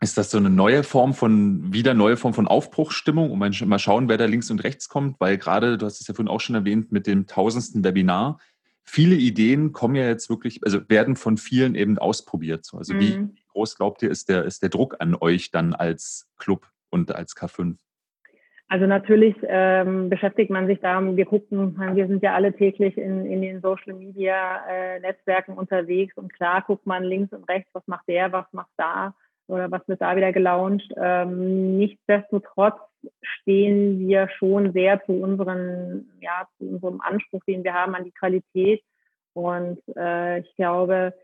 ist 0.00 0.18
das 0.18 0.30
so 0.30 0.36
eine 0.36 0.50
neue 0.50 0.82
Form 0.82 1.14
von, 1.14 1.72
wieder 1.72 1.94
neue 1.94 2.18
Form 2.18 2.34
von 2.34 2.46
Aufbruchsstimmung? 2.46 3.30
Und 3.30 3.38
mal 3.38 3.78
schauen, 3.78 4.08
wer 4.08 4.18
da 4.18 4.26
links 4.26 4.50
und 4.50 4.62
rechts 4.62 4.88
kommt, 4.90 5.18
weil 5.20 5.38
gerade, 5.38 5.78
du 5.78 5.86
hast 5.86 6.00
es 6.00 6.06
ja 6.06 6.14
vorhin 6.14 6.28
auch 6.28 6.40
schon 6.40 6.54
erwähnt, 6.54 6.92
mit 6.92 7.06
dem 7.06 7.26
tausendsten 7.26 7.82
Webinar, 7.82 8.38
viele 8.82 9.16
Ideen 9.16 9.72
kommen 9.72 9.94
ja 9.94 10.06
jetzt 10.06 10.28
wirklich, 10.28 10.62
also 10.64 10.80
werden 10.88 11.16
von 11.16 11.38
vielen 11.38 11.74
eben 11.74 11.98
ausprobiert. 11.98 12.68
Also 12.74 12.92
mhm. 12.92 13.00
wie 13.00 13.28
groß 13.48 13.76
glaubt 13.76 14.02
ihr, 14.02 14.10
ist 14.10 14.28
der, 14.28 14.44
ist 14.44 14.62
der 14.62 14.68
Druck 14.68 14.96
an 14.98 15.14
euch 15.14 15.50
dann 15.50 15.72
als 15.72 16.28
Club 16.36 16.68
und 16.90 17.14
als 17.14 17.34
K5? 17.34 17.76
Also 18.74 18.86
natürlich 18.86 19.36
ähm, 19.44 20.10
beschäftigt 20.10 20.50
man 20.50 20.66
sich 20.66 20.80
da, 20.80 21.00
wir 21.00 21.24
gucken, 21.26 21.78
wir 21.94 22.08
sind 22.08 22.24
ja 22.24 22.34
alle 22.34 22.52
täglich 22.52 22.98
in, 22.98 23.24
in 23.24 23.40
den 23.40 23.60
Social 23.60 23.92
Media 23.92 24.66
äh, 24.68 24.98
Netzwerken 24.98 25.52
unterwegs 25.52 26.16
und 26.16 26.32
klar 26.32 26.64
guckt 26.66 26.84
man 26.84 27.04
links 27.04 27.32
und 27.32 27.48
rechts, 27.48 27.70
was 27.72 27.86
macht 27.86 28.08
der, 28.08 28.32
was 28.32 28.46
macht 28.50 28.72
da 28.76 29.14
oder 29.46 29.70
was 29.70 29.86
wird 29.86 30.00
da 30.00 30.16
wieder 30.16 30.32
gelauncht. 30.32 30.92
Ähm, 30.96 31.78
nichtsdestotrotz 31.78 32.80
stehen 33.22 34.08
wir 34.08 34.28
schon 34.28 34.72
sehr 34.72 35.00
zu 35.04 35.12
unseren, 35.12 36.10
ja, 36.20 36.48
zu 36.58 36.64
unserem 36.64 37.00
Anspruch, 37.00 37.44
den 37.44 37.62
wir 37.62 37.74
haben 37.74 37.94
an 37.94 38.02
die 38.02 38.10
Qualität. 38.10 38.82
Und 39.34 39.78
äh, 39.96 40.40
ich 40.40 40.56
glaube, 40.56 41.14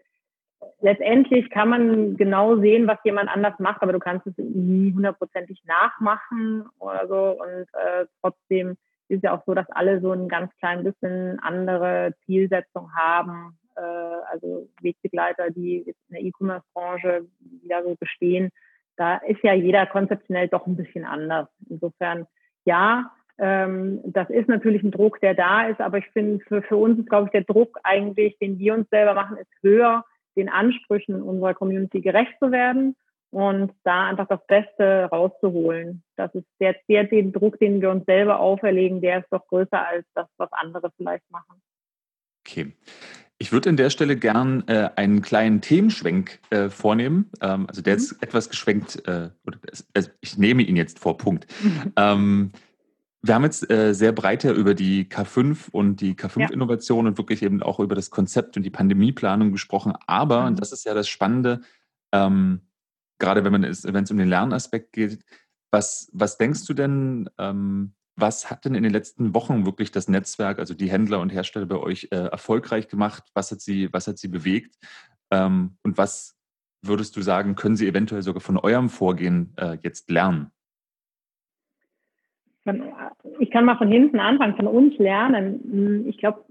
letztendlich 0.81 1.51
kann 1.51 1.69
man 1.69 2.17
genau 2.17 2.57
sehen, 2.57 2.87
was 2.87 2.99
jemand 3.05 3.29
anders 3.29 3.59
macht, 3.59 3.83
aber 3.83 3.93
du 3.93 3.99
kannst 3.99 4.27
es 4.27 4.35
nie 4.39 4.93
hundertprozentig 4.93 5.63
nachmachen 5.65 6.65
oder 6.79 7.07
so. 7.09 7.41
Und 7.41 7.67
äh, 7.73 8.07
trotzdem 8.21 8.77
ist 9.09 9.25
ja 9.25 9.37
auch 9.37 9.45
so, 9.47 9.55
dass 9.55 9.69
alle 9.71 10.01
so 10.01 10.13
ein 10.13 10.29
ganz 10.29 10.53
klein 10.59 10.85
bisschen 10.85 11.39
andere 11.41 12.15
Zielsetzung 12.25 12.95
haben. 12.95 13.59
Äh, 13.77 13.81
also 13.81 14.69
Wegbegleiter, 14.81 15.51
die 15.51 15.79
in 15.79 15.95
der 16.11 16.23
E-Commerce-Branche 16.23 17.27
wieder 17.63 17.83
so 17.83 17.97
bestehen, 17.99 18.51
da 18.97 19.17
ist 19.17 19.43
ja 19.43 19.55
jeder 19.55 19.87
konzeptionell 19.87 20.49
doch 20.49 20.67
ein 20.67 20.77
bisschen 20.77 21.05
anders. 21.05 21.49
Insofern, 21.69 22.27
ja, 22.65 23.11
ähm, 23.39 24.01
das 24.05 24.29
ist 24.29 24.49
natürlich 24.49 24.83
ein 24.83 24.91
Druck, 24.91 25.21
der 25.21 25.35
da 25.35 25.67
ist, 25.69 25.81
aber 25.81 25.99
ich 25.99 26.07
finde, 26.09 26.45
für, 26.45 26.61
für 26.63 26.77
uns 26.77 26.99
ist, 26.99 27.09
glaube 27.09 27.27
ich, 27.27 27.33
der 27.33 27.45
Druck 27.45 27.79
eigentlich, 27.83 28.39
den 28.39 28.59
wir 28.59 28.75
uns 28.75 28.89
selber 28.91 29.15
machen, 29.15 29.39
ist 29.39 29.51
höher, 29.63 30.05
den 30.41 30.49
Ansprüchen 30.49 31.23
unserer 31.23 31.55
Community 31.55 32.01
gerecht 32.01 32.35
zu 32.41 32.51
werden 32.51 32.97
und 33.31 33.73
da 33.85 34.09
einfach 34.09 34.27
das 34.29 34.45
Beste 34.47 35.05
rauszuholen. 35.11 36.03
Das 36.17 36.35
ist 36.35 36.47
der, 36.59 36.77
der 36.89 37.05
den 37.05 37.33
Druck, 37.33 37.59
den 37.59 37.81
wir 37.81 37.91
uns 37.91 38.05
selber 38.07 38.41
auferlegen, 38.41 39.01
der 39.01 39.21
ist 39.21 39.29
doch 39.31 39.47
größer 39.47 39.87
als 39.87 40.05
das, 40.15 40.27
was 40.37 40.53
andere 40.53 40.91
vielleicht 40.97 41.29
machen. 41.31 41.63
Okay. 42.47 42.73
Ich 43.43 43.53
würde 43.53 43.71
an 43.71 43.77
der 43.79 43.89
Stelle 43.89 44.17
gern 44.17 44.65
äh, 44.67 44.91
einen 44.97 45.23
kleinen 45.23 45.63
Themenschwenk 45.63 46.41
äh, 46.51 46.69
vornehmen. 46.69 47.31
Ähm, 47.41 47.67
also 47.69 47.81
der 47.81 47.95
mhm. 47.95 47.99
ist 47.99 48.23
etwas 48.23 48.51
geschwenkt, 48.51 49.03
äh, 49.09 49.31
oder, 49.47 49.59
also 49.95 50.11
ich 50.21 50.37
nehme 50.37 50.63
ihn 50.63 50.77
jetzt 50.77 50.99
vor, 50.99 51.17
Punkt. 51.17 51.47
Mhm. 51.63 51.93
Ähm, 51.97 52.53
wir 53.23 53.35
haben 53.35 53.45
jetzt 53.45 53.71
äh, 53.71 53.93
sehr 53.93 54.13
breiter 54.13 54.53
über 54.53 54.75
die 54.75 55.05
K5 55.05 55.71
und 55.71 56.01
die 56.01 56.15
K5-Innovation 56.15 57.05
ja. 57.05 57.11
und 57.11 57.19
wirklich 57.19 57.43
eben 57.43 57.63
auch 57.63 57.79
über 57.79 57.95
das 57.95 58.11
Konzept 58.11 58.57
und 58.57 58.63
die 58.63 58.71
Pandemieplanung 58.71 59.53
gesprochen. 59.53 59.93
Aber, 60.07 60.43
mhm. 60.43 60.47
und 60.49 60.61
das 60.61 60.73
ist 60.73 60.85
ja 60.85 60.95
das 60.95 61.09
Spannende, 61.09 61.61
ähm, 62.13 62.63
gerade 63.19 63.45
wenn 63.45 63.63
es, 63.63 63.85
wenn 63.85 64.05
es 64.05 64.11
um 64.11 64.17
den 64.17 64.29
Lernaspekt 64.29 64.93
geht, 64.93 65.23
was, 65.71 66.09
was 66.13 66.39
denkst 66.39 66.65
du 66.67 66.75
denn, 66.75 67.29
ähm, 67.39 67.95
was 68.17 68.51
hat 68.51 68.65
denn 68.65 68.75
in 68.75 68.83
den 68.83 68.93
letzten 68.93 69.35
Wochen 69.35 69.65
wirklich 69.67 69.93
das 69.93 70.09
Netzwerk, 70.09 70.59
also 70.59 70.75
die 70.75 70.91
Händler 70.91 71.21
und 71.21 71.31
Hersteller 71.31 71.67
bei 71.67 71.77
euch 71.77 72.09
äh, 72.11 72.17
erfolgreich 72.17 72.89
gemacht? 72.89 73.25
Was 73.35 73.51
hat 73.51 73.61
sie, 73.61 73.93
was 73.93 74.07
hat 74.07 74.19
sie 74.19 74.29
bewegt? 74.29 74.77
Ähm, 75.31 75.77
und 75.83 75.99
was 75.99 76.37
würdest 76.83 77.17
du 77.17 77.23
sagen, 77.23 77.55
können 77.55 77.77
sie 77.77 77.87
eventuell 77.87 78.23
sogar 78.23 78.41
von 78.41 78.57
eurem 78.57 78.89
Vorgehen 78.89 79.53
äh, 79.57 79.79
jetzt 79.83 80.11
lernen? 80.11 80.51
Von, 82.65 82.83
ich 83.39 83.51
kann 83.51 83.65
mal 83.65 83.77
von 83.77 83.91
hinten 83.91 84.21
anfangen, 84.21 84.57
von 84.57 84.67
uns 84.67 84.97
lernen. 84.99 86.07
Ich 86.09 86.19
glaube, 86.19 86.45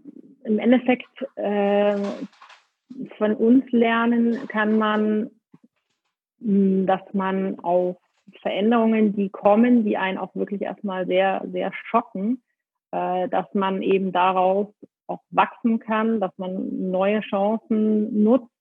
im 0.43 0.59
Endeffekt 0.59 1.07
äh, 1.35 1.97
von 3.17 3.35
uns 3.35 3.69
lernen 3.71 4.47
kann 4.47 4.77
man, 4.77 5.29
hm, 6.41 6.85
dass 6.85 7.01
man 7.13 7.59
auf 7.59 7.97
Veränderungen, 8.41 9.15
die 9.15 9.29
kommen, 9.29 9.85
die 9.85 9.97
einen 9.97 10.17
auch 10.17 10.33
wirklich 10.35 10.61
erstmal 10.61 11.05
sehr, 11.05 11.43
sehr 11.51 11.71
schocken, 11.89 12.41
äh, 12.91 13.27
dass 13.29 13.45
man 13.53 13.81
eben 13.81 14.11
daraus 14.11 14.67
auch 15.07 15.21
wachsen 15.31 15.79
kann, 15.79 16.19
dass 16.19 16.31
man 16.37 16.91
neue 16.91 17.21
Chancen 17.21 18.23
nutzt, 18.23 18.51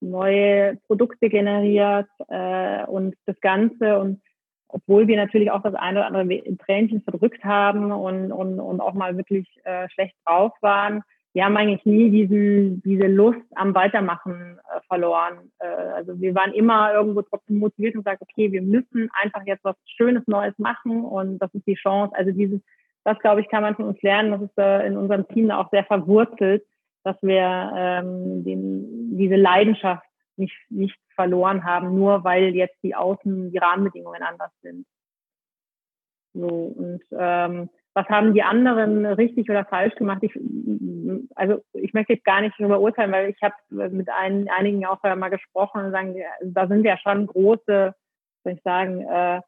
neue 0.00 0.76
Produkte 0.86 1.28
generiert 1.28 2.08
äh, 2.28 2.84
und 2.86 3.14
das 3.26 3.38
Ganze 3.40 3.98
und 3.98 4.20
obwohl 4.72 5.06
wir 5.06 5.16
natürlich 5.16 5.50
auch 5.50 5.62
das 5.62 5.74
eine 5.74 6.00
oder 6.00 6.06
andere 6.06 6.56
Tränchen 6.58 7.02
verdrückt 7.02 7.44
haben 7.44 7.92
und, 7.92 8.32
und, 8.32 8.58
und 8.58 8.80
auch 8.80 8.94
mal 8.94 9.16
wirklich 9.16 9.46
äh, 9.64 9.88
schlecht 9.90 10.16
drauf 10.24 10.52
waren, 10.60 11.02
wir 11.34 11.44
haben 11.44 11.56
eigentlich 11.56 11.84
nie 11.86 12.10
diesen, 12.10 12.82
diese 12.82 13.06
Lust 13.06 13.40
am 13.54 13.74
Weitermachen 13.74 14.58
äh, 14.58 14.80
verloren. 14.86 15.50
Äh, 15.60 15.66
also 15.66 16.20
wir 16.20 16.34
waren 16.34 16.52
immer 16.52 16.92
irgendwo 16.92 17.22
trotzdem 17.22 17.58
motiviert 17.58 17.94
und 17.94 18.04
gesagt, 18.04 18.20
okay, 18.20 18.52
wir 18.52 18.60
müssen 18.60 19.08
einfach 19.14 19.42
jetzt 19.46 19.64
was 19.64 19.76
Schönes 19.96 20.26
Neues 20.26 20.54
machen 20.58 21.04
und 21.04 21.38
das 21.38 21.52
ist 21.54 21.66
die 21.66 21.74
Chance. 21.74 22.14
Also 22.14 22.32
dieses, 22.32 22.60
das 23.04 23.18
glaube 23.20 23.40
ich, 23.40 23.48
kann 23.48 23.62
man 23.62 23.76
von 23.76 23.86
uns 23.86 24.02
lernen. 24.02 24.32
Das 24.32 24.42
ist 24.42 24.58
äh, 24.58 24.86
in 24.86 24.96
unserem 24.96 25.26
Team 25.28 25.50
auch 25.50 25.70
sehr 25.70 25.84
verwurzelt, 25.84 26.64
dass 27.02 27.16
wir 27.22 27.72
ähm, 27.76 28.44
den, 28.44 29.16
diese 29.16 29.36
Leidenschaft 29.36 30.04
nicht, 30.36 30.56
nicht 30.68 30.98
verloren 31.14 31.64
haben, 31.64 31.94
nur 31.94 32.24
weil 32.24 32.54
jetzt 32.54 32.76
die 32.82 32.94
Außen, 32.94 33.50
die 33.50 33.58
Rahmenbedingungen 33.58 34.22
anders 34.22 34.52
sind. 34.62 34.86
So, 36.34 36.46
und 36.46 37.02
ähm, 37.12 37.68
was 37.94 38.08
haben 38.08 38.32
die 38.32 38.42
anderen 38.42 39.04
richtig 39.04 39.50
oder 39.50 39.64
falsch 39.66 39.94
gemacht? 39.96 40.22
Ich, 40.22 40.32
also 41.34 41.62
ich 41.74 41.92
möchte 41.92 42.14
jetzt 42.14 42.24
gar 42.24 42.40
nicht 42.40 42.54
darüber 42.58 42.80
urteilen, 42.80 43.12
weil 43.12 43.30
ich 43.30 43.42
habe 43.42 43.54
mit 43.90 44.08
ein, 44.08 44.48
einigen 44.48 44.86
auch 44.86 45.02
mal 45.02 45.28
gesprochen 45.28 45.84
und 45.84 45.92
sagen, 45.92 46.16
da 46.42 46.66
sind 46.68 46.84
ja 46.84 46.96
schon 46.98 47.26
große, 47.26 47.94
soll 48.44 48.52
ich 48.52 48.62
sagen, 48.62 49.02
äh, 49.02 49.40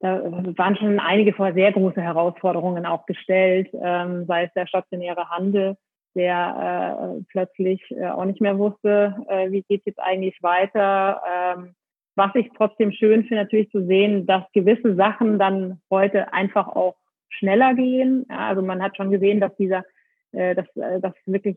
da 0.00 0.22
waren 0.56 0.76
schon 0.76 1.00
einige 1.00 1.32
vor 1.32 1.52
sehr 1.52 1.72
große 1.72 2.00
Herausforderungen 2.00 2.86
auch 2.86 3.06
gestellt, 3.06 3.68
ähm, 3.80 4.26
sei 4.26 4.44
es 4.44 4.52
der 4.54 4.66
stationäre 4.66 5.28
Handel, 5.28 5.76
der 6.14 7.18
äh, 7.18 7.24
plötzlich 7.30 7.82
äh, 7.90 8.08
auch 8.08 8.24
nicht 8.24 8.40
mehr 8.40 8.58
wusste, 8.58 9.14
äh, 9.28 9.50
wie 9.50 9.62
geht 9.62 9.82
jetzt 9.86 10.00
eigentlich 10.00 10.42
weiter. 10.42 11.22
Ähm, 11.26 11.74
was 12.16 12.34
ich 12.34 12.50
trotzdem 12.56 12.90
schön 12.90 13.24
finde, 13.24 13.44
natürlich 13.44 13.70
zu 13.70 13.86
sehen, 13.86 14.26
dass 14.26 14.42
gewisse 14.52 14.96
Sachen 14.96 15.38
dann 15.38 15.80
heute 15.88 16.32
einfach 16.32 16.66
auch 16.66 16.96
schneller 17.28 17.74
gehen. 17.74 18.26
Ja, 18.28 18.48
also 18.48 18.62
man 18.62 18.82
hat 18.82 18.96
schon 18.96 19.10
gesehen, 19.10 19.40
dass 19.40 19.54
dieser, 19.56 19.84
äh, 20.32 20.54
dass, 20.54 20.66
äh, 20.76 21.00
dass 21.00 21.14
wirklich 21.26 21.56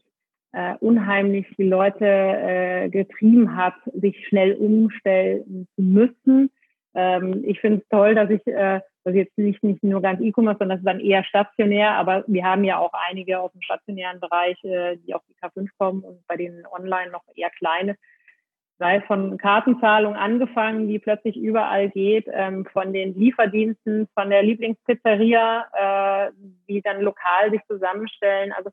äh, 0.54 0.76
unheimlich 0.80 1.47
die 1.58 1.68
Leute 1.68 2.06
äh, 2.06 2.89
getrieben 2.89 3.56
hat, 3.56 3.74
sich 3.93 4.28
schnell 4.28 4.54
umstellen 4.54 5.68
zu 5.76 5.82
müssen. 5.82 6.52
Ähm, 6.94 7.44
ich 7.46 7.60
finde 7.60 7.80
es 7.82 7.88
toll, 7.89 8.16
dass 8.16 8.30
ich, 8.30 8.46
äh, 8.48 8.82
dass 9.04 9.16
jetzt 9.16 9.38
nicht, 9.38 9.64
nicht 9.64 9.84
nur 9.84 10.02
ganz 10.02 10.22
E-Commerce, 10.22 10.60
sondern 10.60 10.78
das 10.78 10.80
ist 10.80 10.88
dann 10.88 11.00
eher 11.00 11.24
stationär, 11.24 11.92
aber 11.94 12.24
wir 12.28 12.44
haben 12.44 12.64
ja 12.64 12.78
auch 12.78 12.94
einige 13.10 13.39
aus 13.39 13.52
dem 13.52 13.62
stationären 13.62 14.20
Bereich, 14.20 14.62
äh, 14.64 14.98
die 14.98 15.14
auf 15.14 15.22
die 15.28 15.36
K5 15.36 15.70
kommen 15.78 16.04
und 16.04 16.26
bei 16.28 16.38
denen 16.38 16.66
online 16.66 17.12
noch 17.12 17.24
eher 17.36 17.50
kleine 17.52 17.96
sei 18.82 19.00
von 19.02 19.38
Kartenzahlung 19.38 20.16
angefangen, 20.16 20.88
die 20.88 20.98
plötzlich 20.98 21.38
überall 21.38 21.92
geht, 21.92 22.26
ähm, 22.32 22.66
von 22.66 22.92
den 22.94 23.14
Lieferdiensten, 23.14 24.08
von 24.16 24.32
der 24.32 24.42
Lieblingspizzeria, 24.42 26.28
äh, 26.28 26.32
die 26.68 26.82
dann 26.82 27.00
lokal 27.02 27.52
sich 27.52 27.62
zusammenstellen. 27.68 28.52
Also 28.52 28.72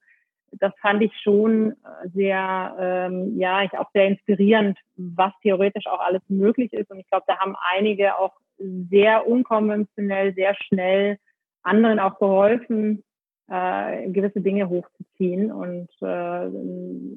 das 0.53 0.73
fand 0.81 1.03
ich 1.03 1.13
schon 1.23 1.73
äh, 1.73 2.09
sehr, 2.15 2.77
ähm, 2.79 3.39
ja, 3.39 3.63
ich 3.63 3.73
auch 3.79 3.91
sehr 3.93 4.07
inspirierend, 4.07 4.79
was 4.97 5.33
theoretisch 5.43 5.87
auch 5.87 6.01
alles 6.01 6.23
möglich 6.29 6.73
ist. 6.73 6.91
Und 6.91 7.01
ich 7.01 7.09
glaube, 7.09 7.25
da 7.27 7.39
haben 7.39 7.57
einige 7.75 8.19
auch 8.19 8.33
sehr 8.59 9.27
unkonventionell, 9.27 10.35
sehr 10.35 10.55
schnell 10.55 11.19
anderen 11.63 11.99
auch 11.99 12.19
geholfen, 12.19 13.05
äh, 13.49 14.09
gewisse 14.11 14.41
Dinge 14.41 14.69
hochzuziehen. 14.69 15.53
Und 15.53 15.91
äh, 16.01 16.51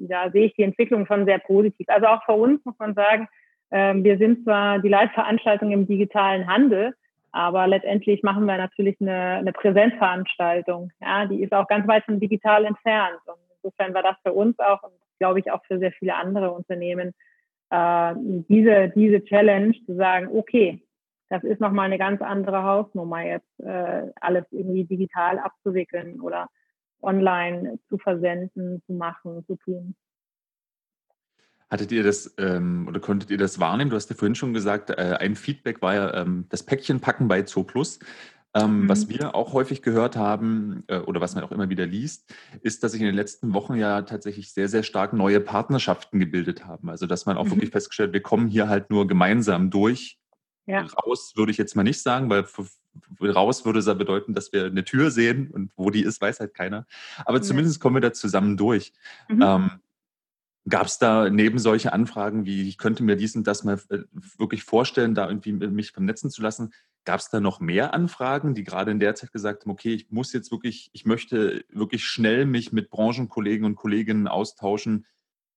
da 0.08 0.30
sehe 0.32 0.46
ich 0.46 0.54
die 0.54 0.62
Entwicklung 0.62 1.06
schon 1.06 1.24
sehr 1.24 1.38
positiv. 1.38 1.88
Also 1.88 2.06
auch 2.06 2.24
für 2.24 2.32
uns 2.32 2.64
muss 2.64 2.78
man 2.78 2.94
sagen, 2.94 3.28
äh, 3.70 3.94
wir 3.94 4.18
sind 4.18 4.44
zwar 4.44 4.78
die 4.78 4.88
Leitveranstaltung 4.88 5.72
im 5.72 5.86
digitalen 5.86 6.46
Handel, 6.46 6.94
aber 7.32 7.66
letztendlich 7.66 8.22
machen 8.22 8.44
wir 8.44 8.56
natürlich 8.58 9.00
eine, 9.00 9.38
eine 9.38 9.52
Präsenzveranstaltung. 9.52 10.90
Ja, 11.00 11.26
die 11.26 11.42
ist 11.42 11.52
auch 11.52 11.66
ganz 11.66 11.88
weit 11.88 12.04
von 12.04 12.20
digital 12.20 12.64
entfernt. 12.64 13.20
Und 13.26 13.38
insofern 13.56 13.94
war 13.94 14.02
das 14.02 14.16
für 14.22 14.32
uns 14.32 14.58
auch 14.58 14.82
und 14.82 14.92
glaube 15.18 15.40
ich 15.40 15.50
auch 15.50 15.64
für 15.64 15.78
sehr 15.78 15.92
viele 15.92 16.14
andere 16.14 16.50
Unternehmen 16.50 17.14
äh, 17.70 18.14
diese, 18.48 18.92
diese 18.94 19.24
Challenge 19.24 19.72
zu 19.86 19.96
sagen, 19.96 20.28
okay, 20.36 20.82
das 21.30 21.42
ist 21.44 21.60
nochmal 21.60 21.86
eine 21.86 21.96
ganz 21.96 22.20
andere 22.20 22.62
Hausnummer 22.62 23.24
jetzt, 23.24 23.60
äh, 23.60 24.10
alles 24.20 24.44
irgendwie 24.50 24.84
digital 24.84 25.38
abzuwickeln 25.38 26.20
oder 26.20 26.48
online 27.00 27.78
zu 27.88 27.96
versenden, 27.96 28.82
zu 28.86 28.92
machen, 28.92 29.42
zu 29.46 29.56
tun. 29.56 29.94
Hattet 31.72 31.90
ihr 31.90 32.02
das 32.02 32.34
ähm, 32.36 32.86
oder 32.86 33.00
konntet 33.00 33.30
ihr 33.30 33.38
das 33.38 33.58
wahrnehmen? 33.58 33.88
Du 33.88 33.96
hast 33.96 34.10
ja 34.10 34.16
vorhin 34.16 34.34
schon 34.34 34.52
gesagt, 34.52 34.90
äh, 34.90 35.16
ein 35.18 35.34
Feedback 35.36 35.80
war 35.80 35.94
ja 35.94 36.14
ähm, 36.20 36.44
das 36.50 36.62
Päckchen 36.62 37.00
packen 37.00 37.28
bei 37.28 37.42
Zooplus. 37.42 37.98
Ähm, 38.54 38.82
mhm. 38.82 38.88
Was 38.90 39.08
wir 39.08 39.34
auch 39.34 39.54
häufig 39.54 39.80
gehört 39.80 40.14
haben 40.14 40.84
äh, 40.88 40.98
oder 40.98 41.22
was 41.22 41.34
man 41.34 41.42
auch 41.42 41.50
immer 41.50 41.70
wieder 41.70 41.86
liest, 41.86 42.30
ist, 42.60 42.84
dass 42.84 42.92
sich 42.92 43.00
in 43.00 43.06
den 43.06 43.16
letzten 43.16 43.54
Wochen 43.54 43.76
ja 43.76 44.02
tatsächlich 44.02 44.52
sehr, 44.52 44.68
sehr 44.68 44.82
stark 44.82 45.14
neue 45.14 45.40
Partnerschaften 45.40 46.20
gebildet 46.20 46.66
haben. 46.66 46.90
Also 46.90 47.06
dass 47.06 47.24
man 47.24 47.38
auch 47.38 47.46
mhm. 47.46 47.52
wirklich 47.52 47.70
festgestellt, 47.70 48.12
wir 48.12 48.20
kommen 48.20 48.48
hier 48.48 48.68
halt 48.68 48.90
nur 48.90 49.06
gemeinsam 49.06 49.70
durch 49.70 50.18
ja. 50.66 50.82
Raus 50.82 51.32
würde 51.36 51.50
ich 51.50 51.58
jetzt 51.58 51.74
mal 51.74 51.82
nicht 51.82 52.02
sagen, 52.02 52.30
weil 52.30 52.44
raus 53.20 53.64
würde 53.64 53.80
es 53.80 53.86
ja 53.86 53.94
bedeuten, 53.94 54.34
dass 54.34 54.52
wir 54.52 54.66
eine 54.66 54.84
Tür 54.84 55.10
sehen 55.10 55.50
und 55.50 55.72
wo 55.76 55.90
die 55.90 56.02
ist, 56.02 56.20
weiß 56.20 56.40
halt 56.40 56.54
keiner. 56.54 56.86
Aber 57.24 57.38
ja. 57.38 57.42
zumindest 57.42 57.80
kommen 57.80 57.96
wir 57.96 58.00
da 58.00 58.12
zusammen 58.12 58.56
durch. 58.56 58.92
Mhm. 59.28 59.42
Gab 60.68 60.86
es 60.86 60.98
da 60.98 61.28
neben 61.28 61.58
solche 61.58 61.92
Anfragen 61.92 62.46
wie, 62.46 62.68
ich 62.68 62.78
könnte 62.78 63.02
mir 63.02 63.16
dies 63.16 63.34
und 63.34 63.46
das 63.46 63.64
mal 63.64 63.80
äh, 63.90 63.98
wirklich 64.38 64.62
vorstellen, 64.62 65.14
da 65.14 65.28
irgendwie 65.28 65.52
mich 65.52 65.90
vernetzen 65.90 66.30
zu 66.30 66.40
lassen, 66.40 66.72
gab 67.04 67.20
es 67.20 67.30
da 67.30 67.40
noch 67.40 67.60
mehr 67.60 67.94
Anfragen, 67.94 68.54
die 68.54 68.62
gerade 68.62 68.92
in 68.92 69.00
der 69.00 69.14
Zeit 69.14 69.32
gesagt 69.32 69.64
haben, 69.64 69.72
okay, 69.72 69.92
ich 69.92 70.10
muss 70.10 70.32
jetzt 70.32 70.52
wirklich, 70.52 70.90
ich 70.92 71.04
möchte 71.04 71.64
wirklich 71.68 72.04
schnell 72.04 72.46
mich 72.46 72.72
mit 72.72 72.90
Branchenkollegen 72.90 73.66
und 73.66 73.74
Kolleginnen 73.74 74.28
austauschen, 74.28 75.06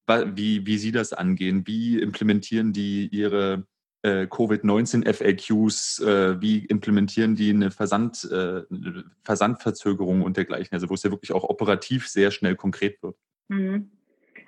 wie, 0.08 0.66
wie 0.66 0.78
sie 0.78 0.91
das 0.91 1.14
angehen, 1.14 1.66
wie 1.66 1.99
implementieren 1.99 2.74
die 2.74 3.08
ihre 3.08 3.68
äh, 4.01 4.28
Covid-19 4.28 5.03
FAQs, 5.12 5.99
äh, 5.99 6.39
wie 6.41 6.60
implementieren 6.66 7.36
die 7.36 7.49
eine 7.49 7.72
Versand, 7.72 8.24
äh, 8.32 8.62
Versandverzögerung 9.24 10.22
und 10.22 10.38
dergleichen, 10.38 10.74
also 10.74 10.89
wo 10.89 10.93
es 10.93 11.03
ja 11.03 11.12
wirklich 11.12 11.32
auch 11.32 11.43
operativ 11.43 12.08
sehr 12.08 12.30
schnell 12.32 12.56
konkret 12.56 13.01
wird. 13.01 13.18
Mhm. 13.47 13.91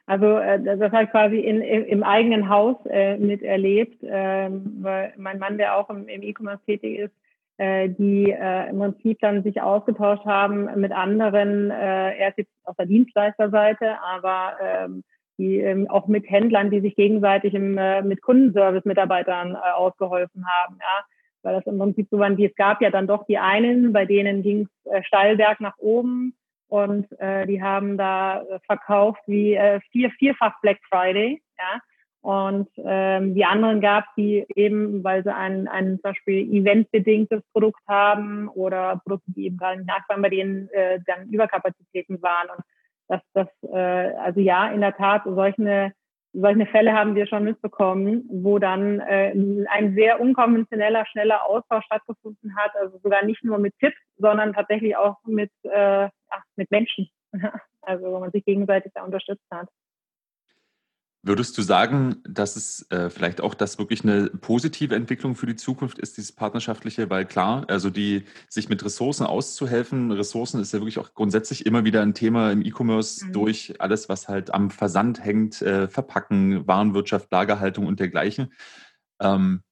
Also 0.07 0.37
äh, 0.37 0.59
das 0.63 0.91
habe 0.91 1.03
ich 1.03 1.11
quasi 1.11 1.37
in, 1.37 1.61
im 1.61 2.01
eigenen 2.01 2.47
Haus 2.47 2.77
äh, 2.85 3.17
miterlebt, 3.17 4.01
ähm, 4.03 4.77
weil 4.81 5.13
mein 5.17 5.37
Mann, 5.37 5.57
der 5.57 5.75
auch 5.75 5.89
im, 5.89 6.07
im 6.07 6.23
E-Commerce 6.23 6.63
tätig 6.65 6.97
ist, 6.99 7.13
äh, 7.57 7.89
die 7.89 8.31
äh, 8.31 8.69
im 8.69 8.79
Prinzip 8.79 9.19
dann 9.19 9.43
sich 9.43 9.61
ausgetauscht 9.61 10.25
haben 10.25 10.69
mit 10.79 10.93
anderen. 10.93 11.71
Äh, 11.71 12.17
er 12.17 12.29
ist 12.29 12.37
jetzt 12.37 12.51
auf 12.63 12.77
der 12.77 12.85
Dienstleisterseite, 12.85 14.01
aber 14.01 14.53
ähm, 14.61 15.03
die 15.37 15.59
ähm, 15.59 15.89
auch 15.89 16.07
mit 16.07 16.29
Händlern, 16.29 16.71
die 16.71 16.79
sich 16.79 16.95
gegenseitig 16.95 17.53
im, 17.53 17.77
äh, 17.77 18.01
mit 18.01 18.21
Kundenservice-Mitarbeitern 18.21 19.55
äh, 19.55 19.71
ausgeholfen 19.75 20.45
haben, 20.47 20.77
ja, 20.79 21.05
weil 21.43 21.55
das 21.55 21.67
im 21.67 21.79
Prinzip 21.79 22.07
so 22.09 22.17
waren, 22.17 22.37
wie 22.37 22.45
es 22.45 22.55
gab 22.55 22.81
ja 22.81 22.91
dann 22.91 23.07
doch 23.07 23.25
die 23.25 23.37
einen, 23.37 23.91
bei 23.91 24.05
denen 24.05 24.41
ging 24.41 24.61
es 24.85 24.91
äh, 24.91 25.03
steilberg 25.03 25.59
nach 25.59 25.77
oben 25.79 26.33
und 26.67 27.07
äh, 27.19 27.45
die 27.45 27.61
haben 27.61 27.97
da 27.97 28.41
äh, 28.41 28.59
verkauft 28.65 29.21
wie 29.27 29.55
äh, 29.55 29.79
vier, 29.91 30.11
vierfach 30.11 30.59
Black 30.61 30.79
Friday, 30.89 31.41
ja, 31.57 31.81
und 32.27 32.67
ähm, 32.83 33.35
die 33.35 33.45
anderen 33.45 33.79
gab 33.79 34.03
die 34.17 34.45
eben, 34.53 35.01
weil 35.01 35.23
sie 35.23 35.33
ein, 35.33 35.69
ein 35.69 35.99
zum 36.01 36.11
Beispiel 36.11 36.53
eventbedingtes 36.53 37.41
Produkt 37.53 37.79
haben 37.87 38.49
oder 38.49 38.99
Produkte, 39.05 39.31
die 39.31 39.45
eben 39.45 39.55
gerade 39.55 39.77
nicht 39.77 39.87
nachfragen, 39.87 40.21
bei 40.21 40.29
denen 40.29 40.69
äh, 40.71 40.99
dann 41.05 41.29
Überkapazitäten 41.29 42.21
waren. 42.21 42.49
Und 42.49 42.65
dass 43.07 43.21
das, 43.33 43.47
äh, 43.71 44.13
also 44.17 44.41
ja, 44.41 44.69
in 44.71 44.81
der 44.81 44.97
Tat, 44.97 45.21
solche, 45.23 45.93
solche 46.33 46.65
Fälle 46.65 46.91
haben 46.91 47.15
wir 47.15 47.27
schon 47.27 47.45
mitbekommen, 47.45 48.27
wo 48.29 48.59
dann 48.59 48.99
äh, 48.99 49.31
ein 49.69 49.95
sehr 49.95 50.19
unkonventioneller, 50.19 51.05
schneller 51.05 51.45
Austausch 51.45 51.85
stattgefunden 51.85 52.57
hat, 52.57 52.75
also 52.75 52.97
sogar 52.97 53.23
nicht 53.23 53.43
nur 53.45 53.57
mit 53.57 53.73
Tipps, 53.79 53.95
sondern 54.17 54.51
tatsächlich 54.51 54.97
auch 54.97 55.15
mit, 55.25 55.51
äh, 55.63 56.09
mit 56.57 56.71
Menschen, 56.71 57.09
also 57.81 58.05
wo 58.05 58.19
man 58.19 58.31
sich 58.31 58.45
gegenseitig 58.45 58.91
da 58.93 59.03
unterstützt 59.03 59.45
hat. 59.51 59.69
Würdest 61.23 61.57
du 61.57 61.61
sagen, 61.61 62.21
dass 62.23 62.55
es 62.55 62.89
äh, 62.89 63.09
vielleicht 63.09 63.41
auch 63.41 63.53
das 63.53 63.79
wirklich 63.79 64.03
eine 64.03 64.27
positive 64.29 64.95
Entwicklung 64.95 65.35
für 65.35 65.45
die 65.45 65.57
Zukunft 65.57 65.99
ist, 65.99 66.15
dieses 66.15 66.31
partnerschaftliche? 66.31 67.09
Weil 67.09 67.25
klar, 67.25 67.65
also 67.67 67.89
die 67.89 68.23
sich 68.47 68.69
mit 68.69 68.85
Ressourcen 68.85 69.25
auszuhelfen, 69.25 70.11
Ressourcen 70.11 70.61
ist 70.61 70.71
ja 70.71 70.79
wirklich 70.79 70.99
auch 70.99 71.13
grundsätzlich 71.13 71.65
immer 71.65 71.83
wieder 71.83 72.01
ein 72.01 72.13
Thema 72.13 72.51
im 72.51 72.61
E-Commerce 72.61 73.25
mhm. 73.25 73.33
durch 73.33 73.81
alles, 73.81 74.07
was 74.07 74.29
halt 74.29 74.53
am 74.53 74.69
Versand 74.69 75.21
hängt, 75.21 75.61
äh, 75.61 75.89
Verpacken, 75.89 76.65
Warenwirtschaft, 76.65 77.29
Lagerhaltung 77.29 77.87
und 77.87 77.99
dergleichen. 77.99 78.53
Ähm, 79.19 79.63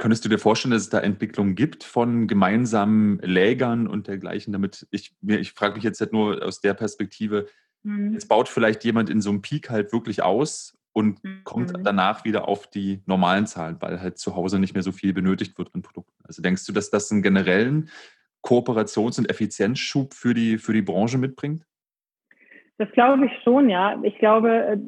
könntest 0.00 0.24
du 0.24 0.28
dir 0.28 0.38
vorstellen, 0.38 0.72
dass 0.72 0.82
es 0.82 0.88
da 0.88 0.98
Entwicklungen 0.98 1.54
gibt 1.54 1.84
von 1.84 2.26
gemeinsamen 2.26 3.18
Lägern 3.20 3.86
und 3.86 4.08
dergleichen? 4.08 4.52
Damit 4.52 4.88
ich 4.90 5.14
mir, 5.20 5.38
ich 5.38 5.52
frage 5.52 5.74
mich 5.74 5.84
jetzt 5.84 6.00
halt 6.00 6.12
nur 6.12 6.44
aus 6.44 6.60
der 6.60 6.74
Perspektive, 6.74 7.46
mhm. 7.84 8.14
Jetzt 8.14 8.26
baut 8.26 8.48
vielleicht 8.48 8.82
jemand 8.84 9.10
in 9.10 9.20
so 9.20 9.30
einem 9.30 9.42
Peak 9.42 9.70
halt 9.70 9.92
wirklich 9.92 10.22
aus 10.22 10.76
und 10.92 11.22
mhm. 11.22 11.44
kommt 11.44 11.72
danach 11.84 12.24
wieder 12.24 12.48
auf 12.48 12.68
die 12.68 13.02
normalen 13.06 13.46
Zahlen, 13.46 13.76
weil 13.80 14.00
halt 14.00 14.18
zu 14.18 14.34
Hause 14.34 14.58
nicht 14.58 14.74
mehr 14.74 14.82
so 14.82 14.90
viel 14.90 15.12
benötigt 15.12 15.56
wird 15.58 15.72
an 15.74 15.82
Produkten. 15.82 16.24
Also 16.24 16.42
denkst 16.42 16.64
du, 16.66 16.72
dass 16.72 16.90
das 16.90 17.12
einen 17.12 17.22
generellen 17.22 17.90
Kooperations- 18.42 19.18
und 19.18 19.30
Effizienzschub 19.30 20.14
für 20.14 20.34
die, 20.34 20.58
für 20.58 20.72
die 20.72 20.82
Branche 20.82 21.18
mitbringt? 21.18 21.64
Das 22.80 22.90
glaube 22.92 23.26
ich 23.26 23.42
schon, 23.42 23.68
ja. 23.68 24.00
Ich 24.02 24.16
glaube, 24.16 24.50
äh, 24.50 24.78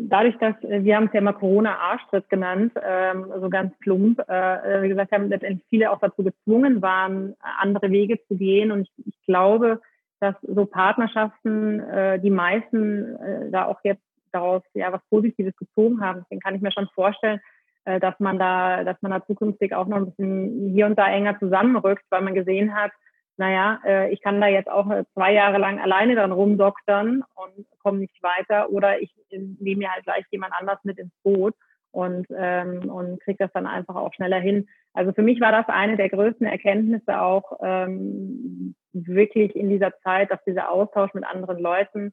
dadurch, 0.00 0.36
dass 0.40 0.62
äh, 0.62 0.84
wir 0.84 0.94
haben 0.94 1.06
es 1.06 1.14
ja 1.14 1.20
immer 1.20 1.32
Corona-Arschtritt 1.32 2.28
genannt, 2.28 2.74
ähm, 2.86 3.32
so 3.40 3.48
ganz 3.48 3.74
plump, 3.78 4.18
äh, 4.28 4.82
wie 4.82 4.88
gesagt 4.90 5.10
haben, 5.10 5.30
letztendlich 5.30 5.66
viele 5.70 5.90
auch 5.90 6.00
dazu 6.00 6.22
gezwungen 6.22 6.82
waren, 6.82 7.34
andere 7.40 7.90
Wege 7.90 8.18
zu 8.28 8.36
gehen. 8.36 8.70
Und 8.70 8.82
ich, 8.82 9.06
ich 9.06 9.22
glaube, 9.24 9.80
dass 10.20 10.34
so 10.42 10.66
Partnerschaften, 10.66 11.82
die 12.22 12.28
meisten 12.28 13.50
da 13.50 13.64
auch 13.64 13.80
jetzt 13.84 14.02
daraus 14.32 14.62
ja 14.74 14.92
was 14.92 15.00
Positives 15.08 15.56
gezogen 15.56 16.02
haben. 16.02 16.20
Deswegen 16.20 16.42
kann 16.42 16.54
ich 16.54 16.60
mir 16.60 16.72
schon 16.72 16.88
vorstellen, 16.94 17.40
äh, 17.86 18.00
dass 18.00 18.20
man 18.20 18.38
da, 18.38 18.84
dass 18.84 19.00
man 19.00 19.12
da 19.12 19.24
zukünftig 19.24 19.74
auch 19.74 19.86
noch 19.86 19.96
ein 19.96 20.10
bisschen 20.10 20.74
hier 20.74 20.84
und 20.84 20.98
da 20.98 21.08
enger 21.08 21.38
zusammenrückt, 21.38 22.04
weil 22.10 22.20
man 22.20 22.34
gesehen 22.34 22.74
hat, 22.74 22.92
naja, 23.36 23.80
äh, 23.84 24.12
ich 24.12 24.20
kann 24.20 24.40
da 24.40 24.48
jetzt 24.48 24.68
auch 24.68 24.90
äh, 24.90 25.04
zwei 25.14 25.32
Jahre 25.32 25.58
lang 25.58 25.80
alleine 25.80 26.14
dran 26.14 26.32
rumdoktern 26.32 27.24
und 27.34 27.66
komme 27.82 27.98
nicht 27.98 28.22
weiter 28.22 28.70
oder 28.70 29.00
ich 29.00 29.14
nehme 29.30 29.78
mir 29.78 29.92
halt 29.92 30.04
gleich 30.04 30.24
jemand 30.30 30.52
anders 30.58 30.78
mit 30.84 30.98
ins 30.98 31.12
Boot 31.22 31.54
und, 31.92 32.26
ähm, 32.36 32.90
und 32.90 33.20
kriege 33.20 33.38
das 33.38 33.52
dann 33.52 33.66
einfach 33.66 33.96
auch 33.96 34.12
schneller 34.14 34.38
hin. 34.38 34.68
Also 34.92 35.12
für 35.12 35.22
mich 35.22 35.40
war 35.40 35.52
das 35.52 35.68
eine 35.68 35.96
der 35.96 36.08
größten 36.08 36.46
Erkenntnisse 36.46 37.20
auch 37.20 37.58
ähm, 37.62 38.74
wirklich 38.92 39.54
in 39.54 39.68
dieser 39.68 39.96
Zeit, 40.00 40.30
dass 40.30 40.42
dieser 40.44 40.70
Austausch 40.70 41.14
mit 41.14 41.24
anderen 41.24 41.58
Leuten 41.58 42.12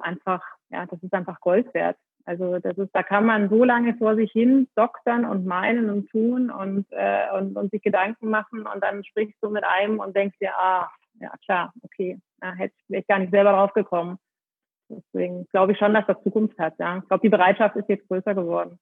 einfach, 0.00 0.42
ja, 0.70 0.86
das 0.86 1.02
ist 1.02 1.12
einfach 1.12 1.40
Gold 1.40 1.72
wert. 1.74 1.96
Also 2.24 2.58
das 2.58 2.76
ist, 2.78 2.90
da 2.92 3.02
kann 3.02 3.26
man 3.26 3.48
so 3.48 3.64
lange 3.64 3.94
vor 3.94 4.14
sich 4.16 4.30
hin 4.32 4.68
doktern 4.74 5.24
und 5.24 5.46
meinen 5.46 5.90
und 5.90 6.08
tun 6.10 6.50
und, 6.50 6.86
äh, 6.90 7.30
und, 7.36 7.56
und 7.56 7.70
sich 7.70 7.82
Gedanken 7.82 8.30
machen 8.30 8.66
und 8.66 8.82
dann 8.82 9.04
sprichst 9.04 9.36
du 9.42 9.50
mit 9.50 9.64
einem 9.64 9.98
und 9.98 10.14
denkst 10.14 10.38
dir, 10.38 10.52
ah, 10.56 10.90
ja 11.20 11.32
klar, 11.44 11.72
okay, 11.82 12.18
ja, 12.42 12.52
hätte 12.52 12.74
ich 12.88 13.06
gar 13.06 13.18
nicht 13.18 13.32
selber 13.32 13.52
drauf 13.52 13.72
gekommen. 13.72 14.18
Deswegen 14.88 15.46
glaube 15.50 15.72
ich 15.72 15.78
schon, 15.78 15.94
dass 15.94 16.06
das 16.06 16.22
Zukunft 16.22 16.58
hat. 16.58 16.78
Ja. 16.78 16.98
Ich 16.98 17.08
glaube, 17.08 17.22
die 17.22 17.30
Bereitschaft 17.30 17.76
ist 17.76 17.88
jetzt 17.88 18.06
größer 18.08 18.34
geworden. 18.34 18.78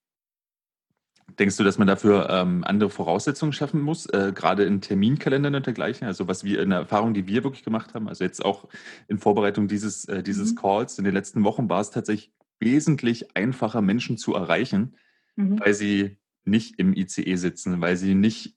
Denkst 1.38 1.57
du, 1.57 1.64
dass 1.64 1.78
man 1.78 1.86
dafür 1.86 2.28
ähm, 2.28 2.64
andere 2.66 2.91
Voraussetzungen 2.91 3.53
schaffen 3.53 3.80
muss, 3.80 4.07
äh, 4.07 4.32
gerade 4.34 4.64
in 4.64 4.80
Terminkalendern 4.80 5.55
und 5.55 5.66
dergleichen? 5.66 6.07
Also 6.07 6.26
was 6.26 6.43
wir 6.45 6.61
in 6.61 6.70
der 6.70 6.80
Erfahrung, 6.80 7.14
die 7.14 7.28
wir 7.28 7.45
wirklich 7.45 7.62
gemacht 7.62 7.95
haben, 7.95 8.09
also 8.09 8.24
jetzt 8.24 8.45
auch 8.45 8.66
in 9.07 9.18
Vorbereitung 9.18 9.68
dieses, 9.68 10.07
äh, 10.07 10.24
dieses 10.24 10.53
mhm. 10.53 10.57
Calls 10.57 10.99
in 10.99 11.05
den 11.05 11.14
letzten 11.14 11.45
Wochen 11.45 11.68
war 11.68 11.80
es 11.80 11.91
tatsächlich 11.91 12.32
wesentlich 12.61 13.36
einfacher, 13.36 13.80
Menschen 13.80 14.18
zu 14.18 14.34
erreichen, 14.34 14.96
mhm. 15.36 15.61
weil 15.61 15.74
sie 15.74 16.18
nicht 16.44 16.78
im 16.78 16.94
ICE 16.94 17.36
sitzen, 17.36 17.80
weil 17.80 17.96
sie 17.96 18.14
nicht 18.14 18.56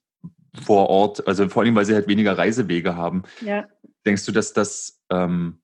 vor 0.62 0.88
Ort, 0.88 1.26
also 1.26 1.48
vor 1.48 1.62
allem, 1.62 1.74
weil 1.74 1.84
sie 1.84 1.94
halt 1.94 2.06
weniger 2.06 2.38
Reisewege 2.38 2.96
haben. 2.96 3.24
Ja. 3.40 3.66
Denkst 4.06 4.24
du, 4.24 4.32
dass 4.32 4.52
das 4.52 5.02
ähm, 5.10 5.60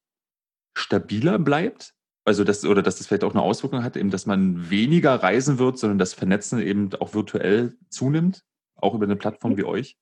stabiler 0.75 1.39
bleibt? 1.39 1.95
Also 2.25 2.45
das, 2.45 2.65
oder 2.65 2.83
dass 2.83 2.97
das 2.97 3.07
vielleicht 3.07 3.25
auch 3.25 3.33
eine 3.35 3.43
Auswirkung 3.43 3.83
hat, 3.83 3.97
eben, 3.97 4.11
dass 4.11 4.27
man 4.27 4.71
weniger 4.71 5.15
reisen 5.15 5.59
wird, 5.59 5.79
sondern 5.79 5.99
das 5.99 6.15
Vernetzen 6.15 6.61
eben 6.61 6.93
auch 6.95 7.15
virtuell 7.15 7.77
zunimmt, 7.89 8.45
auch 8.77 8.95
über 8.95 9.05
eine 9.05 9.17
Plattform 9.17 9.57
wie 9.57 9.65
euch? 9.65 9.97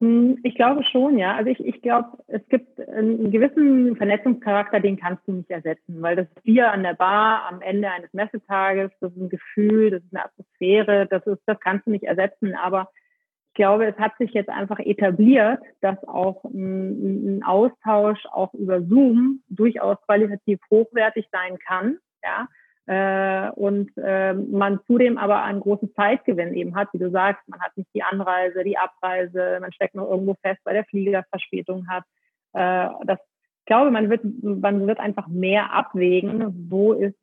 Hm, 0.00 0.38
ich 0.42 0.54
glaube 0.56 0.84
schon, 0.84 1.18
ja. 1.18 1.36
Also 1.36 1.50
ich, 1.50 1.60
ich 1.60 1.80
glaube, 1.80 2.18
es 2.26 2.46
gibt 2.48 2.80
einen 2.88 3.30
gewissen 3.30 3.96
Vernetzungscharakter, 3.96 4.80
den 4.80 4.98
kannst 4.98 5.26
du 5.26 5.32
nicht 5.32 5.50
ersetzen, 5.50 6.02
weil 6.02 6.16
das 6.16 6.26
Bier 6.42 6.70
an 6.70 6.82
der 6.82 6.94
Bar 6.94 7.46
am 7.50 7.62
Ende 7.62 7.90
eines 7.90 8.12
Messetages, 8.12 8.90
das 9.00 9.12
ist 9.12 9.18
ein 9.18 9.28
Gefühl, 9.30 9.90
das 9.90 10.02
ist 10.02 10.14
eine 10.14 10.24
Atmosphäre, 10.26 11.06
das 11.06 11.26
ist, 11.26 11.42
das 11.46 11.58
kannst 11.60 11.86
du 11.86 11.90
nicht 11.90 12.04
ersetzen. 12.04 12.54
Aber 12.54 12.90
ich 13.48 13.54
glaube, 13.54 13.86
es 13.86 13.96
hat 13.96 14.18
sich 14.18 14.32
jetzt 14.32 14.50
einfach 14.50 14.78
etabliert, 14.80 15.60
dass 15.80 15.96
auch 16.06 16.44
ein, 16.44 17.38
ein 17.38 17.42
Austausch 17.42 18.22
auch 18.32 18.52
über 18.52 18.82
Zoom 18.82 19.42
durchaus 19.48 19.96
qualitativ 20.02 20.60
hochwertig 20.70 21.26
sein 21.32 21.58
kann, 21.66 21.98
ja 22.22 22.48
äh, 22.86 23.50
und 23.50 23.90
äh, 23.96 24.32
man 24.32 24.80
zudem 24.86 25.18
aber 25.18 25.42
einen 25.42 25.60
großen 25.60 25.92
Zeitgewinn 25.94 26.54
eben 26.54 26.76
hat, 26.76 26.88
wie 26.92 26.98
du 26.98 27.10
sagst, 27.10 27.46
man 27.48 27.60
hat 27.60 27.76
nicht 27.76 27.92
die 27.94 28.02
Anreise, 28.02 28.62
die 28.62 28.78
Abreise, 28.78 29.58
man 29.60 29.72
steckt 29.72 29.94
noch 29.94 30.08
irgendwo 30.08 30.34
fest, 30.42 30.60
weil 30.64 30.74
der 30.74 30.84
Flieger 30.84 31.24
Verspätung 31.30 31.88
hat. 31.88 32.04
Äh, 32.52 32.88
das, 33.04 33.18
ich 33.60 33.66
glaube, 33.66 33.90
man 33.90 34.08
wird, 34.08 34.22
man 34.42 34.86
wird 34.86 35.00
einfach 35.00 35.26
mehr 35.26 35.72
abwägen, 35.72 36.70
wo 36.70 36.92
ist, 36.92 37.18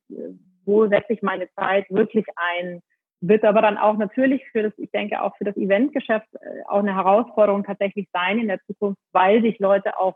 wo 0.65 0.87
setze 0.87 1.13
ich 1.13 1.21
meine 1.21 1.47
Zeit 1.55 1.85
wirklich 1.89 2.25
ein, 2.35 2.81
wird 3.21 3.45
aber 3.45 3.61
dann 3.61 3.77
auch 3.77 3.95
natürlich 3.97 4.43
für 4.51 4.63
das, 4.63 4.73
ich 4.77 4.91
denke 4.91 5.21
auch 5.21 5.37
für 5.37 5.45
das 5.45 5.55
Eventgeschäft 5.55 6.27
äh, 6.33 6.63
auch 6.67 6.79
eine 6.79 6.93
Herausforderung 6.93 7.63
tatsächlich 7.63 8.09
sein 8.11 8.37
in 8.37 8.49
der 8.49 8.59
Zukunft, 8.65 8.99
weil 9.13 9.41
sich 9.41 9.59
Leute 9.59 9.97
auch 9.97 10.15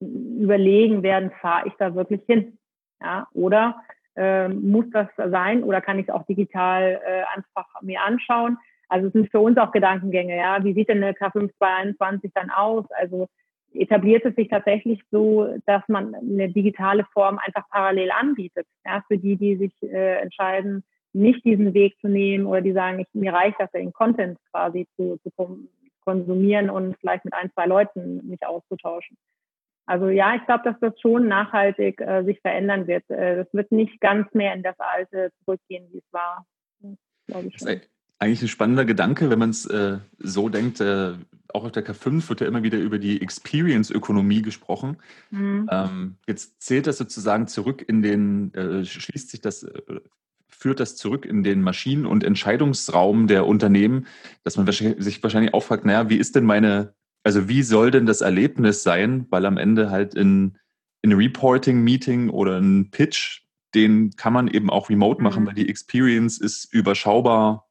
überlegen 0.00 1.04
werden, 1.04 1.30
fahre 1.40 1.68
ich 1.68 1.74
da 1.78 1.94
wirklich 1.94 2.22
hin? 2.26 2.58
Ja, 3.00 3.28
oder 3.32 3.80
äh, 4.16 4.48
muss 4.48 4.86
das 4.92 5.08
sein 5.16 5.62
oder 5.62 5.80
kann 5.80 5.98
ich 5.98 6.08
es 6.08 6.14
auch 6.14 6.26
digital 6.26 7.00
äh, 7.04 7.22
einfach 7.34 7.66
mir 7.82 8.02
anschauen? 8.02 8.58
Also 8.88 9.08
es 9.08 9.12
sind 9.12 9.30
für 9.30 9.40
uns 9.40 9.58
auch 9.58 9.72
Gedankengänge, 9.72 10.36
ja. 10.36 10.62
Wie 10.62 10.74
sieht 10.74 10.88
denn 10.88 11.02
eine 11.02 11.12
K522 11.12 12.30
dann 12.34 12.50
aus? 12.50 12.84
Also 12.90 13.28
etabliert 13.72 14.24
es 14.24 14.34
sich 14.36 14.48
tatsächlich 14.48 15.00
so, 15.10 15.48
dass 15.66 15.82
man 15.88 16.14
eine 16.14 16.48
digitale 16.50 17.04
Form 17.12 17.38
einfach 17.38 17.68
parallel 17.70 18.10
anbietet, 18.12 18.66
ja, 18.84 19.02
für 19.08 19.18
die, 19.18 19.36
die 19.36 19.56
sich 19.56 19.72
äh, 19.82 20.20
entscheiden, 20.20 20.84
nicht 21.12 21.44
diesen 21.44 21.74
Weg 21.74 21.98
zu 22.00 22.08
nehmen 22.08 22.46
oder 22.46 22.60
die 22.60 22.72
sagen, 22.72 23.00
ich, 23.00 23.06
mir 23.12 23.32
reicht 23.32 23.58
das, 23.58 23.70
den 23.70 23.92
Content 23.92 24.38
quasi 24.50 24.86
zu, 24.96 25.18
zu 25.22 25.30
konsumieren 26.04 26.70
und 26.70 26.96
vielleicht 26.98 27.24
mit 27.24 27.34
ein, 27.34 27.50
zwei 27.52 27.66
Leuten 27.66 28.26
mich 28.28 28.44
auszutauschen. 28.44 29.16
Also 29.86 30.08
ja, 30.08 30.34
ich 30.34 30.44
glaube, 30.46 30.64
dass 30.64 30.80
das 30.80 30.98
schon 31.00 31.28
nachhaltig 31.28 32.00
äh, 32.00 32.24
sich 32.24 32.40
verändern 32.40 32.86
wird. 32.86 33.08
Äh, 33.10 33.36
das 33.36 33.48
wird 33.52 33.70
nicht 33.70 34.00
ganz 34.00 34.32
mehr 34.32 34.54
in 34.54 34.62
das 34.62 34.78
Alte 34.78 35.30
zurückgehen, 35.44 35.86
wie 35.92 35.98
es 35.98 36.12
war. 36.12 36.46
Das 37.26 37.44
ist 37.44 37.88
eigentlich 38.18 38.42
ein 38.42 38.48
spannender 38.48 38.84
Gedanke, 38.84 39.28
wenn 39.28 39.38
man 39.38 39.50
es 39.50 39.66
äh, 39.66 39.98
so 40.18 40.48
denkt. 40.48 40.80
Äh, 40.80 41.14
auch 41.52 41.64
auf 41.64 41.72
der 41.72 41.84
K5 41.84 42.28
wird 42.28 42.40
ja 42.40 42.46
immer 42.46 42.62
wieder 42.62 42.78
über 42.78 42.98
die 42.98 43.20
Experience-Ökonomie 43.20 44.42
gesprochen. 44.42 44.96
Mhm. 45.30 45.68
Ähm, 45.70 46.16
jetzt 46.26 46.62
zählt 46.62 46.86
das 46.86 46.98
sozusagen 46.98 47.46
zurück 47.46 47.84
in 47.86 48.02
den, 48.02 48.52
äh, 48.54 48.84
schließt 48.84 49.30
sich 49.30 49.40
das, 49.40 49.64
äh, 49.64 50.00
führt 50.48 50.80
das 50.80 50.96
zurück 50.96 51.26
in 51.26 51.42
den 51.42 51.60
Maschinen- 51.60 52.06
und 52.06 52.24
Entscheidungsraum 52.24 53.26
der 53.26 53.46
Unternehmen, 53.46 54.06
dass 54.44 54.56
man 54.56 54.66
sich 54.66 55.22
wahrscheinlich 55.22 55.52
auch 55.52 55.62
fragt, 55.62 55.84
naja, 55.84 56.08
wie 56.08 56.16
ist 56.16 56.34
denn 56.36 56.44
meine 56.44 56.94
also 57.24 57.48
wie 57.48 57.62
soll 57.62 57.90
denn 57.90 58.06
das 58.06 58.20
Erlebnis 58.20 58.82
sein? 58.82 59.26
Weil 59.30 59.46
am 59.46 59.56
Ende 59.56 59.90
halt 59.90 60.14
in, 60.14 60.58
in 61.02 61.12
Reporting-Meeting 61.12 62.28
oder 62.28 62.58
ein 62.58 62.90
Pitch, 62.90 63.42
den 63.74 64.10
kann 64.16 64.32
man 64.32 64.46
eben 64.46 64.70
auch 64.70 64.90
remote 64.90 65.22
machen, 65.22 65.42
mhm. 65.42 65.46
weil 65.48 65.54
die 65.54 65.68
Experience 65.68 66.38
ist 66.38 66.72
überschaubar, 66.72 67.66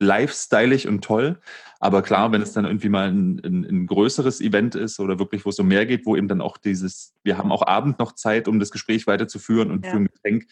lifestyleig 0.00 0.86
und 0.86 1.04
toll. 1.04 1.38
Aber 1.78 2.02
klar, 2.02 2.32
wenn 2.32 2.42
es 2.42 2.52
dann 2.52 2.64
irgendwie 2.64 2.88
mal 2.88 3.08
ein, 3.08 3.40
ein, 3.44 3.64
ein, 3.64 3.86
größeres 3.86 4.40
Event 4.40 4.74
ist 4.74 4.98
oder 4.98 5.18
wirklich, 5.18 5.44
wo 5.44 5.50
es 5.50 5.58
um 5.58 5.68
mehr 5.68 5.86
geht, 5.86 6.06
wo 6.06 6.16
eben 6.16 6.28
dann 6.28 6.40
auch 6.40 6.56
dieses, 6.56 7.14
wir 7.22 7.38
haben 7.38 7.52
auch 7.52 7.66
Abend 7.66 7.98
noch 7.98 8.12
Zeit, 8.12 8.48
um 8.48 8.58
das 8.58 8.70
Gespräch 8.70 9.06
weiterzuführen 9.06 9.70
und 9.70 9.84
ja. 9.84 9.90
für 9.90 9.98
ein 9.98 10.06
Getränk, 10.06 10.46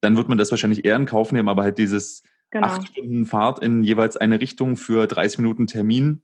dann 0.00 0.16
wird 0.16 0.28
man 0.28 0.38
das 0.38 0.50
wahrscheinlich 0.50 0.84
eher 0.84 0.96
in 0.96 1.06
Kauf 1.06 1.32
nehmen, 1.32 1.48
aber 1.48 1.62
halt 1.62 1.78
dieses 1.78 2.22
genau. 2.50 2.66
acht 2.66 2.88
Stunden 2.88 3.26
Fahrt 3.26 3.62
in 3.62 3.84
jeweils 3.84 4.16
eine 4.16 4.40
Richtung 4.40 4.76
für 4.76 5.06
30 5.06 5.38
Minuten 5.38 5.66
Termin. 5.66 6.22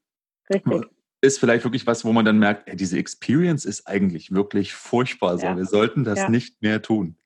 Richtig 0.51 0.96
ist 1.21 1.39
vielleicht 1.39 1.65
wirklich 1.65 1.87
was, 1.87 2.05
wo 2.05 2.13
man 2.13 2.25
dann 2.25 2.39
merkt, 2.39 2.69
ey, 2.69 2.77
diese 2.77 2.99
Experience 2.99 3.65
ist 3.65 3.87
eigentlich 3.87 4.33
wirklich 4.33 4.75
furchtbar. 4.75 5.39
So. 5.39 5.47
Ja. 5.47 5.57
Wir 5.57 5.65
sollten 5.65 6.05
das 6.05 6.21
ja. 6.23 6.29
nicht 6.29 6.63
mehr 6.63 6.83
tun. 6.83 7.17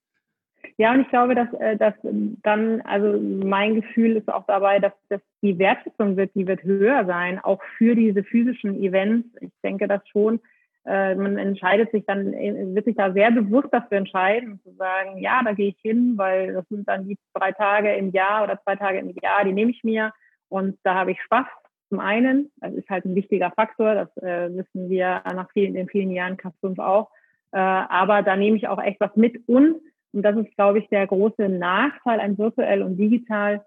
Ja, 0.77 0.93
und 0.93 1.01
ich 1.01 1.09
glaube, 1.09 1.35
dass, 1.35 1.53
äh, 1.61 1.77
dass 1.77 1.95
dann, 2.03 2.81
also 2.83 3.21
mein 3.21 3.75
Gefühl 3.75 4.17
ist 4.17 4.33
auch 4.33 4.47
dabei, 4.47 4.79
dass, 4.79 4.95
dass 5.11 5.21
die 5.43 5.59
Wertschätzung 5.59 6.17
wird, 6.17 6.35
die 6.35 6.47
wird 6.47 6.63
höher 6.63 7.05
sein, 7.05 7.39
auch 7.39 7.61
für 7.77 7.95
diese 7.95 8.25
physischen 8.25 8.83
Events. 8.83 9.29
Ich 9.41 9.51
denke 9.63 9.87
das 9.89 10.01
schon. 10.09 10.41
Äh, 10.87 11.17
man 11.17 11.37
entscheidet 11.37 11.91
sich 11.91 12.07
dann, 12.07 12.33
äh, 12.33 12.75
wird 12.75 12.87
sich 12.87 12.97
da 12.97 13.13
sehr 13.13 13.31
bewusst 13.31 13.69
dafür 13.73 13.99
entscheiden, 13.99 14.59
zu 14.65 14.73
sagen, 14.77 15.19
ja, 15.19 15.43
da 15.45 15.53
gehe 15.53 15.69
ich 15.69 15.79
hin, 15.83 16.15
weil 16.17 16.55
das 16.55 16.67
sind 16.71 16.89
dann 16.89 17.07
die 17.07 17.19
drei 17.35 17.53
Tage 17.53 17.95
im 17.97 18.11
Jahr 18.13 18.45
oder 18.45 18.59
zwei 18.63 18.77
Tage 18.77 18.99
im 19.01 19.15
Jahr, 19.23 19.45
die 19.45 19.53
nehme 19.53 19.73
ich 19.73 19.85
mir 19.85 20.13
und 20.49 20.79
da 20.83 20.95
habe 20.95 21.13
ich 21.13 21.21
Spaß 21.23 21.47
zum 21.91 22.01
einen, 22.01 22.51
das 22.57 22.73
ist 22.73 22.89
halt 22.89 23.05
ein 23.05 23.15
wichtiger 23.15 23.51
Faktor, 23.51 23.95
das 23.95 24.17
äh, 24.23 24.49
wissen 24.55 24.89
wir 24.89 25.23
nach 25.35 25.51
vielen, 25.53 25.75
in 25.75 25.89
vielen 25.89 26.11
Jahren 26.11 26.37
K5 26.37 26.81
auch. 26.81 27.11
Äh, 27.53 27.59
aber 27.59 28.23
da 28.23 28.37
nehme 28.37 28.57
ich 28.57 28.69
auch 28.69 28.81
echt 28.81 29.01
was 29.01 29.15
mit 29.17 29.47
und, 29.49 29.81
und 30.13 30.23
das 30.23 30.37
ist, 30.37 30.55
glaube 30.57 30.79
ich, 30.79 30.89
der 30.89 31.07
große 31.07 31.49
Nachteil 31.49 32.21
an 32.21 32.39
virtuell 32.39 32.83
und 32.83 32.97
digital, 32.97 33.65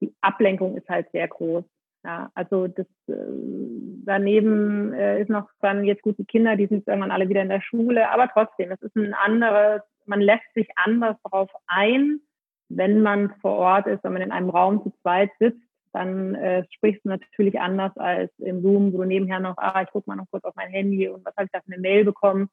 die 0.00 0.12
Ablenkung 0.20 0.76
ist 0.76 0.88
halt 0.88 1.10
sehr 1.12 1.28
groß. 1.28 1.64
Ja, 2.04 2.30
also 2.34 2.66
das 2.66 2.86
äh, 3.08 3.14
daneben 4.04 4.92
äh, 4.92 5.22
ist 5.22 5.30
noch 5.30 5.48
dann 5.62 5.84
jetzt 5.84 6.02
gut 6.02 6.18
die 6.18 6.26
Kinder, 6.26 6.56
die 6.56 6.66
sind 6.66 6.86
irgendwann 6.86 7.12
alle 7.12 7.28
wieder 7.30 7.40
in 7.40 7.48
der 7.48 7.62
Schule, 7.62 8.10
aber 8.10 8.28
trotzdem, 8.28 8.72
es 8.72 8.82
ist 8.82 8.94
ein 8.94 9.14
anderes, 9.14 9.80
man 10.04 10.20
lässt 10.20 10.52
sich 10.54 10.68
anders 10.76 11.16
darauf 11.22 11.50
ein, 11.66 12.20
wenn 12.68 13.00
man 13.00 13.32
vor 13.40 13.56
Ort 13.56 13.86
ist, 13.86 14.04
wenn 14.04 14.12
man 14.12 14.22
in 14.22 14.32
einem 14.32 14.50
Raum 14.50 14.82
zu 14.82 14.92
zweit 15.00 15.30
sitzt 15.38 15.62
dann 15.94 16.34
äh, 16.34 16.64
sprichst 16.70 17.04
du 17.04 17.08
natürlich 17.08 17.60
anders 17.60 17.96
als 17.96 18.30
im 18.38 18.62
Zoom, 18.62 18.92
wo 18.92 18.98
du 18.98 19.04
nebenher 19.04 19.40
noch, 19.40 19.56
ah, 19.58 19.82
ich 19.82 19.90
gucke 19.90 20.10
mal 20.10 20.16
noch 20.16 20.30
kurz 20.30 20.44
auf 20.44 20.54
mein 20.56 20.70
Handy 20.70 21.08
und 21.08 21.24
was 21.24 21.36
habe 21.36 21.46
ich 21.46 21.52
da 21.52 21.60
für 21.60 21.72
eine 21.72 21.80
Mail 21.80 22.04
bekommen. 22.04 22.48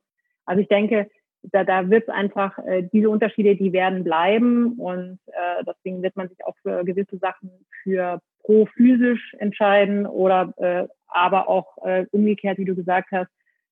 Also 0.45 0.61
ich 0.61 0.67
denke, 0.67 1.09
da, 1.43 1.63
da 1.63 1.89
wird 1.89 2.03
es 2.03 2.09
einfach, 2.09 2.57
äh, 2.59 2.83
diese 2.93 3.09
Unterschiede, 3.09 3.55
die 3.55 3.73
werden 3.73 4.03
bleiben 4.03 4.73
und 4.73 5.19
äh, 5.27 5.63
deswegen 5.65 6.03
wird 6.03 6.15
man 6.15 6.29
sich 6.29 6.45
auch 6.45 6.55
für 6.61 6.83
gewisse 6.83 7.17
Sachen 7.17 7.49
für 7.83 8.21
pro 8.43 8.67
physisch 8.67 9.33
entscheiden 9.39 10.05
oder 10.05 10.53
äh, 10.57 10.87
aber 11.07 11.49
auch 11.49 11.77
äh, 11.83 12.05
umgekehrt, 12.11 12.57
wie 12.57 12.65
du 12.65 12.75
gesagt 12.75 13.09
hast, 13.11 13.31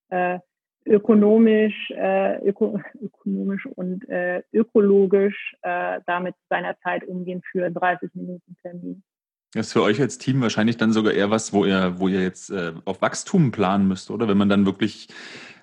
äh, 0.09 0.39
ökonomisch, 0.85 1.91
äh, 1.91 2.39
öko, 2.43 2.79
ökonomisch 3.01 3.65
und 3.67 4.07
äh, 4.09 4.41
ökologisch 4.51 5.55
äh, 5.61 5.99
damit 6.07 6.35
seiner 6.49 6.77
Zeit 6.79 7.03
umgehen 7.07 7.41
für 7.51 7.69
30 7.69 8.15
Minuten 8.15 8.55
Termin. 8.61 9.03
Das 9.53 9.67
ist 9.67 9.73
für 9.73 9.81
euch 9.81 9.99
als 9.99 10.19
Team 10.19 10.41
wahrscheinlich 10.41 10.77
dann 10.77 10.91
sogar 10.91 11.13
eher 11.13 11.31
was, 11.31 11.53
wo 11.53 11.65
ihr, 11.65 11.95
wo 11.97 12.07
ihr 12.07 12.21
jetzt 12.21 12.51
äh, 12.51 12.73
auf 12.85 13.01
Wachstum 13.01 13.51
planen 13.51 13.87
müsst, 13.87 14.11
oder? 14.11 14.27
Wenn 14.27 14.37
man 14.37 14.49
dann 14.49 14.65
wirklich, 14.65 15.07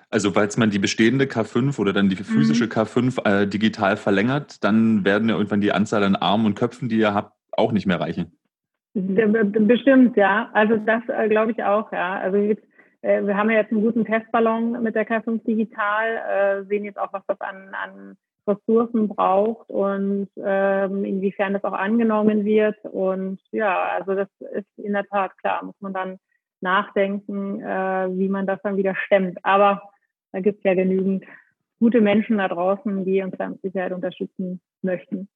also 0.09 0.31
falls 0.31 0.57
man 0.57 0.69
die 0.69 0.79
bestehende 0.79 1.25
K5 1.25 1.79
oder 1.79 1.93
dann 1.93 2.09
die 2.09 2.17
physische 2.17 2.65
mhm. 2.65 2.71
K5 2.71 3.25
äh, 3.25 3.47
digital 3.47 3.95
verlängert, 3.95 4.63
dann 4.63 5.05
werden 5.05 5.29
ja 5.29 5.35
irgendwann 5.35 5.61
die 5.61 5.71
Anzahl 5.71 6.03
an 6.03 6.17
Armen 6.17 6.45
und 6.45 6.55
Köpfen, 6.55 6.89
die 6.89 6.97
ihr 6.97 7.13
habt, 7.13 7.33
auch 7.51 7.71
nicht 7.71 7.87
mehr 7.87 7.99
reichen. 7.99 8.37
Bestimmt, 8.93 10.17
ja. 10.17 10.49
Also 10.53 10.77
das 10.77 11.03
äh, 11.07 11.29
glaube 11.29 11.53
ich 11.53 11.63
auch, 11.63 11.91
ja. 11.93 12.19
Also 12.19 12.37
jetzt, 12.37 12.63
äh, 13.03 13.23
wir 13.25 13.37
haben 13.37 13.49
ja 13.49 13.57
jetzt 13.57 13.71
einen 13.71 13.81
guten 13.81 14.03
Testballon 14.03 14.83
mit 14.83 14.95
der 14.95 15.07
K5 15.07 15.45
digital, 15.45 16.07
äh, 16.29 16.65
sehen 16.65 16.83
jetzt 16.83 16.99
auch, 16.99 17.13
was 17.13 17.23
das 17.27 17.39
an, 17.39 17.69
an 17.73 18.17
Ressourcen 18.47 19.07
braucht 19.07 19.69
und 19.69 20.29
ähm, 20.37 21.05
inwiefern 21.05 21.53
das 21.53 21.63
auch 21.63 21.73
angenommen 21.73 22.45
wird. 22.45 22.77
Und 22.83 23.39
ja, 23.51 23.89
also 23.97 24.15
das 24.15 24.29
ist 24.39 24.67
in 24.77 24.93
der 24.93 25.05
Tat 25.05 25.37
klar, 25.37 25.63
muss 25.65 25.75
man 25.79 25.93
dann 25.93 26.19
nachdenken, 26.61 27.61
äh, 27.61 28.07
wie 28.17 28.29
man 28.29 28.47
das 28.47 28.59
dann 28.63 28.77
wieder 28.77 28.95
stemmt. 29.05 29.37
Aber 29.43 29.81
da 30.31 30.39
gibt 30.39 30.59
es 30.59 30.63
ja 30.63 30.73
genügend 30.73 31.25
gute 31.79 32.01
Menschen 32.01 32.37
da 32.37 32.47
draußen, 32.47 33.05
die 33.05 33.21
uns 33.21 33.35
da 33.37 33.49
mit 33.49 33.61
Sicherheit 33.61 33.91
unterstützen 33.91 34.61
möchten. 34.81 35.27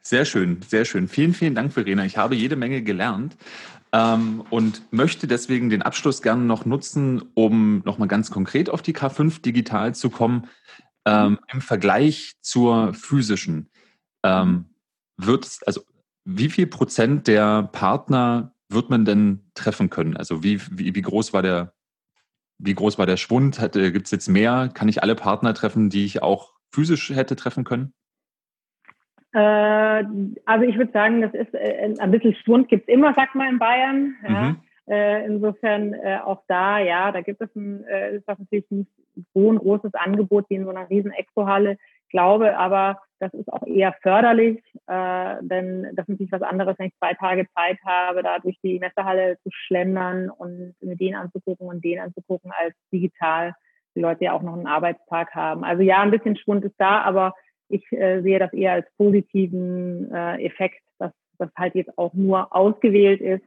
Sehr 0.00 0.24
schön, 0.24 0.62
sehr 0.62 0.84
schön. 0.84 1.08
Vielen, 1.08 1.34
vielen 1.34 1.54
Dank, 1.54 1.72
Verena. 1.72 2.04
Ich 2.04 2.16
habe 2.16 2.34
jede 2.34 2.56
Menge 2.56 2.82
gelernt 2.82 3.36
ähm, 3.92 4.42
und 4.50 4.82
möchte 4.92 5.26
deswegen 5.26 5.70
den 5.70 5.82
Abschluss 5.82 6.22
gerne 6.22 6.44
noch 6.44 6.64
nutzen, 6.64 7.22
um 7.34 7.82
nochmal 7.84 8.08
ganz 8.08 8.30
konkret 8.30 8.70
auf 8.70 8.82
die 8.82 8.94
K5 8.94 9.42
digital 9.42 9.94
zu 9.94 10.10
kommen. 10.10 10.48
Ähm, 11.08 11.30
mhm. 11.30 11.38
Im 11.52 11.60
Vergleich 11.60 12.34
zur 12.40 12.92
physischen 12.94 13.70
ähm, 14.24 14.66
wird 15.16 15.44
es, 15.44 15.62
also 15.62 15.82
wie 16.24 16.50
viel 16.50 16.66
Prozent 16.66 17.26
der 17.26 17.64
Partner 17.72 18.52
wird 18.68 18.90
man 18.90 19.04
denn 19.04 19.50
treffen 19.54 19.88
können? 19.88 20.16
Also 20.16 20.42
wie, 20.42 20.60
wie, 20.70 20.94
wie 20.94 21.02
groß 21.02 21.32
war 21.32 21.42
der, 21.42 21.72
wie 22.58 22.74
groß 22.74 22.98
war 22.98 23.06
der 23.06 23.16
Schwund? 23.16 23.58
Gibt 23.72 24.06
es 24.06 24.10
jetzt 24.10 24.28
mehr? 24.28 24.68
Kann 24.74 24.88
ich 24.88 25.02
alle 25.02 25.14
Partner 25.14 25.54
treffen, 25.54 25.88
die 25.88 26.04
ich 26.04 26.22
auch 26.22 26.52
physisch 26.70 27.10
hätte 27.10 27.36
treffen 27.36 27.64
können? 27.64 27.94
Äh, 29.32 30.04
also 30.44 30.64
ich 30.66 30.76
würde 30.76 30.92
sagen, 30.92 31.22
das 31.22 31.32
ist 31.32 31.54
äh, 31.54 31.94
ein 31.98 32.10
bisschen 32.10 32.34
Schwund 32.34 32.68
gibt 32.68 32.88
es 32.88 32.94
immer, 32.94 33.14
sagt 33.14 33.34
man 33.34 33.48
in 33.48 33.58
Bayern. 33.58 34.16
Ja. 34.22 34.30
Mhm. 34.30 34.56
Äh, 34.88 35.26
insofern 35.26 35.92
äh, 35.92 36.18
auch 36.24 36.42
da, 36.48 36.78
ja, 36.78 37.12
da 37.12 37.20
gibt 37.20 37.42
es 37.42 37.54
ein, 37.54 37.84
äh, 37.84 38.16
ist 38.16 38.28
das 38.28 38.38
natürlich 38.38 38.70
nicht 38.70 38.90
so 39.34 39.52
ein 39.52 39.58
großes 39.58 39.92
Angebot 39.94 40.46
wie 40.48 40.54
in 40.54 40.64
so 40.64 40.70
einer 40.70 40.88
riesen 40.88 41.12
Expo-Halle. 41.12 41.76
Glaube 42.08 42.56
aber, 42.56 42.98
das 43.18 43.34
ist 43.34 43.52
auch 43.52 43.66
eher 43.66 43.92
förderlich, 44.00 44.62
äh, 44.86 45.36
denn 45.42 45.82
das 45.94 46.04
ist 46.04 46.08
natürlich 46.08 46.32
was 46.32 46.42
anderes, 46.42 46.78
wenn 46.78 46.86
ich 46.86 46.96
zwei 46.98 47.12
Tage 47.14 47.46
Zeit 47.54 47.78
habe, 47.84 48.22
da 48.22 48.38
durch 48.38 48.58
die 48.62 48.78
Messehalle 48.78 49.36
zu 49.42 49.50
schlendern 49.50 50.30
und 50.30 50.74
mir 50.80 50.96
den 50.96 51.14
anzugucken 51.14 51.68
und 51.68 51.84
den 51.84 52.00
anzugucken, 52.00 52.50
als 52.58 52.74
digital 52.90 53.54
die 53.94 54.00
Leute 54.00 54.24
ja 54.24 54.32
auch 54.32 54.42
noch 54.42 54.54
einen 54.54 54.66
Arbeitstag 54.66 55.34
haben. 55.34 55.64
Also 55.64 55.82
ja, 55.82 56.00
ein 56.00 56.10
bisschen 56.10 56.36
Schwund 56.36 56.64
ist 56.64 56.76
da, 56.78 57.02
aber 57.02 57.34
ich 57.68 57.84
äh, 57.92 58.22
sehe 58.22 58.38
das 58.38 58.54
eher 58.54 58.72
als 58.72 58.86
positiven 58.96 60.10
äh, 60.14 60.46
Effekt, 60.46 60.80
dass 60.98 61.12
das 61.36 61.50
halt 61.58 61.74
jetzt 61.74 61.98
auch 61.98 62.14
nur 62.14 62.54
ausgewählt 62.54 63.20
ist 63.20 63.44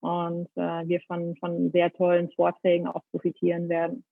und 0.00 0.48
äh, 0.56 0.88
wir 0.88 1.00
von, 1.02 1.36
von 1.36 1.70
sehr 1.72 1.92
tollen 1.92 2.30
Vorträgen 2.30 2.86
auch 2.86 3.02
profitieren 3.10 3.68
werden. 3.68 4.04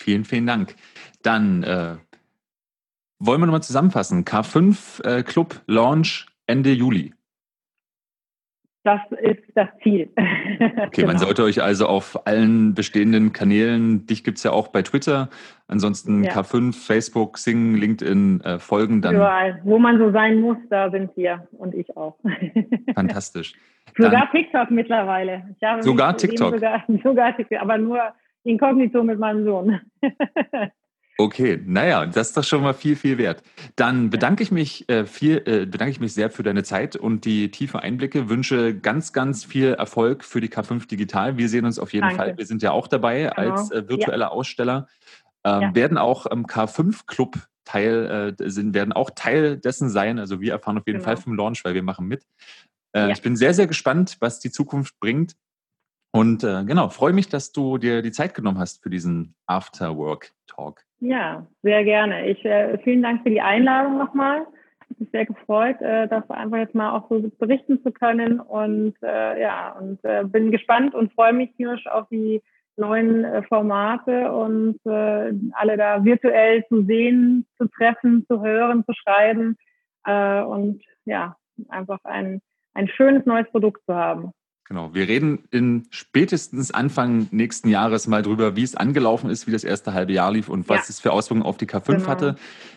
Vielen, 0.00 0.24
vielen 0.24 0.46
Dank. 0.46 0.76
Dann 1.22 1.62
äh, 1.62 1.96
wollen 3.18 3.40
wir 3.40 3.46
nochmal 3.46 3.62
zusammenfassen. 3.62 4.24
K5 4.24 5.04
äh, 5.04 5.22
Club 5.22 5.60
Launch 5.66 6.26
Ende 6.46 6.72
Juli. 6.72 7.12
Das 8.82 9.00
ist 9.20 9.42
das 9.54 9.68
Ziel. 9.82 10.10
Okay, 10.60 11.02
genau. 11.02 11.08
man 11.08 11.18
sollte 11.18 11.42
euch 11.42 11.62
also 11.62 11.86
auf 11.86 12.26
allen 12.26 12.74
bestehenden 12.74 13.32
Kanälen, 13.32 14.06
dich 14.06 14.24
gibt 14.24 14.38
es 14.38 14.44
ja 14.44 14.50
auch 14.50 14.68
bei 14.68 14.82
Twitter, 14.82 15.28
ansonsten 15.68 16.24
ja. 16.24 16.32
K5, 16.32 16.74
Facebook, 16.74 17.38
Sing, 17.38 17.76
LinkedIn 17.76 18.40
äh, 18.40 18.58
folgen. 18.58 19.00
Dann 19.00 19.14
Überall, 19.16 19.60
wo 19.64 19.78
man 19.78 19.98
so 19.98 20.10
sein 20.10 20.40
muss, 20.40 20.56
da 20.68 20.90
sind 20.90 21.16
wir 21.16 21.46
und 21.52 21.74
ich 21.74 21.96
auch. 21.96 22.18
Fantastisch. 22.94 23.54
sogar 23.96 24.10
dann, 24.10 24.30
TikTok 24.32 24.70
mittlerweile. 24.70 25.44
sogar 25.80 26.16
TikTok? 26.16 26.54
Sogar, 26.54 26.84
sogar 27.02 27.36
TikTok, 27.36 27.60
aber 27.60 27.78
nur 27.78 28.00
inkognito 28.44 29.02
mit 29.02 29.18
meinem 29.18 29.44
Sohn. 29.44 29.80
Okay, 31.20 31.60
naja, 31.66 32.06
das 32.06 32.28
ist 32.28 32.36
doch 32.38 32.44
schon 32.44 32.62
mal 32.62 32.72
viel, 32.72 32.96
viel 32.96 33.18
wert. 33.18 33.42
Dann 33.76 34.08
bedanke 34.08 34.42
ich 34.42 34.50
mich 34.50 34.88
äh, 34.88 35.04
viel, 35.04 35.42
äh, 35.44 35.66
bedanke 35.66 35.90
ich 35.90 36.00
mich 36.00 36.14
sehr 36.14 36.30
für 36.30 36.42
deine 36.42 36.62
Zeit 36.62 36.96
und 36.96 37.26
die 37.26 37.50
tiefe 37.50 37.82
Einblicke. 37.82 38.30
Wünsche 38.30 38.74
ganz, 38.74 39.12
ganz 39.12 39.44
viel 39.44 39.74
Erfolg 39.74 40.24
für 40.24 40.40
die 40.40 40.48
K5 40.48 40.88
Digital. 40.88 41.36
Wir 41.36 41.50
sehen 41.50 41.66
uns 41.66 41.78
auf 41.78 41.92
jeden 41.92 42.08
Danke. 42.08 42.16
Fall. 42.16 42.38
Wir 42.38 42.46
sind 42.46 42.62
ja 42.62 42.72
auch 42.72 42.88
dabei 42.88 43.30
genau. 43.36 43.54
als 43.54 43.70
äh, 43.70 43.86
virtueller 43.86 44.26
ja. 44.26 44.30
Aussteller. 44.30 44.88
Ähm, 45.44 45.60
ja. 45.60 45.74
Werden 45.74 45.98
auch 45.98 46.24
im 46.24 46.46
K5 46.46 47.00
Club 47.06 47.36
Teil 47.66 48.34
äh, 48.40 48.50
sind, 48.50 48.72
werden 48.72 48.94
auch 48.94 49.10
Teil 49.14 49.58
dessen 49.58 49.90
sein. 49.90 50.18
Also 50.18 50.40
wir 50.40 50.52
erfahren 50.52 50.78
auf 50.78 50.86
jeden 50.86 51.00
genau. 51.00 51.04
Fall 51.04 51.18
vom 51.18 51.34
Launch, 51.34 51.62
weil 51.66 51.74
wir 51.74 51.82
machen 51.82 52.06
mit. 52.06 52.24
Äh, 52.92 53.00
ja. 53.00 53.08
Ich 53.10 53.20
bin 53.20 53.36
sehr, 53.36 53.52
sehr 53.52 53.66
gespannt, 53.66 54.16
was 54.20 54.40
die 54.40 54.50
Zukunft 54.50 54.98
bringt. 55.00 55.36
Und 56.12 56.42
äh, 56.42 56.64
genau, 56.64 56.88
freue 56.88 57.12
mich, 57.12 57.28
dass 57.28 57.52
du 57.52 57.78
dir 57.78 58.02
die 58.02 58.10
Zeit 58.10 58.34
genommen 58.34 58.58
hast 58.58 58.82
für 58.82 58.90
diesen 58.90 59.34
After-Work 59.46 60.32
Talk. 60.48 60.82
Ja, 60.98 61.46
sehr 61.62 61.84
gerne. 61.84 62.26
Ich, 62.26 62.44
äh, 62.44 62.78
vielen 62.78 63.02
Dank 63.02 63.22
für 63.22 63.30
die 63.30 63.40
Einladung 63.40 63.96
nochmal. 63.96 64.46
Ich 64.90 64.96
bin 64.96 65.08
sehr 65.12 65.24
gefreut, 65.24 65.80
äh, 65.80 66.08
das 66.08 66.28
einfach 66.30 66.58
jetzt 66.58 66.74
mal 66.74 66.96
auch 66.96 67.08
so 67.08 67.30
berichten 67.38 67.80
zu 67.82 67.92
können 67.92 68.40
und 68.40 68.94
äh, 69.02 69.40
ja, 69.40 69.70
und 69.78 70.04
äh, 70.04 70.24
bin 70.24 70.50
gespannt 70.50 70.94
und 70.94 71.12
freue 71.14 71.32
mich 71.32 71.54
tierisch 71.56 71.86
auf 71.86 72.08
die 72.08 72.42
neuen 72.76 73.24
äh, 73.24 73.42
Formate 73.44 74.32
und 74.32 74.78
äh, 74.84 75.32
alle 75.52 75.76
da 75.76 76.04
virtuell 76.04 76.66
zu 76.66 76.84
sehen, 76.84 77.46
zu 77.56 77.68
treffen, 77.68 78.26
zu 78.26 78.42
hören, 78.42 78.84
zu 78.84 78.92
schreiben 78.94 79.56
äh, 80.04 80.40
und 80.42 80.82
ja, 81.04 81.36
einfach 81.68 82.00
ein, 82.04 82.40
ein 82.74 82.88
schönes 82.88 83.24
neues 83.26 83.48
Produkt 83.50 83.84
zu 83.86 83.94
haben. 83.94 84.32
Genau, 84.70 84.94
wir 84.94 85.08
reden 85.08 85.48
in 85.50 85.88
spätestens 85.90 86.70
Anfang 86.70 87.26
nächsten 87.32 87.68
Jahres 87.68 88.06
mal 88.06 88.22
drüber, 88.22 88.54
wie 88.54 88.62
es 88.62 88.76
angelaufen 88.76 89.28
ist, 89.28 89.48
wie 89.48 89.50
das 89.50 89.64
erste 89.64 89.94
halbe 89.94 90.12
Jahr 90.12 90.30
lief 90.30 90.48
und 90.48 90.68
was 90.68 90.86
ja. 90.86 90.90
es 90.90 91.00
für 91.00 91.10
Auswirkungen 91.10 91.42
auf 91.44 91.56
die 91.56 91.66
K5 91.66 91.86
genau. 91.86 92.06
hatte. 92.06 92.36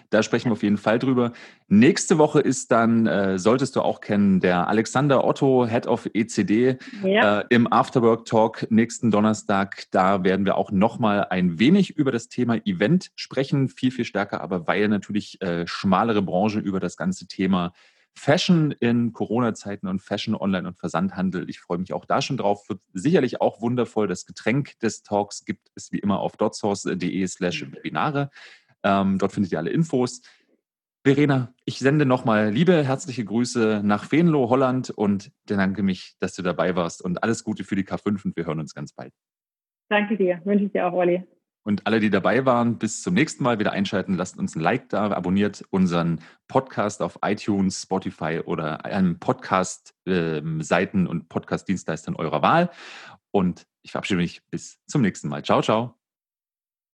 Da 0.10 0.24
sprechen 0.24 0.50
wir 0.50 0.54
auf 0.54 0.64
jeden 0.64 0.78
Fall 0.78 0.98
drüber. 0.98 1.34
Nächste 1.68 2.18
Woche 2.18 2.39
ist 2.39 2.72
dann, 2.72 3.06
äh, 3.06 3.38
solltest 3.38 3.76
du 3.76 3.82
auch 3.82 4.02
kennen, 4.02 4.39
der 4.39 4.68
Alexander 4.70 5.24
Otto, 5.24 5.68
Head 5.68 5.86
of 5.86 6.10
ECD, 6.12 6.80
ja. 7.04 7.41
äh, 7.41 7.46
im 7.50 7.72
Afterwork 7.72 8.26
Talk 8.26 8.66
nächsten 8.72 9.12
Donnerstag. 9.12 9.84
Da 9.91 10.24
werden 10.24 10.48
wir 10.48 10.58
auch 10.58 10.72
nochmal 10.72 11.28
ein 11.30 11.60
wenig 11.60 11.96
über 11.96 12.12
das 12.12 12.28
Thema 12.28 12.56
Event 12.66 13.12
sprechen, 13.16 13.70
viel, 13.70 13.91
viel 13.91 14.06
stärker, 14.06 14.41
aber 14.41 14.66
weil 14.66 14.88
natürlich 14.88 15.39
äh, 15.44 15.68
schmalere 15.68 16.24
Branche 16.24 16.58
über 16.58 16.80
das 16.80 16.98
ganze 16.98 17.28
Thema 17.28 17.72
Fashion 18.16 18.72
in 18.72 19.11
Corona-Zeiten 19.11 19.88
und 19.88 20.01
Fashion 20.01 20.36
online 20.36 20.68
und 20.68 20.78
Versandhandel. 20.78 21.49
Ich 21.49 21.59
freue 21.59 21.78
mich 21.78 21.93
auch 21.93 22.05
da 22.05 22.22
schon 22.22 22.38
drauf. 22.38 22.70
Wird 22.70 22.82
sicherlich 22.93 23.41
auch 23.41 23.61
wundervoll. 23.61 24.07
Das 24.07 24.26
Getränk 24.26 24.80
des 24.80 25.03
Talks 25.03 25.45
gibt 25.45 25.72
es 25.76 25.91
wie 25.91 25.99
immer 25.99 26.20
auf 26.20 26.38
dotsource.de 26.38 27.28
slash 27.28 27.72
Webinare. 27.72 28.30
Ähm, 28.84 29.18
dort 29.18 29.34
findet 29.34 29.51
ihr 29.51 29.59
alle 29.59 29.72
Infos. 29.72 30.22
Verena, 31.05 31.53
ich 31.66 31.80
sende 31.80 32.05
nochmal 32.05 32.51
liebe, 32.51 32.82
herzliche 32.86 33.26
Grüße 33.26 33.82
nach 33.84 34.09
Venlo, 34.11 34.49
Holland 34.49 34.89
und 34.89 35.32
bedanke 35.45 35.84
mich, 35.84 36.16
dass 36.20 36.34
du 36.34 36.43
dabei 36.43 36.78
warst 36.78 37.03
und 37.03 37.24
alles 37.24 37.43
Gute 37.43 37.66
für 37.66 37.76
die 37.76 37.84
K5 37.84 38.24
und 38.24 38.38
wir 38.38 38.45
hören 38.45 38.61
uns 38.61 38.74
ganz 38.74 38.93
bald. 38.93 39.14
Danke 39.89 40.16
dir, 40.16 40.41
wünsche 40.45 40.66
ich 40.66 40.72
dir 40.72 40.88
auch, 40.88 40.93
Olli. 40.93 41.24
Und 41.64 41.88
alle, 41.88 41.99
die 41.99 42.09
dabei 42.09 42.45
waren, 42.45 42.78
bis 42.78 43.01
zum 43.01 43.14
nächsten 43.14 43.43
Mal 43.43 43.57
wieder 43.57 43.72
einschalten. 43.72 44.16
Lasst 44.16 44.38
uns 44.38 44.55
ein 44.55 44.59
Like 44.59 44.89
da, 44.89 45.11
abonniert 45.11 45.64
unseren 45.70 46.20
Podcast 46.47 47.01
auf 47.01 47.20
iTunes, 47.24 47.82
Spotify 47.82 48.41
oder 48.43 48.84
einem 48.84 49.18
Podcast-Seiten 49.20 50.99
ähm, 50.99 51.07
und 51.07 51.30
Podcast-Dienstleistern 51.30 52.16
eurer 52.16 52.41
Wahl. 52.41 52.70
Und 53.32 53.66
ich 53.82 53.91
verabschiede 53.91 54.20
mich 54.20 54.41
bis 54.49 54.80
zum 54.88 55.01
nächsten 55.01 55.30
Mal. 55.30 55.43
Ciao, 55.43 55.61
ciao. 55.61 56.03